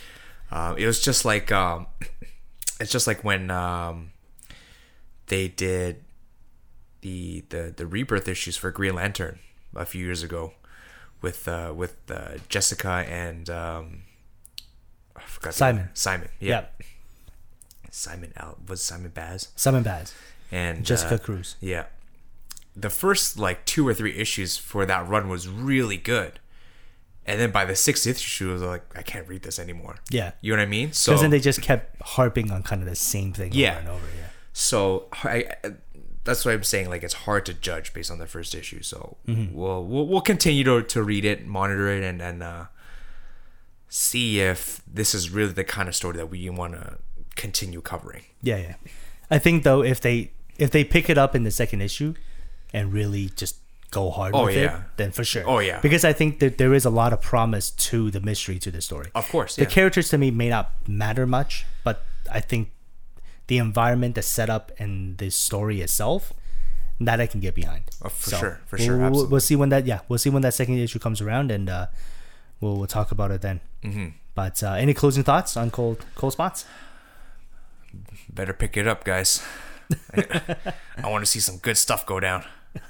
Um, 0.69 0.77
it 0.77 0.85
was 0.85 1.01
just 1.01 1.25
like 1.25 1.51
um, 1.51 1.87
it's 2.79 2.91
just 2.91 3.07
like 3.07 3.23
when 3.23 3.49
um, 3.49 4.11
they 5.27 5.47
did 5.47 6.02
the 7.03 7.43
the 7.49 7.73
the 7.75 7.85
rebirth 7.85 8.27
issues 8.27 8.57
for 8.57 8.71
Green 8.71 8.95
Lantern 8.95 9.39
a 9.75 9.85
few 9.85 10.03
years 10.03 10.23
ago 10.23 10.53
with 11.21 11.47
uh, 11.47 11.71
with 11.75 11.95
uh, 12.09 12.37
Jessica 12.49 13.05
and 13.07 13.49
um, 13.49 14.03
I 15.15 15.21
forgot 15.21 15.53
Simon. 15.53 15.89
Simon, 15.93 16.29
Yeah. 16.39 16.65
yeah, 16.79 16.85
Simon 17.91 18.33
Al 18.37 18.57
was 18.67 18.81
Simon 18.81 19.11
Baz 19.11 19.49
Simon 19.55 19.83
Baz. 19.83 20.13
and 20.51 20.85
Jessica 20.85 21.15
uh, 21.15 21.17
Cruz. 21.19 21.55
yeah. 21.61 21.85
The 22.75 22.89
first 22.89 23.37
like 23.37 23.65
two 23.65 23.87
or 23.87 23.93
three 23.93 24.17
issues 24.17 24.57
for 24.57 24.85
that 24.85 25.07
run 25.07 25.29
was 25.29 25.47
really 25.47 25.97
good. 25.97 26.39
And 27.25 27.39
then 27.39 27.51
by 27.51 27.63
the 27.65 27.75
sixth 27.75 28.05
issue, 28.07 28.49
I 28.49 28.53
was 28.53 28.61
like, 28.63 28.97
I 28.97 29.01
can't 29.03 29.27
read 29.29 29.43
this 29.43 29.57
anymore. 29.59 29.97
Yeah. 30.09 30.31
You 30.41 30.51
know 30.51 30.57
what 30.57 30.63
I 30.67 30.69
mean? 30.69 30.91
So 30.91 31.11
Because 31.11 31.21
then 31.21 31.31
they 31.31 31.39
just 31.39 31.61
kept 31.61 32.01
harping 32.01 32.51
on 32.51 32.63
kind 32.63 32.81
of 32.81 32.89
the 32.89 32.95
same 32.95 33.31
thing 33.31 33.51
Yeah. 33.53 33.69
over 33.73 33.79
and 33.79 33.89
over. 33.89 34.05
Yeah. 34.19 34.27
So 34.53 35.07
I, 35.23 35.45
that's 36.25 36.45
what 36.45 36.53
I'm 36.53 36.63
saying. 36.63 36.89
Like 36.89 37.03
it's 37.03 37.13
hard 37.13 37.45
to 37.47 37.53
judge 37.53 37.93
based 37.93 38.09
on 38.11 38.17
the 38.19 38.27
first 38.27 38.55
issue. 38.55 38.81
So 38.81 39.17
Mm-hmm. 39.27 39.55
we'll, 39.55 39.83
we'll 39.83 40.07
we'll 40.07 40.21
continue 40.21 40.63
to, 40.63 40.81
to 40.83 41.03
read 41.03 41.25
it, 41.25 41.45
monitor 41.45 41.87
it, 41.89 42.03
and 42.03 42.21
and 42.21 42.41
uh, 42.43 42.65
see 43.89 44.39
if 44.39 44.81
this 44.91 45.13
is 45.13 45.29
really 45.29 45.53
the 45.53 45.63
kind 45.63 45.87
of 45.87 45.95
story 45.95 46.17
that 46.17 46.29
we 46.29 46.49
want 46.49 46.73
to 46.73 46.97
continue 47.35 47.81
covering. 47.81 48.23
Yeah, 48.41 48.57
yeah. 48.57 48.75
I 49.29 49.39
think 49.39 49.63
though 49.63 49.83
if 49.83 50.01
they 50.01 50.31
if 50.57 50.71
they 50.71 50.83
pick 50.83 51.09
it 51.09 51.17
up 51.17 51.35
in 51.35 51.43
the 51.43 51.51
second 51.51 51.81
issue 51.81 52.13
and 52.73 52.93
really 52.93 53.29
just 53.35 53.57
go 53.91 54.09
hard 54.09 54.33
Oh, 54.33 54.45
with 54.45 54.55
it, 54.55 54.63
yeah. 54.63 54.81
then 54.97 55.11
for 55.11 55.23
sure. 55.23 55.43
Oh, 55.47 55.59
yeah. 55.59 55.79
Because 55.79 56.03
I 56.03 56.13
think 56.13 56.39
that 56.39 56.57
there 56.57 56.73
is 56.73 56.83
a 56.85 56.89
lot 56.89 57.13
of 57.13 57.21
promise 57.21 57.69
to 57.69 58.09
the 58.09 58.19
mystery 58.19 58.57
to 58.59 58.71
the 58.71 58.81
story. 58.81 59.11
Of 59.13 59.29
course, 59.29 59.55
The 59.55 59.67
characters 59.67 60.09
to 60.09 60.17
me 60.17 60.31
may 60.31 60.49
not 60.49 60.71
matter 60.87 61.27
much, 61.27 61.65
but 61.83 62.03
I 62.31 62.39
think 62.39 62.71
the 63.53 63.57
environment, 63.69 64.15
the 64.15 64.21
setup, 64.21 64.71
and 64.81 65.17
the 65.21 65.29
story 65.29 65.77
itself, 65.85 66.33
that 66.99 67.19
I 67.21 67.27
can 67.27 67.39
get 67.39 67.53
behind. 67.55 67.83
Oh, 68.01 68.09
for 68.09 68.29
So, 68.31 68.37
sure, 68.41 68.55
for 68.65 68.77
sure, 68.77 68.97
we'll, 68.97 69.07
absolutely. 69.07 69.31
we'll 69.31 69.41
see 69.49 69.55
when 69.61 69.69
that 69.69 69.85
yeah 69.85 69.99
we'll 70.09 70.19
see 70.25 70.29
when 70.33 70.41
that 70.41 70.53
second 70.53 70.77
issue 70.79 70.99
comes 70.99 71.21
around, 71.21 71.51
and 71.51 71.69
uh, 71.69 71.85
we'll 72.61 72.77
we'll 72.77 72.87
talk 72.97 73.11
about 73.11 73.29
it 73.31 73.41
then. 73.41 73.59
Mm-hmm. 73.83 74.07
But 74.35 74.63
uh, 74.63 74.73
any 74.85 74.93
closing 74.93 75.23
thoughts 75.23 75.57
on 75.57 75.69
cold 75.71 76.05
cold 76.15 76.33
spots? 76.33 76.65
Better 78.29 78.53
pick 78.53 78.77
it 78.77 78.87
up, 78.87 79.03
guys. 79.03 79.43
I 80.15 81.09
want 81.09 81.21
to 81.25 81.29
see 81.29 81.39
some 81.39 81.57
good 81.57 81.77
stuff 81.77 82.05
go 82.05 82.19
down. 82.19 82.43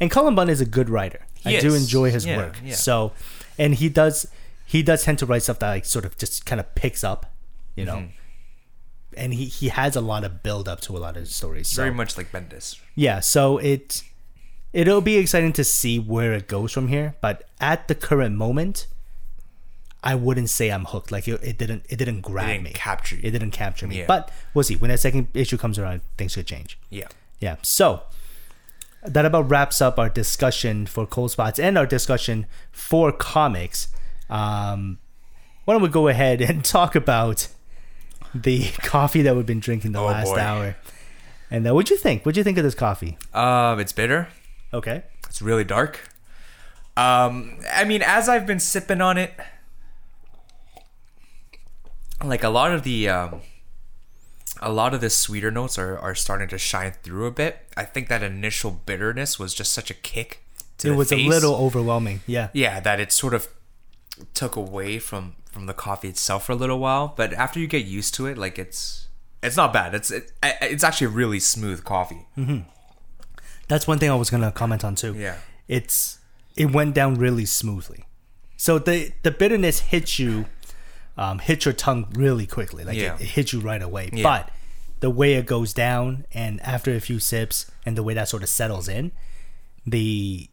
And 0.00 0.10
Cullen 0.10 0.34
Bunn 0.34 0.50
is 0.50 0.60
a 0.60 0.66
good 0.66 0.90
writer. 0.90 1.20
I 1.44 1.52
He 1.52 1.60
do 1.60 1.74
enjoy 1.74 2.10
his 2.10 2.26
Yeah, 2.26 2.36
work. 2.36 2.56
yeah. 2.62 2.74
So, 2.74 3.12
and 3.58 3.74
he 3.74 3.88
does 3.88 4.26
he 4.66 4.82
does 4.82 5.04
tend 5.04 5.18
to 5.20 5.26
write 5.26 5.42
stuff 5.42 5.58
that 5.60 5.70
like 5.70 5.84
sort 5.86 6.04
of 6.04 6.18
just 6.18 6.44
kind 6.44 6.60
of 6.60 6.66
picks 6.74 7.02
up, 7.02 7.26
you 7.76 7.84
know. 7.86 7.96
Mm-hmm. 7.96 8.12
And 9.18 9.34
he 9.34 9.44
he 9.46 9.68
has 9.68 9.96
a 9.96 10.00
lot 10.00 10.24
of 10.24 10.42
build 10.42 10.68
up 10.68 10.80
to 10.82 10.96
a 10.96 11.00
lot 11.00 11.16
of 11.16 11.28
stories. 11.28 11.68
So 11.68 11.82
Very 11.82 11.94
much 11.94 12.16
like 12.16 12.30
Bendis. 12.32 12.78
yeah, 12.94 13.20
so 13.20 13.58
it 13.58 14.02
it'll 14.72 15.00
be 15.00 15.16
exciting 15.16 15.52
to 15.54 15.64
see 15.64 15.98
where 15.98 16.32
it 16.32 16.46
goes 16.46 16.72
from 16.72 16.88
here. 16.88 17.14
But 17.20 17.44
at 17.60 17.88
the 17.88 17.94
current 17.94 18.36
moment, 18.36 18.86
I 20.04 20.14
wouldn't 20.14 20.50
say 20.50 20.70
I'm 20.70 20.84
hooked. 20.84 21.10
Like 21.10 21.26
it, 21.26 21.42
it 21.42 21.58
didn't 21.58 21.84
it 21.88 21.96
didn't 21.96 22.20
grab 22.20 22.46
didn't 22.48 22.62
me. 22.64 22.72
capture 22.74 23.16
you. 23.16 23.22
It 23.24 23.30
didn't 23.32 23.50
capture 23.50 23.86
me. 23.86 23.98
Yeah. 23.98 24.06
But 24.06 24.30
we'll 24.54 24.64
see. 24.64 24.76
When 24.76 24.90
that 24.90 25.00
second 25.00 25.28
issue 25.34 25.58
comes 25.58 25.78
around, 25.78 26.02
things 26.16 26.34
could 26.34 26.46
change. 26.46 26.78
Yeah. 26.90 27.08
Yeah. 27.40 27.56
So 27.62 28.02
that 29.02 29.24
about 29.24 29.48
wraps 29.50 29.80
up 29.80 29.98
our 29.98 30.08
discussion 30.08 30.86
for 30.86 31.06
cold 31.06 31.30
spots 31.30 31.58
and 31.58 31.76
our 31.78 31.86
discussion 31.86 32.46
for 32.72 33.10
comics. 33.12 33.88
Um, 34.30 34.98
why 35.64 35.74
don't 35.74 35.82
we 35.82 35.88
go 35.88 36.08
ahead 36.08 36.40
and 36.40 36.64
talk 36.76 36.94
about 36.94 37.48
the 38.34 38.64
coffee 38.82 39.22
that 39.22 39.34
we've 39.36 39.46
been 39.46 39.60
drinking 39.60 39.92
the 39.92 40.00
Oh, 40.00 40.06
last 40.06 40.26
boy. 40.32 40.38
hour? 40.38 40.76
And 41.50 41.66
uh, 41.66 41.74
what'd 41.74 41.90
you 41.90 41.96
think? 41.96 42.24
What'd 42.26 42.36
you 42.36 42.44
think 42.44 42.58
of 42.58 42.64
this 42.64 42.74
coffee? 42.74 43.16
Um, 43.32 43.80
it's 43.80 43.92
bitter. 43.92 44.28
Okay. 44.72 45.02
It's 45.28 45.40
really 45.40 45.64
dark. 45.64 46.08
Um, 46.96 47.58
I 47.72 47.84
mean, 47.84 48.02
as 48.02 48.28
I've 48.28 48.46
been 48.46 48.60
sipping 48.60 49.00
on 49.00 49.16
it, 49.18 49.32
like 52.22 52.42
a 52.42 52.48
lot 52.48 52.72
of 52.72 52.82
the 52.82 53.08
um, 53.08 53.40
a 54.60 54.72
lot 54.72 54.92
of 54.94 55.00
the 55.00 55.08
sweeter 55.10 55.50
notes 55.50 55.78
are, 55.78 55.96
are 55.98 56.14
starting 56.14 56.48
to 56.48 56.58
shine 56.58 56.92
through 57.02 57.26
a 57.26 57.30
bit. 57.30 57.58
I 57.76 57.84
think 57.84 58.08
that 58.08 58.22
initial 58.22 58.70
bitterness 58.72 59.38
was 59.38 59.54
just 59.54 59.72
such 59.72 59.90
a 59.90 59.94
kick 59.94 60.42
to 60.78 60.92
It 60.92 60.96
was 60.96 61.10
face. 61.10 61.24
a 61.24 61.28
little 61.28 61.54
overwhelming. 61.54 62.20
Yeah. 62.26 62.48
yeah 62.52 62.80
that 62.80 62.98
it 63.00 63.12
sort 63.12 63.34
of 63.34 63.48
took 64.34 64.56
away 64.56 64.98
from 64.98 65.36
from 65.58 65.66
the 65.66 65.74
coffee 65.74 66.08
itself 66.08 66.46
for 66.46 66.52
a 66.52 66.54
little 66.54 66.78
while. 66.78 67.12
But 67.16 67.32
after 67.32 67.58
you 67.58 67.66
get 67.66 67.84
used 67.84 68.14
to 68.14 68.26
it, 68.26 68.38
like 68.38 68.60
it's 68.60 69.08
it's 69.42 69.56
not 69.56 69.72
bad. 69.72 69.92
It's 69.92 70.10
it, 70.12 70.30
it's 70.42 70.84
actually 70.84 71.08
a 71.08 71.10
really 71.10 71.40
smooth 71.40 71.82
coffee. 71.84 72.26
That's 73.66 73.86
one 73.88 73.98
thing 73.98 74.08
I 74.08 74.14
was 74.14 74.30
gonna 74.30 74.52
comment 74.52 74.84
on 74.84 74.94
too. 74.94 75.14
Yeah. 75.14 75.38
It's 75.66 76.18
it 76.56 76.70
went 76.72 76.94
down 76.94 77.16
really 77.16 77.44
smoothly. 77.44 78.06
So 78.56 78.78
the 78.78 79.12
the 79.24 79.32
bitterness 79.32 79.80
hits 79.80 80.20
you, 80.20 80.46
um, 81.16 81.40
hits 81.40 81.64
your 81.64 81.74
tongue 81.74 82.06
really 82.12 82.46
quickly. 82.46 82.84
Like 82.84 82.96
Yeah. 82.96 83.16
it, 83.16 83.22
it 83.22 83.26
hits 83.30 83.52
you 83.52 83.58
right 83.60 83.82
away. 83.82 84.10
Yeah. 84.12 84.22
But 84.22 84.50
the 85.00 85.10
way 85.10 85.34
it 85.34 85.46
goes 85.46 85.74
down, 85.74 86.24
and 86.32 86.60
after 86.62 86.94
a 86.94 87.00
few 87.00 87.18
sips, 87.18 87.68
and 87.84 87.96
the 87.96 88.02
way 88.04 88.14
that 88.14 88.28
sort 88.28 88.44
of 88.44 88.48
settles 88.48 88.88
in, 88.88 89.10
the 89.84 90.48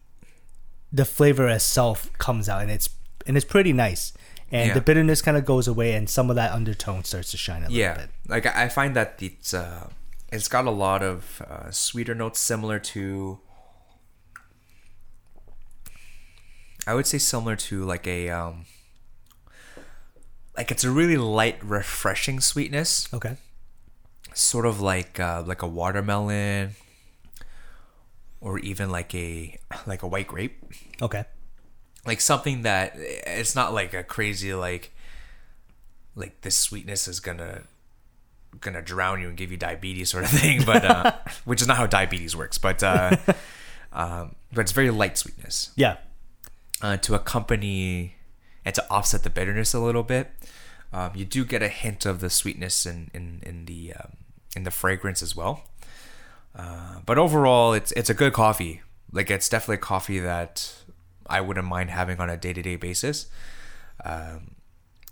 the 0.92 1.04
flavor 1.04 1.46
itself 1.48 2.12
comes 2.18 2.48
out, 2.48 2.62
and 2.62 2.70
it's 2.72 2.88
and 3.24 3.36
it's 3.36 3.46
pretty 3.46 3.72
nice. 3.72 4.12
And 4.52 4.68
Yeah. 4.68 4.74
the 4.74 4.80
bitterness 4.80 5.22
kind 5.22 5.36
of 5.36 5.44
goes 5.44 5.66
away, 5.66 5.92
and 5.94 6.08
some 6.08 6.30
of 6.30 6.36
that 6.36 6.52
undertone 6.52 7.02
starts 7.04 7.30
to 7.32 7.36
shine 7.36 7.62
a 7.62 7.66
little 7.66 7.76
yeah 7.76 7.94
bit. 7.94 8.10
like 8.28 8.46
i 8.46 8.64
I 8.64 8.68
find 8.68 8.94
that 8.94 9.18
it's 9.20 9.52
uh 9.54 9.88
it's 10.32 10.48
got 10.48 10.66
a 10.66 10.70
lot 10.70 11.02
of 11.02 11.42
uh, 11.48 11.70
sweeter 11.70 12.14
notes 12.14 12.38
similar 12.40 12.78
to 12.94 13.38
i 16.86 16.94
would 16.94 17.06
say 17.06 17.18
similar 17.18 17.56
to 17.56 17.84
like 17.84 18.06
a 18.06 18.28
um 18.30 18.64
like 20.56 20.70
it's 20.70 20.84
a 20.84 20.90
really 20.90 21.16
light 21.16 21.58
refreshing 21.62 22.40
sweetness 22.40 23.08
Okay. 23.12 23.36
sort 24.34 24.66
of 24.66 24.80
like 24.80 25.18
uh 25.20 25.42
like 25.46 25.62
a 25.62 25.66
watermelon 25.68 26.72
or 28.40 28.58
even 28.60 28.90
like 28.90 29.14
a 29.14 29.58
like 29.86 30.02
a 30.02 30.06
white 30.06 30.26
grape 30.28 30.62
Okay. 31.02 31.24
Like 32.06 32.20
something 32.20 32.62
that 32.62 32.92
it's 32.96 33.54
not 33.54 33.72
like 33.74 33.92
a 33.94 34.02
crazy 34.02 34.54
like 34.54 34.92
like 36.14 36.40
this 36.42 36.56
sweetness 36.56 37.08
is 37.08 37.20
gonna 37.20 37.62
gonna 38.60 38.80
drown 38.82 39.20
you 39.20 39.28
and 39.28 39.36
give 39.36 39.50
you 39.50 39.56
diabetes 39.56 40.10
sort 40.10 40.24
of 40.24 40.30
thing 40.30 40.62
but 40.64 40.84
uh 40.84 41.12
which 41.44 41.60
is 41.60 41.68
not 41.68 41.76
how 41.76 41.86
diabetes 41.86 42.34
works 42.34 42.56
but 42.56 42.82
uh 42.82 43.14
um 43.92 44.34
but 44.52 44.62
it's 44.62 44.72
very 44.72 44.90
light 44.90 45.18
sweetness. 45.18 45.72
Yeah. 45.76 45.96
uh, 46.80 46.96
to 46.98 47.14
accompany 47.14 48.14
and 48.64 48.74
to 48.74 48.90
offset 48.90 49.22
the 49.24 49.30
bitterness 49.30 49.74
a 49.74 49.80
little 49.80 50.02
bit 50.02 50.30
um, 50.92 51.10
you 51.14 51.24
do 51.24 51.44
get 51.44 51.62
a 51.62 51.68
hint 51.68 52.06
of 52.06 52.20
the 52.20 52.30
sweetness 52.30 52.86
in 52.86 53.10
in, 53.12 53.40
in 53.44 53.66
the 53.66 53.92
um, 53.94 54.12
in 54.56 54.62
the 54.62 54.70
fragrance 54.70 55.22
as 55.22 55.36
well. 55.36 55.64
Uh, 56.54 57.00
but 57.04 57.18
overall 57.18 57.72
it's 57.74 57.92
it's 57.92 58.08
a 58.08 58.14
good 58.14 58.32
coffee. 58.32 58.82
Like 59.12 59.30
it's 59.30 59.48
definitely 59.48 59.76
a 59.76 59.78
coffee 59.78 60.18
that 60.20 60.74
I 61.28 61.40
wouldn't 61.40 61.66
mind 61.66 61.90
having 61.90 62.20
on 62.20 62.30
a 62.30 62.36
day-to-day 62.36 62.76
basis 62.76 63.26
um, 64.04 64.54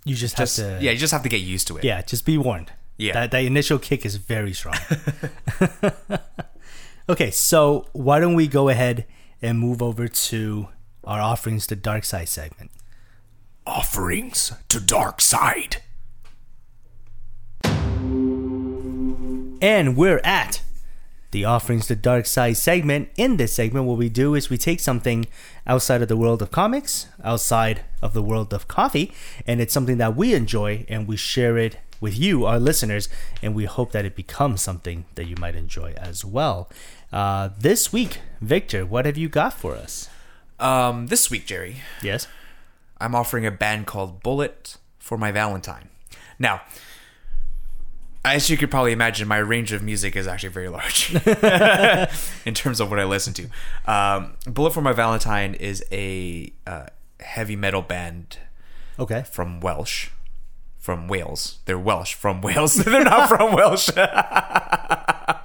You 0.03 0.15
just, 0.15 0.37
just 0.37 0.57
have 0.57 0.79
to. 0.79 0.83
yeah 0.83 0.91
you 0.91 0.97
just 0.97 1.11
have 1.13 1.23
to 1.23 1.29
get 1.29 1.41
used 1.41 1.67
to 1.67 1.77
it 1.77 1.83
Yeah, 1.83 2.01
just 2.01 2.25
be 2.25 2.37
warned. 2.37 2.71
Yeah. 2.97 3.13
That, 3.13 3.31
that 3.31 3.43
initial 3.43 3.77
kick 3.79 4.05
is 4.05 4.15
very 4.15 4.53
strong. 4.53 4.77
okay, 7.09 7.29
so 7.31 7.87
why 7.93 8.19
don't 8.19 8.35
we 8.35 8.47
go 8.47 8.69
ahead 8.69 9.05
and 9.41 9.59
move 9.59 9.81
over 9.81 10.07
to 10.07 10.69
our 11.03 11.19
offerings 11.19 11.67
to 11.67 11.75
dark 11.75 12.03
side 12.05 12.29
segment. 12.29 12.71
offerings 13.67 14.53
to 14.69 14.79
dark 14.79 15.19
side 15.21 15.77
And 19.61 19.95
we're 19.97 20.21
at 20.23 20.61
the 21.35 21.43
offerings 21.43 21.87
to 21.87 21.95
dark 21.97 22.25
side 22.25 22.55
segment. 22.55 23.09
In 23.17 23.35
this 23.35 23.51
segment, 23.51 23.85
what 23.85 23.97
we 23.97 24.07
do 24.07 24.35
is 24.35 24.49
we 24.49 24.57
take 24.57 24.79
something 24.79 25.27
outside 25.67 26.01
of 26.01 26.07
the 26.07 26.15
world 26.15 26.41
of 26.41 26.49
comics, 26.49 27.07
outside 27.25 27.81
of 28.01 28.13
the 28.13 28.23
world 28.23 28.53
of 28.53 28.69
coffee, 28.69 29.11
and 29.45 29.59
it's 29.59 29.73
something 29.73 29.97
that 29.97 30.15
we 30.15 30.33
enjoy 30.33 30.85
and 30.87 31.09
we 31.09 31.17
share 31.17 31.57
it 31.57 31.77
with 31.99 32.17
you, 32.17 32.45
our 32.45 32.57
listeners, 32.57 33.09
and 33.41 33.53
we 33.53 33.65
hope 33.65 33.91
that 33.91 34.05
it 34.05 34.15
becomes 34.15 34.61
something 34.61 35.03
that 35.15 35.25
you 35.25 35.35
might 35.37 35.55
enjoy 35.55 35.93
as 35.97 36.23
well. 36.23 36.69
Uh, 37.11 37.49
this 37.59 37.91
week, 37.91 38.19
Victor, 38.39 38.85
what 38.85 39.05
have 39.05 39.17
you 39.17 39.27
got 39.27 39.53
for 39.53 39.75
us? 39.75 40.09
um 40.57 41.07
this 41.07 41.29
week 41.29 41.45
Jerry 41.45 41.81
Yes. 42.01 42.29
I'm 42.97 43.13
offering 43.13 43.45
a 43.45 43.51
band 43.51 43.87
called 43.87 44.23
Bullet 44.23 44.77
for 44.99 45.17
my 45.17 45.33
Valentine. 45.33 45.89
Now, 46.39 46.61
as 48.25 48.49
you 48.49 48.57
could 48.57 48.71
probably 48.71 48.91
imagine, 48.91 49.27
my 49.27 49.37
range 49.37 49.71
of 49.71 49.81
music 49.83 50.15
is 50.15 50.27
actually 50.27 50.49
very 50.49 50.69
large 50.69 51.13
in 52.45 52.53
terms 52.53 52.79
of 52.79 52.89
what 52.89 52.99
I 52.99 53.03
listen 53.05 53.33
to. 53.33 53.47
Um, 53.85 54.33
Bullet 54.45 54.71
for 54.73 54.81
My 54.81 54.93
Valentine 54.93 55.53
is 55.53 55.83
a 55.91 56.51
uh, 56.67 56.87
heavy 57.19 57.55
metal 57.55 57.81
band 57.81 58.39
Okay. 58.99 59.23
from 59.31 59.59
Welsh, 59.59 60.09
from 60.79 61.07
Wales. 61.07 61.59
They're 61.65 61.77
Welsh 61.79 62.13
from 62.15 62.41
Wales. 62.41 62.75
They're 62.83 63.03
not 63.03 63.29
from 63.29 63.53
Welsh. 63.53 63.89
uh, 63.95 65.35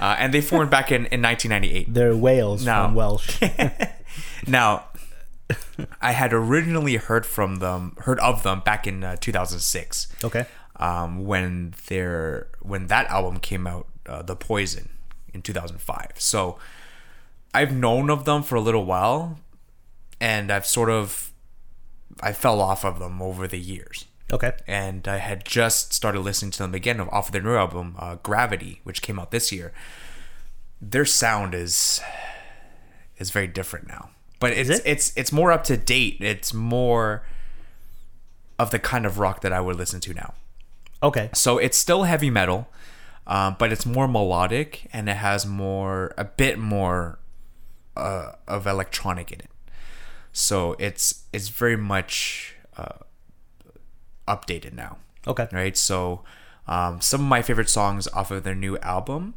and 0.00 0.32
they 0.32 0.40
formed 0.40 0.70
back 0.70 0.90
in, 0.90 1.06
in 1.06 1.22
1998. 1.22 1.92
They're 1.92 2.16
Wales 2.16 2.64
No. 2.64 2.84
from 2.84 2.94
Welsh. 2.94 3.40
Now, 4.46 4.84
I 6.00 6.12
had 6.12 6.32
originally 6.32 6.96
heard 6.96 7.26
from 7.26 7.56
them, 7.56 7.96
heard 8.00 8.18
of 8.20 8.42
them 8.42 8.60
back 8.60 8.86
in 8.86 9.02
uh, 9.04 9.16
2006 9.20 10.08
okay. 10.24 10.46
Um, 10.78 11.24
when 11.24 11.74
their 11.88 12.48
when 12.60 12.86
that 12.88 13.08
album 13.08 13.38
came 13.38 13.66
out, 13.66 13.86
uh, 14.06 14.22
The 14.22 14.36
Poison, 14.36 14.90
in 15.32 15.42
2005. 15.42 16.12
So 16.16 16.58
I've 17.54 17.72
known 17.72 18.10
of 18.10 18.24
them 18.24 18.42
for 18.42 18.56
a 18.56 18.60
little 18.60 18.84
while, 18.84 19.38
and 20.20 20.50
I've 20.50 20.66
sort 20.66 20.90
of 20.90 21.32
I 22.20 22.32
fell 22.32 22.60
off 22.60 22.84
of 22.84 22.98
them 22.98 23.22
over 23.22 23.46
the 23.46 23.58
years. 23.58 24.06
Okay. 24.32 24.52
And 24.66 25.06
I 25.06 25.18
had 25.18 25.44
just 25.44 25.92
started 25.92 26.20
listening 26.20 26.50
to 26.52 26.58
them 26.58 26.74
again 26.74 27.00
off 27.00 27.28
of 27.28 27.32
their 27.32 27.42
new 27.42 27.54
album, 27.54 27.94
uh, 27.98 28.16
Gravity, 28.16 28.80
which 28.82 29.00
came 29.00 29.20
out 29.20 29.30
this 29.30 29.52
year. 29.52 29.72
Their 30.80 31.04
sound 31.04 31.54
is 31.54 32.00
is 33.18 33.30
very 33.30 33.46
different 33.46 33.88
now, 33.88 34.10
but 34.40 34.52
it's 34.52 34.68
it? 34.68 34.82
it's 34.84 35.12
it's 35.16 35.32
more 35.32 35.52
up 35.52 35.64
to 35.64 35.76
date. 35.76 36.18
It's 36.20 36.52
more 36.52 37.24
of 38.58 38.70
the 38.70 38.78
kind 38.78 39.06
of 39.06 39.18
rock 39.18 39.40
that 39.42 39.52
I 39.52 39.60
would 39.60 39.76
listen 39.76 40.00
to 40.00 40.14
now. 40.14 40.34
Okay. 41.02 41.30
So 41.34 41.58
it's 41.58 41.76
still 41.76 42.04
heavy 42.04 42.30
metal, 42.30 42.68
um, 43.26 43.56
but 43.58 43.72
it's 43.72 43.84
more 43.86 44.08
melodic 44.08 44.88
and 44.92 45.08
it 45.08 45.16
has 45.16 45.46
more, 45.46 46.14
a 46.16 46.24
bit 46.24 46.58
more 46.58 47.18
uh, 47.96 48.32
of 48.48 48.66
electronic 48.66 49.30
in 49.32 49.40
it. 49.40 49.50
So 50.32 50.76
it's 50.78 51.24
it's 51.32 51.48
very 51.48 51.76
much 51.78 52.54
uh, 52.76 52.98
updated 54.28 54.74
now, 54.74 54.98
Okay. 55.26 55.48
right? 55.52 55.76
So 55.76 56.22
um, 56.66 57.00
some 57.00 57.20
of 57.22 57.26
my 57.26 57.40
favorite 57.42 57.70
songs 57.70 58.06
off 58.08 58.30
of 58.30 58.42
their 58.44 58.54
new 58.54 58.76
album 58.78 59.34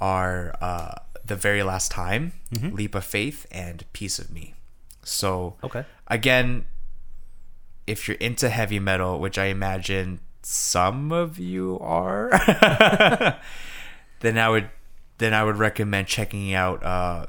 are 0.00 0.54
uh, 0.60 0.94
"The 1.24 1.36
Very 1.36 1.62
Last 1.62 1.92
Time," 1.92 2.32
"Leap 2.60 2.94
of 2.96 3.04
Faith," 3.04 3.46
and 3.52 3.84
"Piece 3.92 4.18
of 4.18 4.30
Me." 4.32 4.54
So 5.04 5.54
Okay. 5.62 5.84
again, 6.08 6.64
if 7.86 8.08
you're 8.08 8.16
into 8.16 8.48
heavy 8.48 8.80
metal, 8.80 9.20
which 9.20 9.38
I 9.38 9.44
imagine 9.46 10.18
some 10.42 11.12
of 11.12 11.38
you 11.38 11.78
are, 11.80 12.30
then 14.20 14.38
I 14.38 14.48
would 14.48 14.70
then 15.18 15.34
I 15.34 15.44
would 15.44 15.56
recommend 15.58 16.06
checking 16.08 16.52
out 16.52 16.82
uh, 16.82 17.26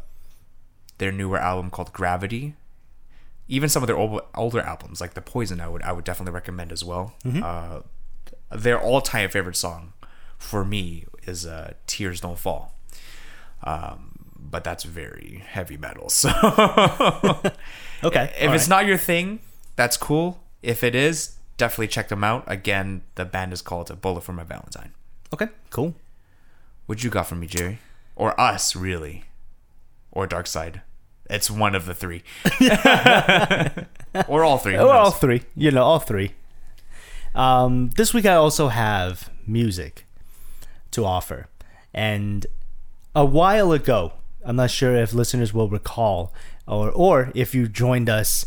their 0.98 1.12
newer 1.12 1.38
album 1.38 1.70
called 1.70 1.94
Gravity. 1.94 2.56
Even 3.48 3.68
some 3.70 3.84
of 3.84 3.88
their 3.88 3.98
old, 3.98 4.22
older 4.36 4.62
albums, 4.62 5.02
like 5.02 5.14
The 5.14 5.22
Poison, 5.22 5.60
I 5.60 5.68
would 5.68 5.84
I 5.84 5.92
would 5.92 6.06
definitely 6.06 6.34
recommend 6.34 6.72
as 6.72 6.84
well. 6.84 7.14
Uh, 7.26 7.82
their 8.52 8.80
all 8.82 9.02
time 9.02 9.30
favorite 9.30 9.58
song 9.58 9.94
for 10.38 10.64
me 10.66 11.06
is 11.24 11.46
uh, 11.46 11.74
"Tears 11.86 12.22
Don't 12.22 12.40
Fall." 12.40 12.74
Um, 13.64 14.10
but 14.38 14.64
that's 14.64 14.84
very 14.84 15.44
heavy 15.46 15.78
metal, 15.78 16.10
so 16.10 16.30
Okay. 18.04 18.34
if 18.38 18.50
All 18.50 18.54
it's 18.56 18.64
right. 18.64 18.70
not 18.70 18.86
your 18.86 18.98
thing, 18.98 19.40
that's 19.76 19.98
cool. 19.98 20.42
If 20.62 20.84
it 20.84 20.96
is, 20.96 21.36
definitely 21.58 21.88
check 21.88 22.10
them 22.10 22.24
out. 22.24 22.44
Again, 22.48 23.02
the 23.16 23.26
band 23.26 23.54
is 23.54 23.62
called 23.62 23.90
A 23.92 23.96
Bullet 23.96 24.24
for 24.24 24.34
My 24.34 24.44
Valentine. 24.44 24.92
okay. 25.34 25.48
Cool. 25.70 25.96
What 26.86 27.04
you 27.04 27.10
got 27.10 27.28
from 27.28 27.40
me, 27.40 27.48
Jerry? 27.48 27.80
Or 28.16 28.40
us, 28.40 28.76
really? 28.76 29.24
Or 30.12 30.28
Dark 30.28 30.48
Side? 30.48 30.82
It's 31.30 31.50
one 31.50 31.74
of 31.74 31.86
the 31.86 31.94
three. 31.94 32.24
or 34.28 34.44
all 34.44 34.58
three. 34.58 34.78
Or 34.78 34.92
all 34.92 35.12
three. 35.12 35.44
You 35.56 35.72
know, 35.72 35.84
all 35.84 36.00
three. 36.00 36.34
Um, 37.34 37.90
this 37.96 38.14
week 38.14 38.26
I 38.26 38.36
also 38.36 38.68
have 38.68 39.30
music 39.48 40.06
to 40.92 41.04
offer, 41.06 41.48
and 41.94 42.46
a 43.16 43.26
while 43.26 43.72
ago, 43.72 44.14
I'm 44.46 44.58
not 44.58 44.70
sure 44.70 44.96
if 44.96 45.14
listeners 45.14 45.52
will 45.54 45.70
recall, 45.70 46.32
or 46.68 46.92
or 46.92 47.32
if 47.34 47.56
you 47.56 47.68
joined 47.68 48.10
us 48.10 48.46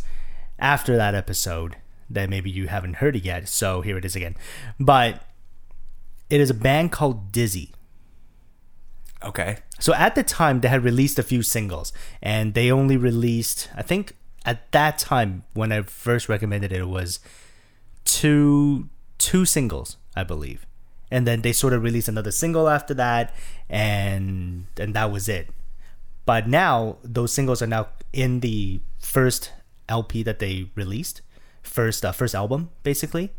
after 0.61 0.96
that 0.96 1.16
episode, 1.16 1.76
that 2.11 2.30
maybe 2.30 2.50
you 2.50 2.68
haven't 2.68 2.94
heard 2.94 3.16
it 3.16 3.24
yet. 3.24 3.48
So 3.48 3.80
here 3.80 3.98
it 3.98 4.04
is 4.04 4.16
again, 4.16 4.36
but 4.78 5.22
it 6.30 6.40
is 6.40 6.50
a 6.50 6.54
band 6.54 6.92
called 6.92 7.32
Dizzy. 7.32 7.72
Okay. 9.22 9.59
So 9.78 9.94
at 9.94 10.14
the 10.14 10.22
time, 10.22 10.61
they 10.61 10.68
had 10.68 10.84
released 10.84 11.18
a 11.18 11.22
few 11.22 11.42
singles, 11.42 11.92
and 12.22 12.54
they 12.54 12.70
only 12.70 12.96
released, 12.96 13.68
I 13.74 13.82
think, 13.82 14.14
at 14.44 14.70
that 14.72 14.98
time 14.98 15.44
when 15.54 15.72
I 15.72 15.82
first 15.82 16.28
recommended 16.28 16.72
it, 16.72 16.80
it 16.80 16.88
was 16.88 17.18
two 18.04 18.88
two 19.18 19.44
singles, 19.44 19.96
I 20.14 20.22
believe, 20.22 20.66
and 21.11 21.26
then 21.26 21.42
they 21.42 21.52
sort 21.52 21.72
of 21.72 21.82
released 21.82 22.09
another 22.09 22.30
single 22.30 22.68
after 22.68 22.94
that, 22.94 23.34
and 23.68 24.66
and 24.78 24.94
that 24.94 25.11
was 25.11 25.28
it. 25.28 25.48
But 26.24 26.48
now 26.48 26.98
those 27.02 27.32
singles 27.32 27.61
are 27.61 27.66
now 27.66 27.88
in 28.12 28.40
the 28.40 28.80
first 28.98 29.52
LP 29.88 30.22
that 30.22 30.38
they 30.38 30.70
released, 30.74 31.22
first 31.66 32.04
uh, 32.04 32.12
first 32.12 32.34
album 32.34 32.70
basically, 32.82 33.32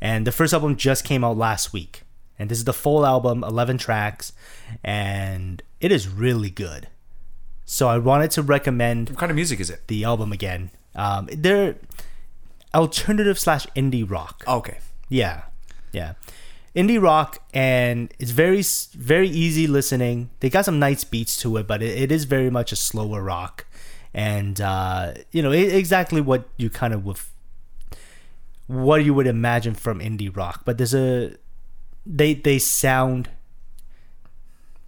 and 0.00 0.26
the 0.26 0.32
first 0.32 0.52
album 0.52 0.76
just 0.76 1.04
came 1.04 1.24
out 1.24 1.36
last 1.36 1.72
week, 1.72 2.02
and 2.38 2.50
this 2.50 2.58
is 2.58 2.64
the 2.64 2.72
full 2.72 3.04
album, 3.06 3.42
eleven 3.44 3.78
tracks, 3.78 4.32
and 4.84 5.62
it 5.80 5.90
is 5.92 6.08
really 6.08 6.50
good. 6.50 6.88
So 7.64 7.88
I 7.88 7.98
wanted 7.98 8.30
to 8.32 8.42
recommend 8.42 9.10
What 9.10 9.18
kind 9.18 9.30
of 9.30 9.36
music 9.36 9.60
is 9.60 9.70
it? 9.70 9.86
the 9.88 10.04
album 10.04 10.32
again. 10.32 10.70
Um, 10.94 11.28
they're 11.32 11.76
alternative 12.74 13.38
slash 13.38 13.66
indie 13.76 14.08
rock. 14.08 14.44
Oh, 14.46 14.58
okay. 14.58 14.78
Yeah, 15.08 15.42
yeah, 15.92 16.14
indie 16.76 17.00
rock, 17.00 17.38
and 17.54 18.12
it's 18.18 18.30
very 18.30 18.62
very 18.94 19.28
easy 19.28 19.66
listening. 19.66 20.30
They 20.40 20.50
got 20.50 20.64
some 20.66 20.78
nice 20.78 21.02
beats 21.04 21.36
to 21.38 21.56
it, 21.56 21.66
but 21.66 21.82
it, 21.82 21.96
it 21.98 22.12
is 22.12 22.24
very 22.24 22.50
much 22.50 22.72
a 22.72 22.76
slower 22.76 23.22
rock, 23.22 23.64
and 24.12 24.60
uh, 24.60 25.14
you 25.32 25.42
know 25.42 25.50
it, 25.52 25.74
exactly 25.74 26.20
what 26.20 26.48
you 26.58 26.68
kind 26.68 26.92
of 26.92 27.04
would, 27.06 27.18
what 28.68 29.04
you 29.04 29.12
would 29.14 29.26
imagine 29.26 29.74
from 29.74 29.98
indie 29.98 30.34
rock. 30.34 30.62
But 30.64 30.78
there's 30.78 30.94
a 30.94 31.34
they 32.06 32.34
they 32.34 32.58
sound 32.60 33.28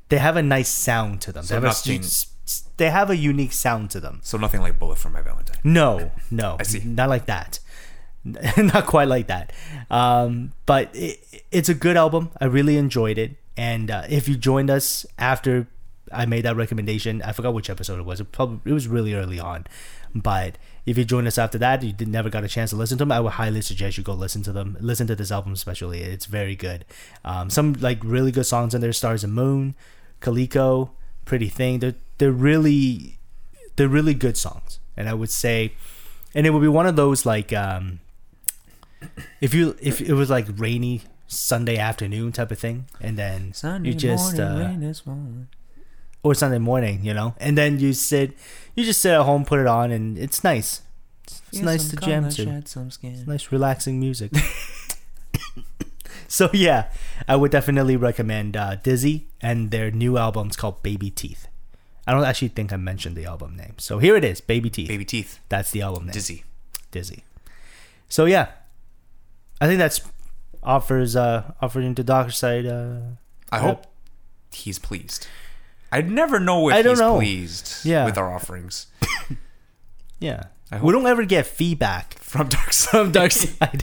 they 0.08 0.18
have 0.18 0.36
a 0.36 0.42
nice 0.42 0.68
sound 0.68 1.20
to 1.22 1.32
them. 1.32 1.44
So 1.44 1.54
they, 1.54 1.54
have 1.56 1.64
a, 1.64 1.66
nothing- 1.66 2.00
s- 2.00 2.26
they 2.76 2.90
have 2.90 3.10
a 3.10 3.16
unique 3.16 3.52
sound 3.52 3.90
to 3.90 4.00
them. 4.00 4.20
So 4.22 4.38
nothing 4.38 4.60
like 4.60 4.78
Bullet 4.78 4.98
for 4.98 5.08
My 5.10 5.22
Valentine. 5.22 5.58
No, 5.64 6.10
no, 6.30 6.56
I 6.58 6.62
see. 6.64 6.80
Not 6.84 7.08
like 7.08 7.26
that. 7.26 7.58
not 8.56 8.86
quite 8.86 9.08
like 9.08 9.28
that. 9.28 9.52
Um, 9.90 10.52
but 10.66 10.90
it, 10.94 11.20
it's 11.50 11.68
a 11.68 11.74
good 11.74 11.96
album. 11.96 12.30
I 12.40 12.44
really 12.46 12.76
enjoyed 12.76 13.18
it. 13.18 13.36
And 13.56 13.90
uh, 13.90 14.02
if 14.08 14.28
you 14.28 14.36
joined 14.36 14.70
us 14.70 15.06
after 15.18 15.66
I 16.12 16.26
made 16.26 16.44
that 16.44 16.56
recommendation, 16.56 17.22
I 17.22 17.32
forgot 17.32 17.54
which 17.54 17.70
episode 17.70 17.98
it 17.98 18.04
was. 18.04 18.20
It 18.20 18.32
probably 18.32 18.70
it 18.70 18.74
was 18.74 18.88
really 18.88 19.14
early 19.14 19.38
on. 19.38 19.66
But 20.14 20.58
if 20.86 20.98
you 20.98 21.04
joined 21.04 21.26
us 21.26 21.38
after 21.38 21.58
that, 21.58 21.82
you 21.82 21.92
did, 21.92 22.08
never 22.08 22.30
got 22.30 22.44
a 22.44 22.48
chance 22.48 22.70
to 22.70 22.76
listen 22.76 22.98
to 22.98 23.02
them. 23.02 23.12
I 23.12 23.20
would 23.20 23.32
highly 23.32 23.62
suggest 23.62 23.96
you 23.96 24.02
go 24.04 24.12
listen 24.14 24.42
to 24.42 24.52
them. 24.52 24.76
Listen 24.80 25.06
to 25.06 25.16
this 25.16 25.30
album 25.30 25.52
especially. 25.52 26.00
It's 26.02 26.26
very 26.26 26.56
good. 26.56 26.84
Um, 27.24 27.50
some 27.50 27.74
like 27.74 27.98
really 28.02 28.32
good 28.32 28.46
songs 28.46 28.74
in 28.74 28.80
there. 28.80 28.92
Stars 28.92 29.22
and 29.22 29.32
Moon, 29.32 29.74
Calico, 30.20 30.92
Pretty 31.24 31.48
Thing. 31.48 31.78
They're 31.78 31.94
they're 32.18 32.32
really 32.32 33.18
they're 33.76 33.88
really 33.88 34.14
good 34.14 34.36
songs. 34.36 34.80
And 34.96 35.08
I 35.08 35.14
would 35.14 35.30
say, 35.30 35.72
and 36.34 36.46
it 36.46 36.50
would 36.50 36.60
be 36.62 36.68
one 36.68 36.86
of 36.86 36.96
those 36.96 37.24
like 37.24 37.52
um, 37.52 38.00
if 39.40 39.54
you 39.54 39.76
if 39.80 40.00
it 40.00 40.14
was 40.14 40.28
like 40.28 40.46
rainy 40.56 41.02
Sunday 41.28 41.78
afternoon 41.78 42.32
type 42.32 42.50
of 42.50 42.58
thing, 42.58 42.86
and 43.00 43.16
then 43.16 43.52
you 43.84 43.94
just 43.94 44.38
uh, 44.40 44.56
or 46.22 46.34
Sunday 46.34 46.58
morning, 46.58 47.04
you 47.04 47.14
know, 47.14 47.34
and 47.38 47.56
then 47.56 47.78
you 47.78 47.92
sit, 47.92 48.32
you 48.74 48.84
just 48.84 49.00
sit 49.00 49.12
at 49.12 49.22
home, 49.22 49.44
put 49.44 49.58
it 49.58 49.66
on, 49.66 49.90
and 49.90 50.18
it's 50.18 50.44
nice. 50.44 50.82
It's, 51.24 51.42
it's 51.52 51.60
nice 51.60 51.88
to 51.88 51.96
jam 51.96 52.28
to. 52.28 52.48
It's 52.50 52.76
nice, 53.26 53.52
relaxing 53.52 53.98
music. 53.98 54.32
so 56.28 56.50
yeah, 56.52 56.90
I 57.26 57.36
would 57.36 57.50
definitely 57.50 57.96
recommend 57.96 58.56
uh, 58.56 58.76
Dizzy 58.76 59.28
and 59.40 59.70
their 59.70 59.90
new 59.90 60.18
album's 60.18 60.56
called 60.56 60.82
Baby 60.82 61.10
Teeth. 61.10 61.46
I 62.06 62.12
don't 62.12 62.24
actually 62.24 62.48
think 62.48 62.72
I 62.72 62.76
mentioned 62.76 63.16
the 63.16 63.24
album 63.24 63.56
name, 63.56 63.74
so 63.78 63.98
here 63.98 64.16
it 64.16 64.24
is, 64.24 64.40
Baby 64.40 64.70
Teeth. 64.70 64.88
Baby 64.88 65.04
Teeth. 65.04 65.38
That's 65.48 65.70
the 65.70 65.82
album 65.82 66.06
name. 66.06 66.12
Dizzy. 66.12 66.44
Dizzy. 66.90 67.24
So 68.08 68.24
yeah, 68.24 68.48
I 69.60 69.66
think 69.66 69.78
that's 69.78 70.00
offers 70.62 71.16
uh 71.16 71.52
offered 71.62 71.84
into 71.84 72.02
Dark 72.02 72.32
Side. 72.32 72.66
Uh, 72.66 73.00
I 73.52 73.58
hope 73.60 73.86
he's 74.52 74.78
pleased. 74.78 75.26
I 75.92 76.02
never 76.02 76.38
know 76.38 76.68
if 76.68 76.74
I 76.74 76.82
don't 76.82 76.92
he's 76.92 77.00
know. 77.00 77.16
pleased 77.16 77.84
Yeah. 77.84 78.04
with 78.04 78.16
our 78.18 78.32
offerings. 78.32 78.86
yeah. 80.20 80.44
We 80.82 80.92
don't 80.92 81.06
ever 81.06 81.24
get 81.24 81.46
feedback 81.46 82.14
from 82.20 82.48
Dark 82.48 82.72
Side. 82.72 82.90
from 82.90 83.10
Dark 83.12 83.32
Side. 83.32 83.82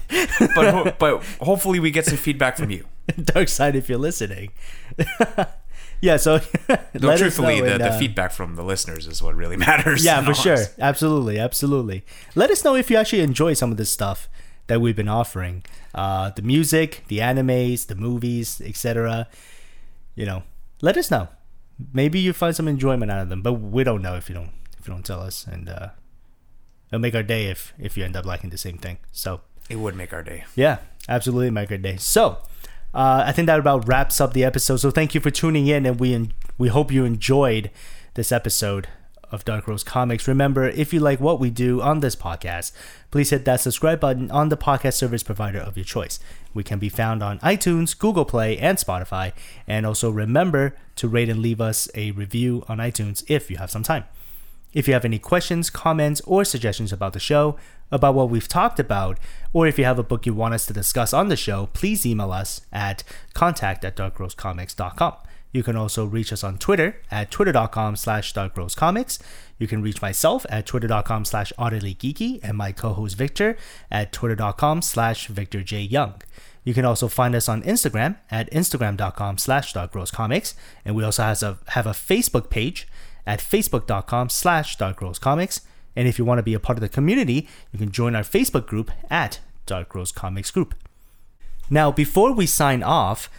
but 0.55 0.73
ho- 0.73 0.93
but 0.97 1.23
hopefully 1.41 1.79
we 1.81 1.91
get 1.91 2.05
some 2.05 2.17
feedback 2.17 2.55
from 2.55 2.69
you. 2.69 2.85
Dark 3.23 3.49
Side, 3.49 3.75
if 3.75 3.89
you're 3.89 3.97
listening. 3.97 4.51
yeah, 6.01 6.15
so 6.17 6.37
No, 6.69 6.77
let 6.93 7.13
us 7.15 7.19
truthfully, 7.19 7.59
know 7.59 7.65
the, 7.65 7.71
and, 7.73 7.83
the 7.83 7.89
uh, 7.93 7.99
feedback 7.99 8.31
from 8.31 8.55
the 8.55 8.63
listeners 8.63 9.05
is 9.05 9.21
what 9.21 9.35
really 9.35 9.57
matters. 9.57 10.05
Yeah, 10.05 10.19
in 10.19 10.23
for 10.25 10.29
all 10.31 10.35
sure. 10.35 10.53
honesty. 10.53 10.81
Absolutely, 10.81 11.39
absolutely. 11.39 12.05
Let 12.35 12.51
us 12.51 12.63
know 12.63 12.75
if 12.75 12.89
you 12.89 12.95
actually 12.97 13.21
enjoy 13.21 13.53
some 13.53 13.69
of 13.71 13.77
this 13.77 13.91
stuff 13.91 14.29
that 14.67 14.79
we've 14.79 14.95
been 14.95 15.09
offering. 15.09 15.63
Uh, 15.93 16.29
the 16.29 16.41
music, 16.41 17.03
the 17.09 17.17
animes, 17.19 17.87
the 17.87 17.95
movies, 17.95 18.61
etc. 18.63 19.27
You 20.15 20.25
know, 20.25 20.43
let 20.81 20.95
us 20.97 21.11
know. 21.11 21.27
Maybe 21.93 22.19
you 22.19 22.33
find 22.33 22.55
some 22.55 22.67
enjoyment 22.67 23.11
out 23.11 23.21
of 23.21 23.29
them, 23.29 23.41
but 23.41 23.53
we 23.53 23.83
don't 23.83 24.01
know 24.01 24.15
if 24.15 24.29
you 24.29 24.35
don't 24.35 24.51
if 24.79 24.87
you 24.87 24.93
don't 24.93 25.05
tell 25.05 25.21
us, 25.21 25.45
and 25.45 25.69
uh, 25.69 25.89
it'll 26.89 26.99
make 26.99 27.15
our 27.15 27.23
day 27.23 27.47
if 27.47 27.73
if 27.79 27.97
you 27.97 28.03
end 28.03 28.15
up 28.15 28.25
liking 28.25 28.49
the 28.49 28.57
same 28.57 28.77
thing. 28.77 28.97
So 29.11 29.41
It 29.69 29.77
would 29.77 29.95
make 29.95 30.13
our 30.13 30.23
day. 30.23 30.45
yeah, 30.55 30.77
absolutely 31.09 31.51
make 31.51 31.71
our 31.71 31.77
day. 31.77 31.97
So, 31.97 32.37
uh, 32.93 33.23
I 33.27 33.31
think 33.31 33.45
that 33.47 33.59
about 33.59 33.87
wraps 33.87 34.19
up 34.21 34.33
the 34.33 34.43
episode. 34.43 34.77
So 34.77 34.89
thank 34.91 35.13
you 35.13 35.21
for 35.21 35.29
tuning 35.31 35.67
in, 35.67 35.85
and 35.85 35.99
we 35.99 36.29
we 36.57 36.69
hope 36.69 36.91
you 36.91 37.05
enjoyed 37.05 37.69
this 38.15 38.31
episode 38.31 38.87
of 39.31 39.45
Dark 39.45 39.67
Rose 39.67 39.83
Comics. 39.83 40.27
Remember, 40.27 40.67
if 40.67 40.93
you 40.93 40.99
like 40.99 41.19
what 41.19 41.39
we 41.39 41.49
do 41.49 41.81
on 41.81 41.99
this 41.99 42.15
podcast, 42.15 42.71
please 43.11 43.29
hit 43.29 43.45
that 43.45 43.61
subscribe 43.61 43.99
button 43.99 44.31
on 44.31 44.49
the 44.49 44.57
podcast 44.57 44.93
service 44.93 45.23
provider 45.23 45.59
of 45.59 45.77
your 45.77 45.83
choice. 45.83 46.19
We 46.53 46.63
can 46.63 46.79
be 46.79 46.89
found 46.89 47.21
on 47.21 47.39
iTunes, 47.39 47.97
Google 47.97 48.25
Play, 48.25 48.57
and 48.57 48.77
Spotify. 48.77 49.33
And 49.67 49.85
also 49.85 50.09
remember 50.09 50.75
to 50.97 51.07
rate 51.07 51.29
and 51.29 51.41
leave 51.41 51.61
us 51.61 51.89
a 51.95 52.11
review 52.11 52.63
on 52.67 52.77
iTunes 52.77 53.23
if 53.27 53.51
you 53.51 53.57
have 53.57 53.71
some 53.71 53.83
time. 53.83 54.05
If 54.73 54.87
you 54.87 54.93
have 54.93 55.05
any 55.05 55.19
questions, 55.19 55.69
comments, 55.69 56.21
or 56.21 56.43
suggestions 56.43 56.93
about 56.93 57.13
the 57.13 57.19
show, 57.19 57.57
about 57.91 58.15
what 58.15 58.29
we've 58.29 58.47
talked 58.47 58.79
about, 58.79 59.17
or 59.53 59.65
if 59.65 59.79
you 59.79 59.85
have 59.85 59.97
a 59.97 60.03
book 60.03 60.25
you 60.25 60.33
want 60.33 60.53
us 60.53 60.65
to 60.67 60.73
discuss 60.73 61.13
on 61.13 61.29
the 61.29 61.35
show, 61.35 61.69
please 61.73 62.05
email 62.05 62.31
us 62.31 62.61
at 62.71 63.03
contact 63.33 63.85
at 63.85 63.95
darkrosecomics.com. 63.95 65.15
You 65.51 65.63
can 65.63 65.75
also 65.75 66.05
reach 66.05 66.33
us 66.33 66.43
on 66.43 66.57
Twitter 66.57 66.97
at 67.09 67.31
twitter.com 67.31 67.95
slash 67.95 68.33
darkrosecomics. 68.33 69.19
You 69.57 69.67
can 69.67 69.81
reach 69.81 70.01
myself 70.01 70.45
at 70.49 70.65
twitter.com 70.65 71.25
slash 71.25 71.53
audiblygeeky 71.57 72.41
and 72.43 72.57
my 72.57 72.71
co-host 72.71 73.17
Victor 73.17 73.57
at 73.89 74.11
twitter.com 74.11 74.81
slash 74.81 75.27
Victor. 75.27 75.63
You 76.63 76.73
can 76.73 76.85
also 76.85 77.07
find 77.07 77.33
us 77.33 77.47
on 77.47 77.63
Instagram 77.63 78.17
at 78.29 78.51
instagram.com 78.51 79.37
slash 79.37 79.73
darkrosecomics. 79.73 80.53
And 80.83 80.95
we 80.95 81.03
also 81.03 81.23
have 81.23 81.41
a, 81.41 81.57
have 81.69 81.87
a 81.87 81.91
Facebook 81.91 82.49
page 82.49 82.87
at 83.25 83.39
facebook.com 83.39 84.29
slash 84.29 84.77
darkrosecomics. 84.77 85.61
And 85.95 86.07
if 86.07 86.19
you 86.19 86.25
want 86.25 86.39
to 86.39 86.43
be 86.43 86.53
a 86.53 86.59
part 86.59 86.77
of 86.77 86.81
the 86.81 86.89
community, 86.89 87.47
you 87.71 87.79
can 87.79 87.91
join 87.91 88.15
our 88.15 88.21
Facebook 88.21 88.67
group 88.67 88.91
at 89.09 89.39
Dark 89.65 89.95
Rose 89.95 90.11
Comics 90.11 90.51
Group. 90.51 90.75
Now, 91.69 91.91
before 91.91 92.33
we 92.33 92.45
sign 92.45 92.83
off, 92.83 93.29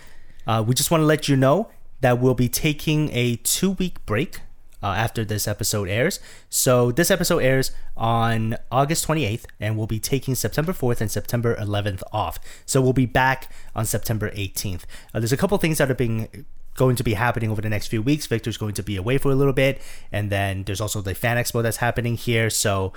uh, 0.46 0.64
we 0.66 0.74
just 0.74 0.90
want 0.90 1.02
to 1.02 1.06
let 1.06 1.28
you 1.28 1.36
know 1.36 1.70
that 2.00 2.20
we'll 2.20 2.34
be 2.34 2.48
taking 2.48 3.10
a 3.12 3.36
two 3.36 3.72
week 3.72 4.04
break 4.06 4.40
uh, 4.82 4.86
after 4.86 5.24
this 5.24 5.48
episode 5.48 5.88
airs. 5.88 6.20
So, 6.48 6.92
this 6.92 7.10
episode 7.10 7.38
airs 7.38 7.72
on 7.96 8.56
August 8.70 9.06
28th, 9.06 9.44
and 9.60 9.76
we'll 9.76 9.86
be 9.86 10.00
taking 10.00 10.34
September 10.34 10.72
4th 10.72 11.00
and 11.00 11.10
September 11.10 11.56
11th 11.56 12.02
off. 12.12 12.38
So, 12.64 12.80
we'll 12.80 12.92
be 12.92 13.06
back 13.06 13.52
on 13.74 13.84
September 13.86 14.30
18th. 14.30 14.82
Uh, 15.12 15.20
there's 15.20 15.32
a 15.32 15.36
couple 15.36 15.58
things 15.58 15.78
that 15.78 15.90
are 15.90 15.94
being 15.94 16.44
going 16.74 16.94
to 16.94 17.02
be 17.02 17.14
happening 17.14 17.50
over 17.50 17.60
the 17.60 17.68
next 17.68 17.88
few 17.88 18.00
weeks. 18.00 18.26
Victor's 18.26 18.56
going 18.56 18.74
to 18.74 18.84
be 18.84 18.96
away 18.96 19.18
for 19.18 19.32
a 19.32 19.34
little 19.34 19.52
bit, 19.52 19.80
and 20.12 20.30
then 20.30 20.62
there's 20.64 20.80
also 20.80 21.00
the 21.00 21.14
Fan 21.14 21.36
Expo 21.36 21.62
that's 21.62 21.78
happening 21.78 22.16
here. 22.16 22.50
So, 22.50 22.92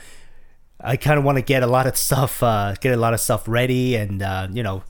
I 0.84 0.98
kind 0.98 1.18
of 1.18 1.24
want 1.24 1.38
to 1.38 1.44
get 1.44 1.64
a 1.64 1.68
lot 1.68 1.88
of 1.88 1.98
stuff, 1.98 2.42
uh, 2.44 2.76
get 2.80 2.94
a 2.94 2.98
lot 2.98 3.14
of 3.14 3.20
stuff 3.20 3.48
ready, 3.48 3.96
and 3.96 4.22
uh, 4.22 4.48
you 4.52 4.62
know, 4.64 4.84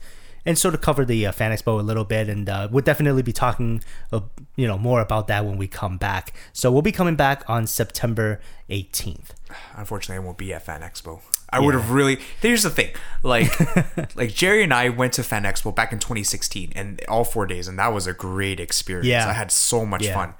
and 0.44 0.58
sort 0.58 0.74
of 0.74 0.80
cover 0.80 1.04
the 1.04 1.26
uh, 1.26 1.32
Fan 1.32 1.50
Expo 1.52 1.78
a 1.78 1.82
little 1.82 2.04
bit. 2.04 2.28
And 2.28 2.48
uh, 2.48 2.68
we'll 2.70 2.82
definitely 2.84 3.22
be 3.22 3.32
talking, 3.32 3.82
uh, 4.12 4.20
you 4.56 4.66
know, 4.66 4.78
more 4.78 5.00
about 5.00 5.28
that 5.28 5.44
when 5.44 5.56
we 5.56 5.68
come 5.68 5.98
back. 5.98 6.32
So 6.52 6.70
we'll 6.72 6.82
be 6.82 6.92
coming 6.92 7.16
back 7.16 7.44
on 7.48 7.66
September 7.66 8.40
18th. 8.70 9.30
Unfortunately, 9.76 10.16
I 10.22 10.24
won't 10.26 10.38
be 10.38 10.52
at 10.52 10.62
Fan 10.62 10.80
Expo. 10.80 11.20
I 11.54 11.60
would 11.60 11.74
have 11.74 11.90
really. 11.90 12.18
Here's 12.40 12.62
the 12.62 12.70
thing, 12.70 12.90
like, 13.22 13.50
like 14.16 14.32
Jerry 14.34 14.62
and 14.64 14.72
I 14.72 14.88
went 14.88 15.12
to 15.14 15.22
Fan 15.22 15.42
Expo 15.42 15.74
back 15.74 15.92
in 15.92 15.98
2016, 15.98 16.72
and 16.74 16.98
all 17.08 17.24
four 17.24 17.44
days, 17.46 17.68
and 17.68 17.78
that 17.78 17.88
was 17.92 18.06
a 18.06 18.14
great 18.14 18.58
experience. 18.58 19.06
Yeah. 19.08 19.28
I 19.28 19.34
had 19.34 19.52
so 19.52 19.84
much 19.84 20.02
Yeah. 20.06 20.14
fun. 20.14 20.34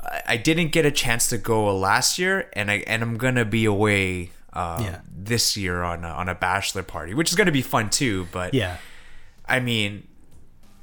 I- 0.00 0.22
I 0.26 0.36
didn't 0.38 0.68
get 0.68 0.86
a 0.86 0.90
chance 0.90 1.28
to 1.28 1.36
go 1.38 1.76
last 1.76 2.18
year, 2.18 2.48
and 2.54 2.70
I 2.70 2.76
and 2.86 3.02
I'm 3.02 3.18
gonna 3.18 3.44
be 3.44 3.66
away 3.66 4.30
uh, 4.54 4.78
Yeah. 4.80 5.00
this 5.14 5.56
year 5.58 5.82
on 5.82 6.04
a, 6.04 6.08
on 6.08 6.28
a 6.30 6.34
bachelor 6.34 6.82
party, 6.82 7.12
which 7.12 7.28
is 7.28 7.34
gonna 7.36 7.52
be 7.52 7.60
fun 7.60 7.90
too. 7.90 8.26
But 8.32 8.54
Yeah. 8.54 8.78
I 9.48 9.60
mean, 9.60 10.06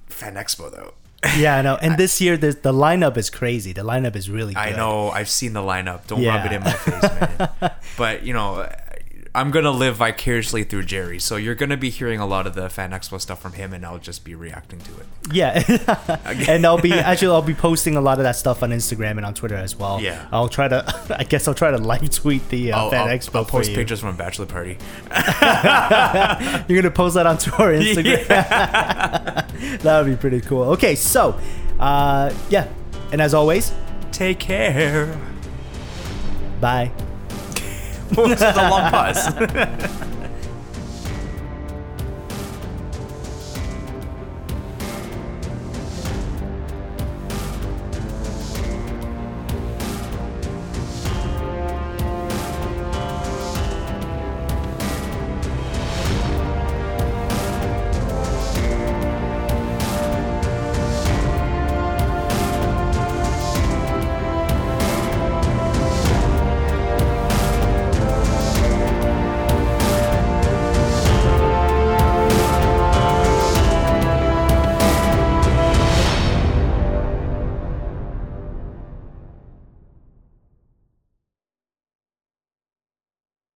Fan 0.08 0.36
Expo 0.36 0.72
though. 0.72 0.94
Yeah, 1.38 1.58
I 1.58 1.62
know. 1.62 1.76
And 1.82 1.98
this 1.98 2.20
year, 2.22 2.38
the 2.38 2.52
the 2.52 2.74
lineup 2.74 3.18
is 3.18 3.30
crazy. 3.30 3.74
The 3.74 3.84
lineup 3.84 4.16
is 4.16 4.30
really 4.30 4.54
good. 4.54 4.60
I 4.60 4.72
know 4.76 5.10
I've 5.10 5.30
seen 5.30 5.54
the 5.54 5.62
lineup. 5.62 6.08
Don't 6.08 6.22
Yeah. 6.22 6.36
rub 6.38 6.46
it 6.46 6.52
in 6.56 6.64
my 6.64 6.72
face, 6.74 7.02
man. 7.62 7.72
but 7.98 8.24
you 8.24 8.34
know, 8.34 8.70
I'm 9.36 9.50
gonna 9.50 9.72
live 9.72 9.96
vicariously 9.96 10.64
through 10.64 10.84
Jerry, 10.84 11.18
so 11.18 11.38
you're 11.38 11.56
gonna 11.56 11.76
be 11.76 11.90
hearing 11.90 12.20
a 12.20 12.26
lot 12.28 12.46
of 12.46 12.54
the 12.54 12.70
Fan 12.70 12.92
Expo 12.92 13.20
stuff 13.20 13.42
from 13.42 13.54
him, 13.54 13.74
and 13.74 13.84
I'll 13.84 13.98
just 13.98 14.24
be 14.24 14.36
reacting 14.36 14.78
to 14.82 14.92
it. 15.00 15.06
Yeah, 15.32 15.64
and 16.48 16.64
I'll 16.68 16.78
be 16.80 16.94
actually 16.94 17.32
I'll 17.34 17.42
be 17.42 17.56
posting 17.56 17.96
a 17.96 18.02
lot 18.02 18.20
of 18.20 18.26
that 18.26 18.36
stuff 18.36 18.62
on 18.62 18.70
Instagram 18.70 19.18
and 19.18 19.26
on 19.26 19.34
Twitter 19.34 19.56
as 19.56 19.76
well. 19.76 20.00
Yeah. 20.00 20.28
I'll 20.32 20.50
try 20.50 20.68
to. 20.68 21.16
I 21.20 21.24
guess 21.24 21.48
I'll 21.48 21.56
try 21.56 21.72
to 21.72 21.80
live 21.80 22.08
tweet 22.12 22.48
the 22.50 22.74
uh, 22.74 22.78
I'll, 22.78 22.90
Fan 22.92 23.08
I'll- 23.10 23.18
Expo 23.18 23.36
I'll 23.38 23.46
post 23.46 23.72
you. 23.72 23.76
pictures 23.76 24.02
from 24.02 24.10
a 24.10 24.14
bachelor 24.14 24.46
party. 24.46 24.78
You're 26.68 26.82
gonna 26.82 26.92
post 26.94 27.16
that 27.16 27.26
onto 27.26 27.52
our 27.54 27.72
Instagram. 27.74 28.28
that 29.82 30.02
would 30.04 30.12
be 30.12 30.16
pretty 30.16 30.42
cool. 30.42 30.64
Okay, 30.74 30.94
so 30.94 31.40
uh, 31.80 32.32
yeah, 32.50 32.68
and 33.12 33.20
as 33.20 33.34
always, 33.34 33.74
Take 34.12 34.38
care. 34.40 35.20
bye. 36.62 36.92
What 38.16 38.32
is 38.32 38.40
the 38.40 38.68
long 38.70 38.92
pause? 38.92 40.23